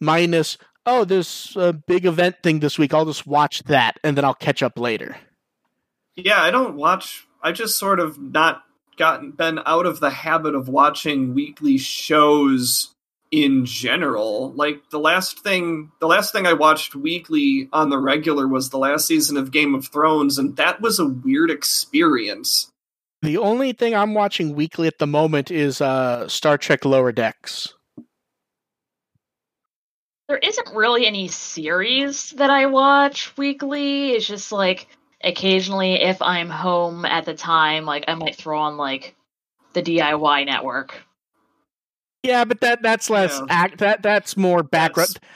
minus 0.00 0.58
oh, 0.86 1.04
there's 1.04 1.56
a 1.56 1.72
big 1.72 2.06
event 2.06 2.36
thing 2.42 2.60
this 2.60 2.78
week. 2.78 2.94
I'll 2.94 3.04
just 3.04 3.26
watch 3.26 3.62
that, 3.64 3.98
and 4.02 4.16
then 4.16 4.24
I'll 4.24 4.34
catch 4.34 4.62
up 4.62 4.78
later. 4.78 5.16
yeah, 6.16 6.42
I 6.42 6.50
don't 6.50 6.76
watch. 6.76 7.26
I 7.42 7.52
just 7.52 7.78
sort 7.78 8.00
of 8.00 8.18
not 8.18 8.62
gotten 8.96 9.30
been 9.30 9.60
out 9.64 9.86
of 9.86 10.00
the 10.00 10.10
habit 10.10 10.54
of 10.54 10.68
watching 10.68 11.34
weekly 11.34 11.78
shows 11.78 12.94
in 13.30 13.64
general. 13.64 14.52
Like 14.52 14.90
the 14.90 14.98
last 14.98 15.40
thing, 15.40 15.92
the 16.00 16.06
last 16.06 16.32
thing 16.32 16.46
I 16.46 16.52
watched 16.52 16.94
weekly 16.94 17.68
on 17.72 17.90
the 17.90 17.98
regular 17.98 18.46
was 18.46 18.70
the 18.70 18.78
last 18.78 19.06
season 19.06 19.36
of 19.36 19.52
Game 19.52 19.74
of 19.74 19.88
Thrones, 19.88 20.38
and 20.38 20.56
that 20.56 20.80
was 20.80 20.98
a 20.98 21.06
weird 21.06 21.50
experience. 21.50 22.69
The 23.22 23.36
only 23.36 23.72
thing 23.72 23.94
I'm 23.94 24.14
watching 24.14 24.54
weekly 24.54 24.86
at 24.86 24.98
the 24.98 25.06
moment 25.06 25.50
is 25.50 25.80
uh, 25.80 26.26
Star 26.28 26.56
Trek 26.56 26.84
Lower 26.84 27.12
Decks. 27.12 27.74
There 30.28 30.38
isn't 30.38 30.74
really 30.74 31.06
any 31.06 31.28
series 31.28 32.30
that 32.32 32.50
I 32.50 32.66
watch 32.66 33.36
weekly. 33.36 34.12
It's 34.12 34.26
just 34.26 34.52
like 34.52 34.86
occasionally 35.22 35.94
if 36.00 36.22
I'm 36.22 36.48
home 36.48 37.04
at 37.04 37.24
the 37.26 37.34
time, 37.34 37.84
like 37.84 38.04
I 38.08 38.14
might 38.14 38.36
throw 38.36 38.58
on 38.60 38.76
like 38.76 39.14
the 39.74 39.82
DIY 39.82 40.46
network. 40.46 41.02
Yeah, 42.22 42.44
but 42.44 42.60
that 42.60 42.80
that's 42.82 43.10
less 43.10 43.38
Yeah. 43.38 43.46
act. 43.50 43.78
That 43.78 44.02
that's 44.02 44.36
more 44.36 44.62
background. 44.62 45.08
That's- 45.10 45.30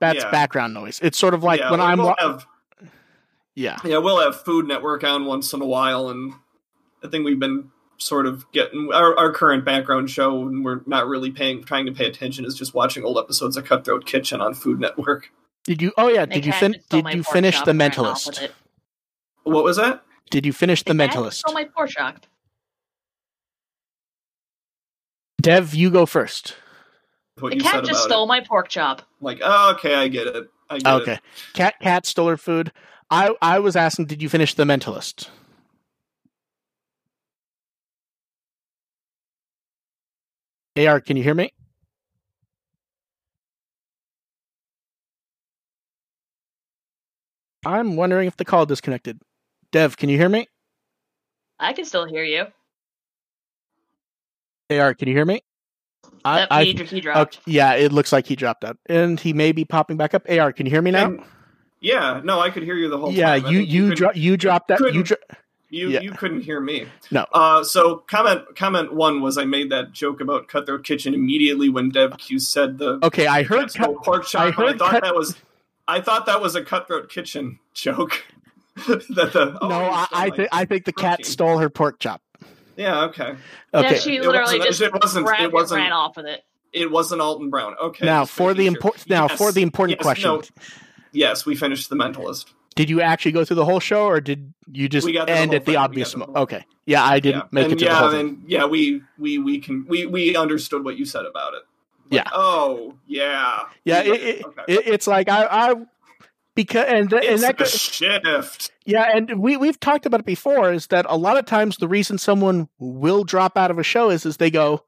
That's, 0.00 0.24
yeah. 0.24 0.30
background 0.30 0.72
noise. 0.72 0.98
It's 1.02 1.18
sort 1.18 1.34
of 1.34 1.42
like 1.44 1.60
yeah, 1.60 1.70
when 1.70 1.80
I'm. 1.80 1.98
we'll 1.98 2.06
wa- 2.08 2.14
have 2.18 2.46
yeah, 3.54 3.76
yeah, 3.84 3.98
we'll 3.98 4.18
have 4.22 4.40
Food 4.42 4.66
Network 4.66 5.04
on 5.04 5.26
once 5.26 5.52
in 5.52 5.60
a 5.60 5.66
while, 5.66 6.08
and 6.08 6.32
I 7.04 7.08
think 7.08 7.24
we've 7.24 7.38
been 7.38 7.70
sort 7.98 8.26
of 8.26 8.50
getting 8.52 8.90
our, 8.92 9.16
our 9.18 9.32
current 9.32 9.64
background 9.64 10.10
show, 10.10 10.42
and 10.46 10.64
we're 10.64 10.80
not 10.86 11.06
really 11.06 11.30
paying 11.30 11.62
trying 11.64 11.86
to 11.86 11.92
pay 11.92 12.06
attention, 12.06 12.44
is 12.44 12.54
just 12.54 12.74
watching 12.74 13.04
old 13.04 13.18
episodes 13.18 13.56
of 13.56 13.64
Cutthroat 13.64 14.06
Kitchen 14.06 14.40
on 14.40 14.54
Food 14.54 14.80
Network. 14.80 15.30
Did 15.64 15.82
you? 15.82 15.92
Oh 15.98 16.08
yeah. 16.08 16.26
Did 16.26 16.44
you 16.46 16.52
cat 16.52 16.60
fin- 16.60 16.80
Did 16.88 17.12
you 17.14 17.22
finish 17.22 17.60
the 17.62 17.70
and 17.70 17.78
ran 17.78 17.90
off 17.92 18.26
with 18.26 18.36
Mentalist? 18.36 18.50
What 19.44 19.64
was 19.64 19.76
that? 19.76 20.02
Did 20.30 20.46
you 20.46 20.52
finish 20.52 20.82
the 20.82 20.94
My 20.94 21.06
cat 21.08 21.14
just 21.14 21.24
Mentalist? 21.24 21.34
stole 21.40 21.54
my 21.54 21.64
pork 21.64 21.90
chop. 21.90 22.26
Dev, 25.40 25.74
you 25.74 25.90
go 25.90 26.06
first. 26.06 26.54
What 27.38 27.52
The 27.52 27.60
cat 27.60 27.84
just 27.84 28.04
stole 28.04 28.24
it. 28.24 28.28
my 28.28 28.40
pork 28.40 28.68
chop. 28.68 29.02
Like, 29.20 29.40
oh, 29.42 29.72
okay, 29.74 29.94
I 29.94 30.08
get 30.08 30.26
it. 30.26 30.48
I 30.68 30.78
get 30.78 30.86
Okay. 31.02 31.12
it. 31.14 31.20
Cat 31.54 31.74
Cat 31.80 32.06
stole 32.06 32.28
her 32.28 32.36
food. 32.36 32.72
I 33.10 33.34
I 33.42 33.58
was 33.58 33.74
asking, 33.76 34.06
did 34.06 34.22
you 34.22 34.28
finish 34.28 34.54
the 34.54 34.64
Mentalist? 34.64 35.28
Ar, 40.78 41.00
can 41.00 41.16
you 41.16 41.22
hear 41.22 41.34
me? 41.34 41.52
I'm 47.64 47.96
wondering 47.96 48.26
if 48.26 48.36
the 48.36 48.44
call 48.44 48.66
disconnected. 48.66 49.20
Dev, 49.72 49.96
can 49.96 50.08
you 50.08 50.16
hear 50.16 50.28
me? 50.28 50.46
I 51.58 51.72
can 51.72 51.84
still 51.84 52.06
hear 52.06 52.24
you. 52.24 52.46
Ar, 54.70 54.94
can 54.94 55.08
you 55.08 55.14
hear 55.14 55.24
me? 55.26 55.42
I, 56.24 56.40
Yep, 56.40 56.48
I 56.50 56.64
he, 56.64 56.72
he 56.74 57.00
dropped. 57.00 57.36
okay, 57.38 57.50
yeah, 57.50 57.74
it 57.74 57.92
looks 57.92 58.12
like 58.12 58.26
he 58.26 58.36
dropped 58.36 58.64
out, 58.64 58.76
and 58.86 59.18
he 59.18 59.32
may 59.32 59.52
be 59.52 59.64
popping 59.64 59.96
back 59.96 60.14
up. 60.14 60.22
Ar, 60.30 60.52
can 60.52 60.66
you 60.66 60.70
hear 60.70 60.82
me 60.82 60.90
now? 60.90 61.06
And- 61.06 61.22
yeah, 61.82 62.20
no, 62.22 62.38
I 62.40 62.50
could 62.50 62.62
hear 62.62 62.74
you 62.74 62.90
the 62.90 62.98
whole 62.98 63.10
yeah, 63.10 63.36
time. 63.36 63.46
I 63.46 63.48
you 63.50 63.58
think 63.60 63.70
you 63.70 63.82
couldn't- 63.82 63.96
dro- 63.98 64.10
you 64.14 64.36
dropped 64.36 64.68
that. 64.68 64.80
You 64.80 64.86
couldn't- 64.86 65.02
dro- 65.06 65.16
You 65.70 65.88
Yeah. 65.90 66.00
you 66.00 66.10
couldn't 66.12 66.40
hear 66.42 66.60
me. 66.60 66.86
No. 67.10 67.26
Uh, 67.32 67.62
so 67.64 67.98
comment 68.08 68.42
comment 68.56 68.92
one 68.92 69.20
was 69.22 69.38
I 69.38 69.44
made 69.44 69.70
that 69.70 69.92
joke 69.92 70.20
about 70.20 70.48
Cutthroat 70.48 70.84
Kitchen 70.84 71.14
immediately 71.14 71.68
when 71.68 71.90
Dev 71.90 72.18
Q 72.18 72.38
said 72.40 72.78
the 72.78 72.98
okay. 73.04 73.26
I 73.28 73.42
heard. 73.44 73.72
Cats 73.72 73.76
pork 74.02 74.26
chop. 74.26 74.40
I 74.42 74.46
I, 74.48 74.50
heard 74.50 74.78
thought 74.78 74.90
cut- 74.90 75.02
that 75.04 75.14
was 75.14 75.36
I 75.86 76.00
thought 76.00 76.26
that 76.26 76.40
was 76.42 76.56
a 76.56 76.64
Cutthroat 76.64 77.08
Kitchen 77.08 77.58
joke. 77.74 78.24
that 78.88 79.06
the 79.32 79.58
oh, 79.60 79.68
no, 79.68 79.74
I, 79.80 80.06
I 80.12 80.28
my- 80.30 80.36
think 80.36 80.48
I 80.52 80.64
think 80.64 80.84
the 80.86 80.92
cat 80.92 81.18
protein. 81.18 81.24
stole 81.32 81.58
her 81.58 81.70
pork 81.70 81.98
chop. 82.00 82.20
yeah 82.76 83.02
okay. 83.04 83.34
Okay. 83.74 83.92
Yeah, 83.92 83.94
she 83.94 84.16
It 84.16 84.22
literally 84.22 84.58
wasn't- 84.58 84.64
just 84.64 84.80
it 84.80 84.92
wasn't- 84.92 85.24
it 85.24 85.26
grabbed 85.28 85.42
it, 85.44 85.52
wasn't- 85.52 85.80
ran 85.82 85.92
off 85.92 86.16
with 86.16 86.26
it. 86.26 86.42
It 86.72 86.90
wasn't 86.90 87.20
Alton 87.20 87.50
Brown. 87.50 87.74
Okay. 87.80 88.06
now 88.06 88.24
for 88.24 88.54
the 88.54 88.66
important 88.66 89.08
now 89.08 89.26
Yes, 89.28 89.38
for 89.38 89.50
the 89.52 89.62
important 89.62 89.98
yes, 89.98 90.04
question. 90.04 90.30
no, 90.30 90.42
yes, 91.12 91.44
we 91.46 91.54
finished 91.56 91.90
the 91.90 91.96
Mentalist. 91.96 92.46
Did 92.76 92.88
you 92.88 93.00
actually 93.00 93.32
go 93.32 93.44
through 93.44 93.56
the 93.56 93.64
whole 93.64 93.80
show, 93.80 94.06
or 94.06 94.20
did 94.20 94.54
you 94.70 94.88
just 94.88 95.06
through 95.06 95.14
the 95.14 95.28
end 95.30 95.54
at 95.54 95.64
the 95.64 95.76
obvious? 95.76 96.14
got 96.14 96.18
Mo- 96.18 96.24
through 96.26 96.34
the 96.34 96.40
okay, 96.40 96.64
yeah, 96.86 97.04
I 97.04 97.20
didn't 97.20 97.40
yeah. 97.40 97.48
make 97.50 97.64
and 97.64 97.72
it 97.74 97.78
to 97.80 97.84
yeah, 97.84 97.90
the 97.90 97.96
whole 97.98 98.10
thing. 98.10 98.20
and 98.28 98.42
yeah, 98.46 98.64
we 98.64 99.02
we 99.18 99.38
we 99.38 99.58
can 99.58 99.86
we 99.88 100.06
we 100.06 100.36
understood 100.36 100.84
what 100.84 100.96
you 100.96 101.04
said 101.04 101.24
about 101.26 101.54
it. 101.54 101.62
Like, 102.10 102.24
Yeah. 102.24 102.30
Oh 102.32 102.94
yeah. 103.06 103.64
Yeah, 103.84 104.02
it, 104.02 104.22
it, 104.22 104.44
okay. 104.46 104.62
it, 104.68 104.86
it's 104.86 105.06
like 105.06 105.28
I, 105.28 105.46
I 105.50 105.74
because 106.54 106.86
and 106.88 107.10
th- 107.10 107.24
and 107.24 107.42
that 107.42 107.60
a 107.60 107.64
shift. 107.66 108.70
yeah, 108.84 109.10
and 109.14 109.40
we 109.40 109.56
we've 109.56 109.78
talked 109.78 110.06
about 110.06 110.20
it 110.20 110.26
before. 110.26 110.72
Is 110.72 110.88
that 110.88 111.06
a 111.08 111.16
lot 111.16 111.36
of 111.38 111.46
times 111.46 111.76
the 111.76 111.88
reason 111.88 112.18
someone 112.18 112.68
will 112.78 113.24
drop 113.24 113.56
out 113.56 113.70
of 113.70 113.78
a 113.78 113.82
show 113.84 114.10
is 114.10 114.24
is 114.26 114.36
they 114.36 114.50
go, 114.50 114.84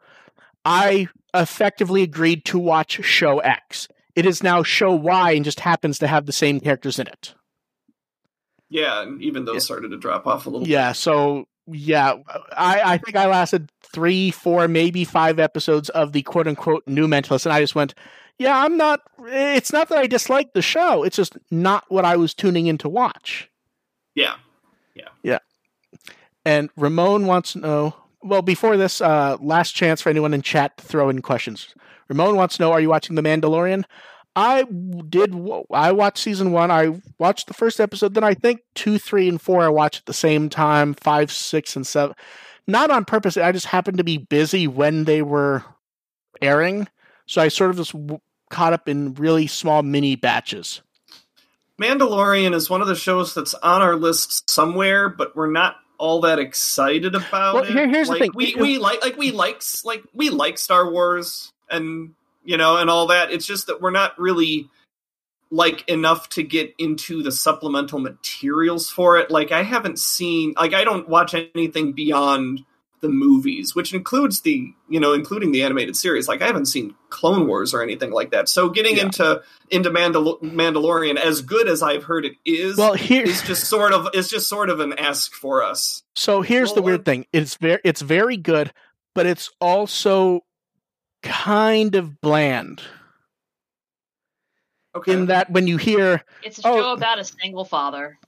I 0.64 1.08
effectively 1.34 2.02
agreed 2.02 2.44
to 2.46 2.58
watch 2.58 3.04
show 3.04 3.38
X. 3.40 3.88
It 4.14 4.26
is 4.26 4.42
now 4.42 4.62
show 4.62 4.92
Y 4.92 5.32
and 5.32 5.44
just 5.44 5.60
happens 5.60 5.98
to 6.00 6.06
have 6.06 6.26
the 6.26 6.32
same 6.32 6.60
characters 6.60 6.98
in 6.98 7.06
it. 7.06 7.34
Yeah, 8.72 9.02
and 9.02 9.22
even 9.22 9.44
those 9.44 9.56
Yeah. 9.56 9.60
started 9.60 9.90
to 9.90 9.98
drop 9.98 10.26
off 10.26 10.46
a 10.46 10.50
little. 10.50 10.66
Yeah, 10.66 10.92
so 10.92 11.46
yeah, 11.66 12.14
I, 12.56 12.80
I 12.94 12.98
think 12.98 13.16
I 13.16 13.26
lasted 13.26 13.70
three, 13.92 14.30
four, 14.30 14.66
maybe 14.66 15.04
five 15.04 15.38
episodes 15.38 15.90
of 15.90 16.12
the 16.12 16.22
quote 16.22 16.48
unquote 16.48 16.82
new 16.86 17.06
mentalist, 17.06 17.44
and 17.46 17.52
I 17.52 17.60
just 17.60 17.74
went, 17.74 17.94
Yeah, 18.38 18.58
I'm 18.64 18.76
not 18.78 19.02
it's 19.26 19.72
not 19.72 19.88
that 19.90 19.98
I 19.98 20.06
dislike 20.06 20.54
the 20.54 20.62
show, 20.62 21.02
it's 21.04 21.16
just 21.16 21.36
not 21.50 21.84
what 21.88 22.04
I 22.06 22.16
was 22.16 22.32
tuning 22.34 22.66
in 22.66 22.78
to 22.78 22.88
watch. 22.88 23.50
Yeah, 24.14 24.34
yeah, 24.94 25.08
yeah. 25.22 25.38
And 26.44 26.70
Ramon 26.76 27.26
wants 27.26 27.52
to 27.52 27.58
know 27.58 27.94
well, 28.24 28.42
before 28.42 28.76
this, 28.76 29.00
uh, 29.00 29.36
last 29.40 29.72
chance 29.72 30.00
for 30.00 30.08
anyone 30.08 30.32
in 30.32 30.42
chat 30.42 30.76
to 30.78 30.84
throw 30.84 31.08
in 31.08 31.20
questions. 31.22 31.74
Ramon 32.08 32.36
wants 32.36 32.56
to 32.56 32.62
know, 32.62 32.70
are 32.72 32.80
you 32.80 32.88
watching 32.88 33.16
The 33.16 33.22
Mandalorian? 33.22 33.84
I 34.34 34.62
did. 34.64 35.34
I 35.72 35.92
watched 35.92 36.18
season 36.18 36.52
one. 36.52 36.70
I 36.70 37.00
watched 37.18 37.48
the 37.48 37.54
first 37.54 37.80
episode. 37.80 38.14
Then 38.14 38.24
I 38.24 38.34
think 38.34 38.60
two, 38.74 38.98
three, 38.98 39.28
and 39.28 39.40
four 39.40 39.62
I 39.62 39.68
watched 39.68 40.00
at 40.00 40.06
the 40.06 40.14
same 40.14 40.48
time. 40.48 40.94
Five, 40.94 41.30
six, 41.30 41.76
and 41.76 41.86
seven. 41.86 42.16
Not 42.66 42.90
on 42.90 43.04
purpose. 43.04 43.36
I 43.36 43.52
just 43.52 43.66
happened 43.66 43.98
to 43.98 44.04
be 44.04 44.16
busy 44.18 44.66
when 44.66 45.04
they 45.04 45.20
were 45.20 45.64
airing, 46.40 46.88
so 47.26 47.42
I 47.42 47.48
sort 47.48 47.70
of 47.70 47.76
just 47.76 47.92
w- 47.92 48.20
caught 48.50 48.72
up 48.72 48.88
in 48.88 49.14
really 49.14 49.46
small 49.46 49.82
mini 49.82 50.16
batches. 50.16 50.80
Mandalorian 51.80 52.54
is 52.54 52.70
one 52.70 52.80
of 52.80 52.86
the 52.86 52.94
shows 52.94 53.34
that's 53.34 53.54
on 53.54 53.82
our 53.82 53.96
list 53.96 54.48
somewhere, 54.48 55.08
but 55.08 55.34
we're 55.34 55.50
not 55.50 55.76
all 55.98 56.20
that 56.22 56.38
excited 56.38 57.14
about 57.14 57.54
Well, 57.54 57.64
it. 57.64 57.70
here- 57.70 57.88
here's 57.88 58.08
the 58.08 58.14
like, 58.14 58.20
thing. 58.22 58.32
We 58.34 58.54
we 58.58 58.78
like 58.78 59.02
like 59.02 59.16
we 59.16 59.30
likes 59.32 59.84
like 59.84 60.02
we 60.12 60.30
like 60.30 60.58
Star 60.58 60.90
Wars 60.90 61.52
and 61.70 62.14
you 62.44 62.56
know 62.56 62.76
and 62.76 62.88
all 62.90 63.06
that. 63.08 63.30
It's 63.32 63.46
just 63.46 63.66
that 63.68 63.80
we're 63.80 63.90
not 63.90 64.18
really 64.18 64.68
like 65.50 65.86
enough 65.88 66.28
to 66.30 66.42
get 66.42 66.74
into 66.78 67.22
the 67.22 67.30
supplemental 67.32 67.98
materials 67.98 68.88
for 68.88 69.18
it. 69.18 69.30
Like 69.30 69.52
I 69.52 69.62
haven't 69.62 69.98
seen 69.98 70.54
like 70.58 70.74
I 70.74 70.84
don't 70.84 71.08
watch 71.08 71.34
anything 71.54 71.92
beyond 71.92 72.64
the 73.02 73.08
movies, 73.08 73.74
which 73.74 73.92
includes 73.92 74.42
the 74.42 74.72
you 74.88 75.00
know 75.00 75.12
including 75.12 75.52
the 75.52 75.62
animated 75.62 75.96
series. 75.96 76.28
Like 76.28 76.40
I 76.40 76.46
haven't 76.46 76.66
seen 76.66 76.94
Clone 77.10 77.46
Wars 77.48 77.74
or 77.74 77.82
anything 77.82 78.12
like 78.12 78.30
that. 78.30 78.48
So 78.48 78.70
getting 78.70 78.96
Yeah. 78.96 79.02
into 79.04 79.42
into 79.70 79.90
Mandal- 79.90 80.40
Mandalorian, 80.40 81.16
as 81.16 81.42
good 81.42 81.68
as 81.68 81.82
I've 81.82 82.04
heard 82.04 82.24
it 82.24 82.34
is, 82.46 82.78
Well, 82.78 82.94
here, 82.94 83.24
is 83.24 83.42
just 83.42 83.64
sort 83.66 83.92
of 83.92 84.08
is 84.14 84.30
just 84.30 84.48
sort 84.48 84.70
of 84.70 84.80
an 84.80 84.92
ask 84.94 85.32
for 85.34 85.62
us. 85.64 86.02
So 86.14 86.42
here's 86.42 86.72
the 86.74 86.82
weird 86.82 87.04
thing. 87.04 87.26
It's 87.32 87.56
very 87.56 87.80
it's 87.84 88.00
very 88.02 88.36
good, 88.36 88.72
but 89.14 89.26
it's 89.26 89.50
also 89.60 90.44
kind 91.22 91.94
of 91.94 92.20
bland 92.20 92.82
Okay. 94.94 95.12
in 95.12 95.26
that 95.26 95.50
when 95.50 95.66
you 95.66 95.76
hear 95.78 96.22
It's 96.42 96.58
a 96.58 96.68
Oh. 96.68 96.76
show 96.76 96.92
about 96.92 97.18
a 97.18 97.24
single 97.24 97.64
father. 97.64 98.18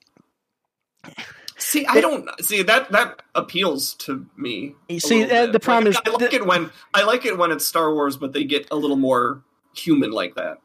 see, 1.59 1.85
I 1.87 2.01
don't 2.01 2.29
see 2.45 2.63
that 2.63 2.91
that 2.93 3.23
appeals 3.35 3.95
to 3.95 4.27
me. 4.37 4.75
See, 4.99 5.25
uh, 5.25 5.47
the 5.47 5.61
problem 5.61 5.93
Like, 5.93 5.95
is 5.95 6.01
I 6.07 6.11
like 6.11 6.31
th- 6.31 6.33
it 6.43 6.47
when 6.47 6.71
I 6.95 7.03
like 7.05 7.25
it 7.27 7.37
when 7.37 7.51
it's 7.53 7.67
Star 7.67 7.93
Wars, 7.93 8.17
but 8.17 8.33
they 8.33 8.45
get 8.45 8.67
a 8.71 8.77
little 8.77 8.97
more 8.97 9.43
human 9.77 10.11
like 10.11 10.35
that. 10.37 10.59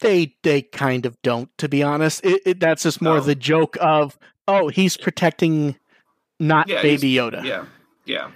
they 0.00 0.36
they 0.42 0.60
kind 0.62 1.06
of 1.06 1.20
don't 1.22 1.48
to 1.58 1.68
be 1.68 1.82
honest. 1.82 2.24
It, 2.24 2.42
it, 2.44 2.60
that's 2.60 2.82
just 2.84 3.00
more 3.00 3.16
Oh. 3.16 3.20
the 3.20 3.34
joke 3.34 3.76
of 3.80 4.18
oh, 4.46 4.68
he's 4.68 4.96
protecting 4.96 5.76
not 6.38 6.68
Yeah, 6.68 6.82
baby 6.82 7.12
Yoda. 7.14 7.42
Yeah, 7.44 7.64
yeah. 8.04 8.30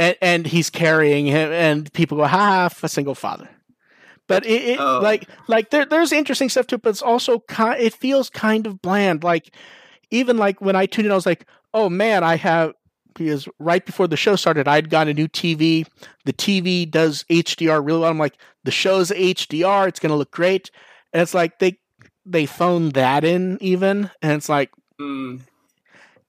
And, 0.00 0.16
and 0.20 0.46
he's 0.46 0.70
carrying 0.70 1.26
him, 1.26 1.52
and 1.52 1.92
people 1.92 2.16
go, 2.18 2.26
"Ha, 2.26 2.70
a 2.82 2.88
single 2.88 3.14
father." 3.14 3.48
But 4.26 4.46
it, 4.46 4.62
it 4.62 4.80
Oh. 4.80 5.00
like 5.02 5.28
like 5.48 5.70
there 5.70 5.84
there's 5.84 6.12
interesting 6.12 6.48
stuff 6.48 6.66
to 6.68 6.76
it, 6.76 6.82
but 6.82 6.90
it's 6.90 7.02
also 7.02 7.40
ki- 7.40 7.78
it 7.78 7.94
feels 7.94 8.30
kind 8.30 8.66
of 8.66 8.80
bland. 8.80 9.22
Like 9.24 9.54
even 10.10 10.36
like 10.38 10.60
when 10.60 10.76
I 10.76 10.86
tuned 10.86 11.06
in, 11.06 11.12
I 11.12 11.16
was 11.16 11.26
like, 11.26 11.46
"Oh 11.74 11.88
man, 11.88 12.24
I 12.24 12.36
have." 12.36 12.74
Because 13.12 13.48
right 13.58 13.84
before 13.84 14.06
the 14.06 14.16
show 14.16 14.36
started, 14.36 14.68
I'd 14.68 14.88
got 14.88 15.08
a 15.08 15.12
new 15.14 15.26
TV. 15.28 15.84
The 16.24 16.32
TV 16.32 16.88
does 16.88 17.24
HDR 17.28 17.84
really 17.84 18.00
well. 18.00 18.08
I'm 18.10 18.18
like, 18.18 18.36
the 18.62 18.70
show's 18.70 19.10
HDR. 19.10 19.88
It's 19.88 19.98
going 19.98 20.10
to 20.10 20.16
look 20.16 20.30
great. 20.30 20.70
And 21.12 21.20
it's 21.20 21.34
like 21.34 21.58
they 21.58 21.78
they 22.24 22.46
phoned 22.46 22.92
that 22.92 23.24
in 23.24 23.58
even, 23.60 24.10
and 24.22 24.32
it's 24.32 24.48
like 24.48 24.70
Mm. 25.00 25.40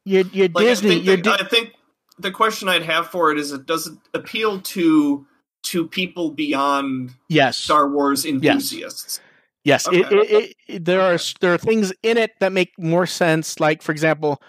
you're 0.05 0.25
you're 0.33 0.47
Like, 0.49 0.65
Disney. 0.65 0.89
I 0.89 0.93
think, 0.95 1.05
you're 1.05 1.17
the, 1.17 1.21
Di- 1.21 1.37
I 1.39 1.43
think 1.47 1.73
the 2.21 2.31
question 2.31 2.69
I'd 2.69 2.83
have 2.83 3.07
for 3.07 3.31
it 3.31 3.37
is: 3.37 3.51
it 3.51 3.65
does 3.65 3.87
it 3.87 3.97
appeal 4.13 4.61
to 4.61 5.25
to 5.63 5.87
people 5.87 6.31
beyond 6.31 7.13
yes, 7.29 7.57
Star 7.57 7.89
Wars 7.89 8.25
enthusiasts? 8.25 9.19
yes. 9.63 9.87
It, 9.91 10.05
Okay. 10.05 10.15
it, 10.17 10.55
it, 10.67 10.85
there 10.85 11.01
are 11.01 11.17
there 11.39 11.53
are 11.53 11.57
things 11.57 11.93
in 12.03 12.17
it 12.17 12.31
that 12.39 12.51
make 12.51 12.71
more 12.79 13.05
sense. 13.05 13.59
Like 13.59 13.81
for 13.81 13.91
example, 13.91 14.41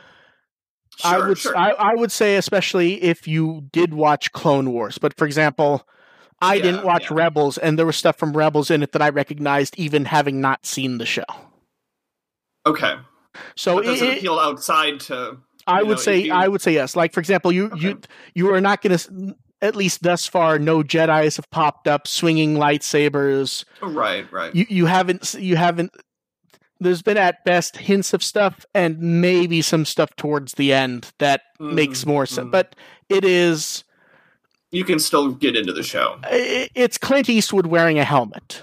I 1.04 1.18
would 1.18 1.38
sure. 1.38 1.56
I, 1.56 1.70
I 1.72 1.94
would 1.94 2.12
say 2.12 2.36
especially 2.36 3.02
if 3.02 3.26
you 3.28 3.68
did 3.72 3.94
watch 3.94 4.32
Clone 4.32 4.72
Wars. 4.72 4.98
But 4.98 5.16
for 5.16 5.26
example, 5.26 5.86
I 6.40 6.54
Yeah, 6.56 6.62
didn't 6.62 6.84
watch 6.84 7.10
yeah. 7.10 7.16
Rebels, 7.16 7.58
and 7.58 7.78
there 7.78 7.86
was 7.86 7.96
stuff 7.96 8.16
from 8.16 8.36
Rebels 8.36 8.70
in 8.70 8.82
it 8.82 8.92
that 8.92 9.02
I 9.02 9.08
recognized, 9.10 9.74
even 9.78 10.06
having 10.06 10.40
not 10.40 10.64
seen 10.66 10.98
the 10.98 11.06
show. 11.06 11.24
okay, 12.66 12.94
So 13.56 13.76
but 13.76 13.84
does 13.84 14.00
it- 14.02 14.08
it 14.08 14.18
appeal 14.18 14.38
outside 14.38 15.00
to? 15.00 15.38
I 15.66 15.80
you 15.80 15.86
would 15.86 15.96
know, 15.98 16.02
say 16.02 16.18
you- 16.18 16.32
I 16.32 16.48
would 16.48 16.60
say 16.62 16.72
yes. 16.72 16.96
Like 16.96 17.12
for 17.12 17.20
example, 17.20 17.52
you 17.52 17.70
you 17.76 18.00
you 18.34 18.52
are 18.54 18.60
not 18.60 18.82
going 18.82 18.96
to 18.96 19.34
at 19.60 19.76
least 19.76 20.02
thus 20.02 20.26
far 20.26 20.58
no 20.58 20.82
Jedi's 20.82 21.36
have 21.36 21.48
popped 21.50 21.86
up 21.86 22.06
swinging 22.08 22.54
lightsabers. 22.56 23.64
Right, 23.80 24.30
right. 24.32 24.54
You 24.54 24.66
you 24.68 24.86
haven't 24.86 25.34
you 25.38 25.56
haven't. 25.56 25.92
There's 26.80 27.02
been 27.02 27.16
at 27.16 27.44
best 27.44 27.76
hints 27.76 28.12
of 28.12 28.24
stuff 28.24 28.64
and 28.74 28.98
maybe 28.98 29.62
some 29.62 29.84
stuff 29.84 30.16
towards 30.16 30.54
the 30.54 30.72
end 30.72 31.12
that 31.18 31.42
makes 31.60 32.02
Mhm, 32.02 32.06
more 32.08 32.26
sense. 32.26 32.48
mhm. 32.48 32.50
But 32.50 32.74
it 33.08 33.24
is 33.24 33.84
you 34.72 34.82
can 34.84 34.98
still 34.98 35.30
get 35.32 35.54
into 35.54 35.72
the 35.72 35.82
show. 35.84 36.18
it's 36.30 36.98
Clint 36.98 37.28
Eastwood 37.28 37.66
wearing 37.66 37.98
a 38.00 38.04
helmet. 38.04 38.62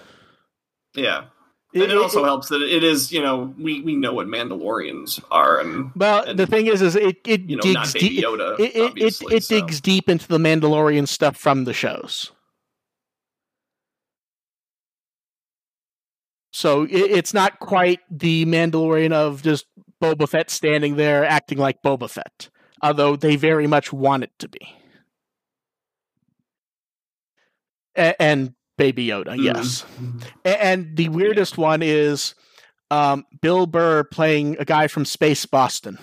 Yeah, 0.96 1.26
and 1.74 1.84
it, 1.84 1.98
also 1.98 2.24
helps 2.24 2.50
that 2.50 2.62
it 2.62 2.84
is. 2.84 3.12
You 3.12 3.22
know, 3.22 3.54
we 3.58 3.82
we 3.82 3.96
know 3.96 4.14
what 4.14 4.28
Mandalorians 4.28 5.24
are, 5.30 5.60
and 5.60 5.92
well, 5.96 6.24
and, 6.24 6.40
the 6.40 6.48
thing 6.48 6.68
is, 6.68 6.82
is 6.82 6.96
it 6.96 7.18
it 7.26 7.42
you 7.42 7.58
know, 7.58 7.62
digs 7.62 7.94
deep. 7.94 8.24
Yoda. 8.24 8.60
It 8.60 8.76
it, 8.76 8.98
it, 8.98 9.22
it 9.32 9.44
so. 9.44 9.60
digs 9.60 9.80
deep 9.80 10.10
into 10.10 10.28
the 10.28 10.40
Mandalorian 10.40 11.08
stuff 11.08 11.38
from 11.38 11.66
the 11.66 11.74
shows. 11.74 12.32
So 16.52 16.88
it's 16.90 17.34
not 17.34 17.60
quite 17.60 18.00
the 18.10 18.46
Mandalorian 18.46 19.14
of 19.14 19.44
just 19.44 19.66
Boba 20.02 20.28
Fett 20.28 20.50
standing 20.50 20.96
there 20.96 21.24
acting 21.24 21.58
like 21.58 21.84
Boba 21.84 22.10
Fett, 22.10 22.50
although 22.82 23.16
they 23.16 23.36
very 23.36 23.68
much 23.68 23.94
want 23.94 24.24
it 24.24 24.32
to 24.40 24.50
be. 24.50 24.76
And 27.96 28.56
Baby 28.80 29.08
Yoda, 29.08 29.36
Mhm. 29.38 29.44
yes. 29.44 29.86
A- 30.46 30.64
And 30.64 30.96
the 30.96 31.10
weirdest 31.10 31.58
one 31.58 31.82
is 31.84 32.34
um, 32.90 33.26
Bill 33.42 33.68
Burr 33.68 34.04
playing 34.06 34.56
a 34.58 34.66
guy 34.66 34.88
from 34.88 35.06
Space 35.06 35.46
Boston. 35.46 36.00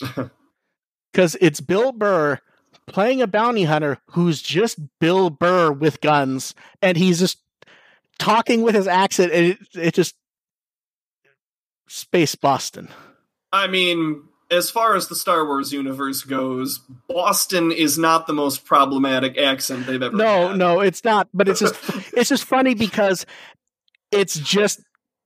Because 1.12 1.36
it's 1.40 1.60
Bill 1.60 1.90
Burr 1.90 2.38
playing 2.86 3.20
a 3.20 3.26
bounty 3.26 3.64
hunter 3.64 3.98
who's 4.12 4.40
just 4.40 4.78
Bill 5.00 5.28
Burr 5.28 5.72
with 5.72 6.00
guns, 6.00 6.54
and 6.80 6.96
he's 6.96 7.18
just 7.18 7.38
talking 8.20 8.62
with 8.62 8.76
his 8.76 8.86
accent, 8.86 9.32
and 9.32 9.46
it, 9.46 9.58
it 9.74 9.94
just. 9.94 10.14
Space 11.88 12.36
Boston. 12.36 12.88
I 13.52 13.66
mean, 13.66 14.22
as 14.50 14.70
far 14.70 14.96
as 14.96 15.08
the 15.08 15.14
Star 15.14 15.44
Wars 15.46 15.72
universe 15.72 16.22
goes, 16.22 16.80
Boston 17.08 17.70
is 17.72 17.96
not 17.98 18.26
the 18.26 18.32
most 18.32 18.64
problematic 18.64 19.38
accent 19.38 19.86
they've 19.86 20.02
ever 20.02 20.16
No, 20.16 20.48
had. 20.48 20.58
no, 20.58 20.80
it's 20.80 21.04
not. 21.04 21.28
But 21.32 21.48
it's 21.48 21.60
just 21.60 21.74
it's 22.14 22.28
just 22.28 22.44
funny 22.44 22.74
because 22.74 23.26
it's 24.10 24.38
just 24.38 24.80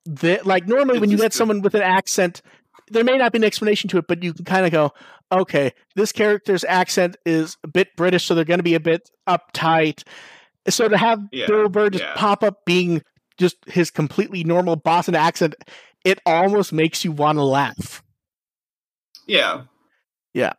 the 0.05 0.41
like 0.45 0.67
normally 0.69 0.97
It's 0.97 1.01
when 1.01 1.11
you 1.11 1.17
get 1.17 1.33
someone 1.33 1.63
with 1.63 1.75
an 1.75 1.83
accent 1.83 2.43
there 2.91 3.03
may 3.05 3.17
not 3.17 3.33
be 3.33 3.39
an 3.39 3.45
explanation 3.45 3.89
to 3.89 3.97
it 3.97 4.05
but 4.07 4.23
you 4.23 4.35
can 4.35 4.45
kind 4.45 4.67
of 4.67 4.71
go 4.73 4.93
okay 5.33 5.73
this 5.97 6.13
character's 6.13 6.63
accent 6.65 7.17
is 7.25 7.57
a 7.65 7.69
bit 7.69 7.89
british 7.97 8.27
so 8.27 8.35
they're 8.35 8.45
going 8.45 8.59
to 8.59 8.63
be 8.63 8.75
a 8.75 8.81
bit 8.81 9.09
uptight 9.27 10.03
so 10.69 10.87
to 10.87 10.99
have 10.99 11.19
Yeah, 11.33 11.47
bill 11.47 11.71
burr 11.71 11.89
just 11.89 12.05
yeah. 12.05 12.13
pop 12.15 12.43
up 12.43 12.67
being 12.67 13.01
just 13.39 13.57
his 13.67 13.91
completely 13.91 14.45
normal 14.45 14.77
boston 14.77 15.15
accent 15.15 15.55
it 16.05 16.21
almost 16.27 16.75
makes 16.75 17.03
you 17.03 17.11
want 17.13 17.39
to 17.39 17.43
laugh 17.45 18.03
yeah. 19.27 19.63
Yeah. 20.33 20.53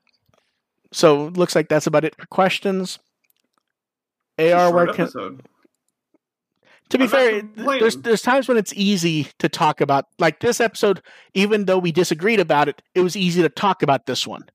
So 0.92 1.26
looks 1.36 1.56
like 1.56 1.68
that's 1.70 1.88
about 1.88 2.06
it 2.06 2.16
for 2.16 2.26
questions 2.28 3.00
It's 4.38 4.54
ar 4.54 4.72
where 4.74 4.88
can, 4.88 5.02
episode. 5.04 5.46
to 6.90 6.98
be 6.98 7.04
I'm 7.06 7.10
fair, 7.10 7.42
there's 7.80 7.98
there's 7.98 8.22
times 8.22 8.48
when 8.48 8.58
it's 8.58 8.74
easy 8.74 9.28
to 9.40 9.50
talk 9.50 9.82
about 9.82 10.06
like 10.20 10.40
this 10.40 10.62
episode. 10.62 11.02
Even 11.34 11.66
though 11.66 11.80
we 11.80 11.92
disagreed 11.92 12.40
about 12.40 12.70
it, 12.70 12.82
it 12.94 13.02
was 13.02 13.16
easy 13.18 13.42
to 13.42 13.50
talk 13.50 13.84
about 13.84 14.06
this 14.06 14.26
one. 14.26 14.46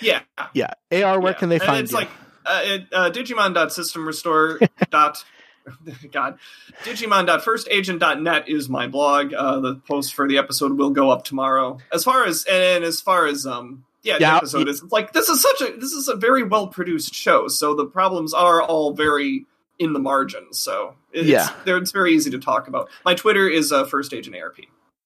Yeah. 0.00 0.20
Yeah, 0.52 0.70
AR, 0.92 1.20
where 1.20 1.32
yeah. 1.32 1.38
can 1.38 1.48
they 1.48 1.56
And 1.56 1.64
find 1.64 1.82
it's 1.84 1.92
you? 1.92 1.98
like 1.98 2.08
uh, 2.44 2.60
it, 2.64 2.86
uh, 2.92 3.10
Digimon.systemrestore 3.10 4.68
dot 4.90 5.24
God, 6.12 6.38
Digimon.firstagent.net 6.84 8.48
is 8.48 8.68
my 8.68 8.86
blog. 8.86 9.32
Uh, 9.32 9.60
the 9.60 9.76
post 9.76 10.14
for 10.14 10.28
the 10.28 10.38
episode 10.38 10.76
will 10.78 10.90
go 10.90 11.10
up 11.10 11.24
tomorrow. 11.24 11.78
As 11.92 12.04
far 12.04 12.24
as 12.24 12.44
and 12.44 12.84
as 12.84 13.00
far 13.00 13.26
as 13.26 13.46
um 13.46 13.84
yeah, 14.02 14.18
Yeah, 14.20 14.30
the 14.32 14.36
episode 14.36 14.68
is 14.68 14.82
like 14.84 15.12
this 15.12 15.28
is 15.28 15.40
such 15.40 15.60
a 15.62 15.76
this 15.78 15.92
is 15.92 16.08
a 16.08 16.16
very 16.16 16.42
well 16.42 16.68
produced 16.68 17.14
show. 17.14 17.48
So 17.48 17.74
the 17.74 17.86
problems 17.86 18.34
are 18.34 18.62
all 18.62 18.92
very 18.92 19.46
in 19.78 19.92
the 19.92 19.98
margins. 19.98 20.58
So 20.58 20.94
it's, 21.12 21.26
Yeah. 21.28 21.48
they're, 21.64 21.78
it's 21.78 21.90
very 21.92 22.12
easy 22.14 22.30
to 22.30 22.38
talk 22.38 22.68
about. 22.68 22.88
My 23.04 23.14
Twitter 23.14 23.48
is 23.48 23.72
uh, 23.72 23.84
First 23.86 24.12
Agent 24.14 24.36
ARP. 24.36 24.58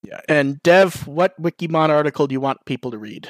yeah. 0.02 0.20
And 0.28 0.62
Dev, 0.62 1.06
what 1.06 1.40
Wikimon 1.40 1.88
article 1.88 2.26
do 2.26 2.34
you 2.34 2.40
want 2.40 2.64
people 2.66 2.90
to 2.90 2.98
read? 2.98 3.28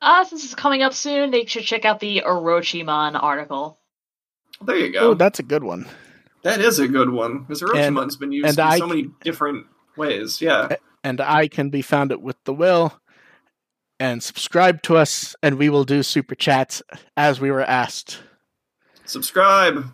Uh, 0.00 0.24
since 0.24 0.44
it's 0.44 0.54
coming 0.54 0.82
up 0.82 0.92
soon, 0.94 1.30
they 1.30 1.44
should 1.46 1.64
check 1.64 1.84
out 1.84 2.00
the 2.00 2.22
Orochimon 2.26 3.20
article. 3.22 3.78
There 4.60 4.76
you 4.76 4.88
Oh, 4.98 5.08
go. 5.10 5.14
that's 5.14 5.38
a 5.38 5.42
good 5.42 5.62
one. 5.64 5.86
That 6.46 6.60
is 6.60 6.78
a 6.78 6.88
good 6.88 7.10
one 7.10 7.40
because 7.40 7.62
Orochimon's 7.62 8.16
been 8.16 8.32
used 8.32 8.58
in 8.58 8.64
I- 8.64 8.78
so 8.78 8.86
many 8.86 9.08
different 9.22 9.66
ways. 9.96 10.40
Yeah. 10.40 10.76
And 11.04 11.20
I 11.20 11.48
can 11.48 11.70
be 11.70 11.82
found 11.82 12.10
at 12.12 12.20
with 12.20 12.36
the 12.44 12.54
will. 12.54 13.00
And 13.98 14.22
subscribe 14.22 14.82
to 14.82 14.96
us, 14.98 15.34
and 15.42 15.56
we 15.56 15.70
will 15.70 15.84
do 15.84 16.02
super 16.02 16.34
chats 16.34 16.82
as 17.16 17.40
we 17.40 17.50
were 17.50 17.62
asked. 17.62 18.18
Subscribe. 19.06 19.86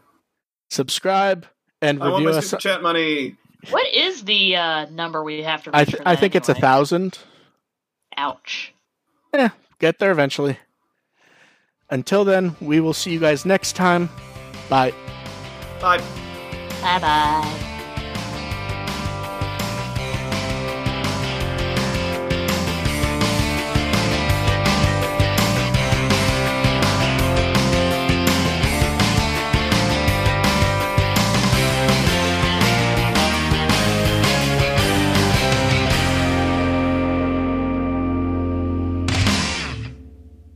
Subscribe 0.70 1.46
and 1.80 2.03
I 2.03 2.09
want 2.09 2.24
review 2.24 2.32
my 2.32 2.38
us. 2.38 2.48
super 2.48 2.61
chat 2.61 2.82
money. 2.82 3.36
What 3.70 3.86
is 3.94 4.24
the 4.24 4.57
uh, 4.57 4.86
number 4.90 5.22
we 5.22 5.42
have 5.42 5.62
to 5.64 5.70
reach 5.70 5.76
I, 5.78 5.84
for 5.84 5.90
th- 5.92 5.98
that 5.98 6.09
I 6.09 6.16
think 6.16 6.34
it's 6.34 6.48
a 6.48 6.55
thousand. 6.55 7.18
Ouch. 8.16 8.74
Yeah, 9.32 9.50
Get 9.78 9.98
there 9.98 10.11
eventually. 10.12 10.59
Until 11.90 12.24
then, 12.24 12.57
we 12.61 12.80
will 12.80 12.94
see 12.94 13.12
you 13.12 13.18
guys 13.18 13.44
next 13.44 13.76
time. 13.76 14.09
Bye. 14.68 14.94
Bye. 15.80 16.03
Bye 16.83 16.99
bye. 16.99 17.71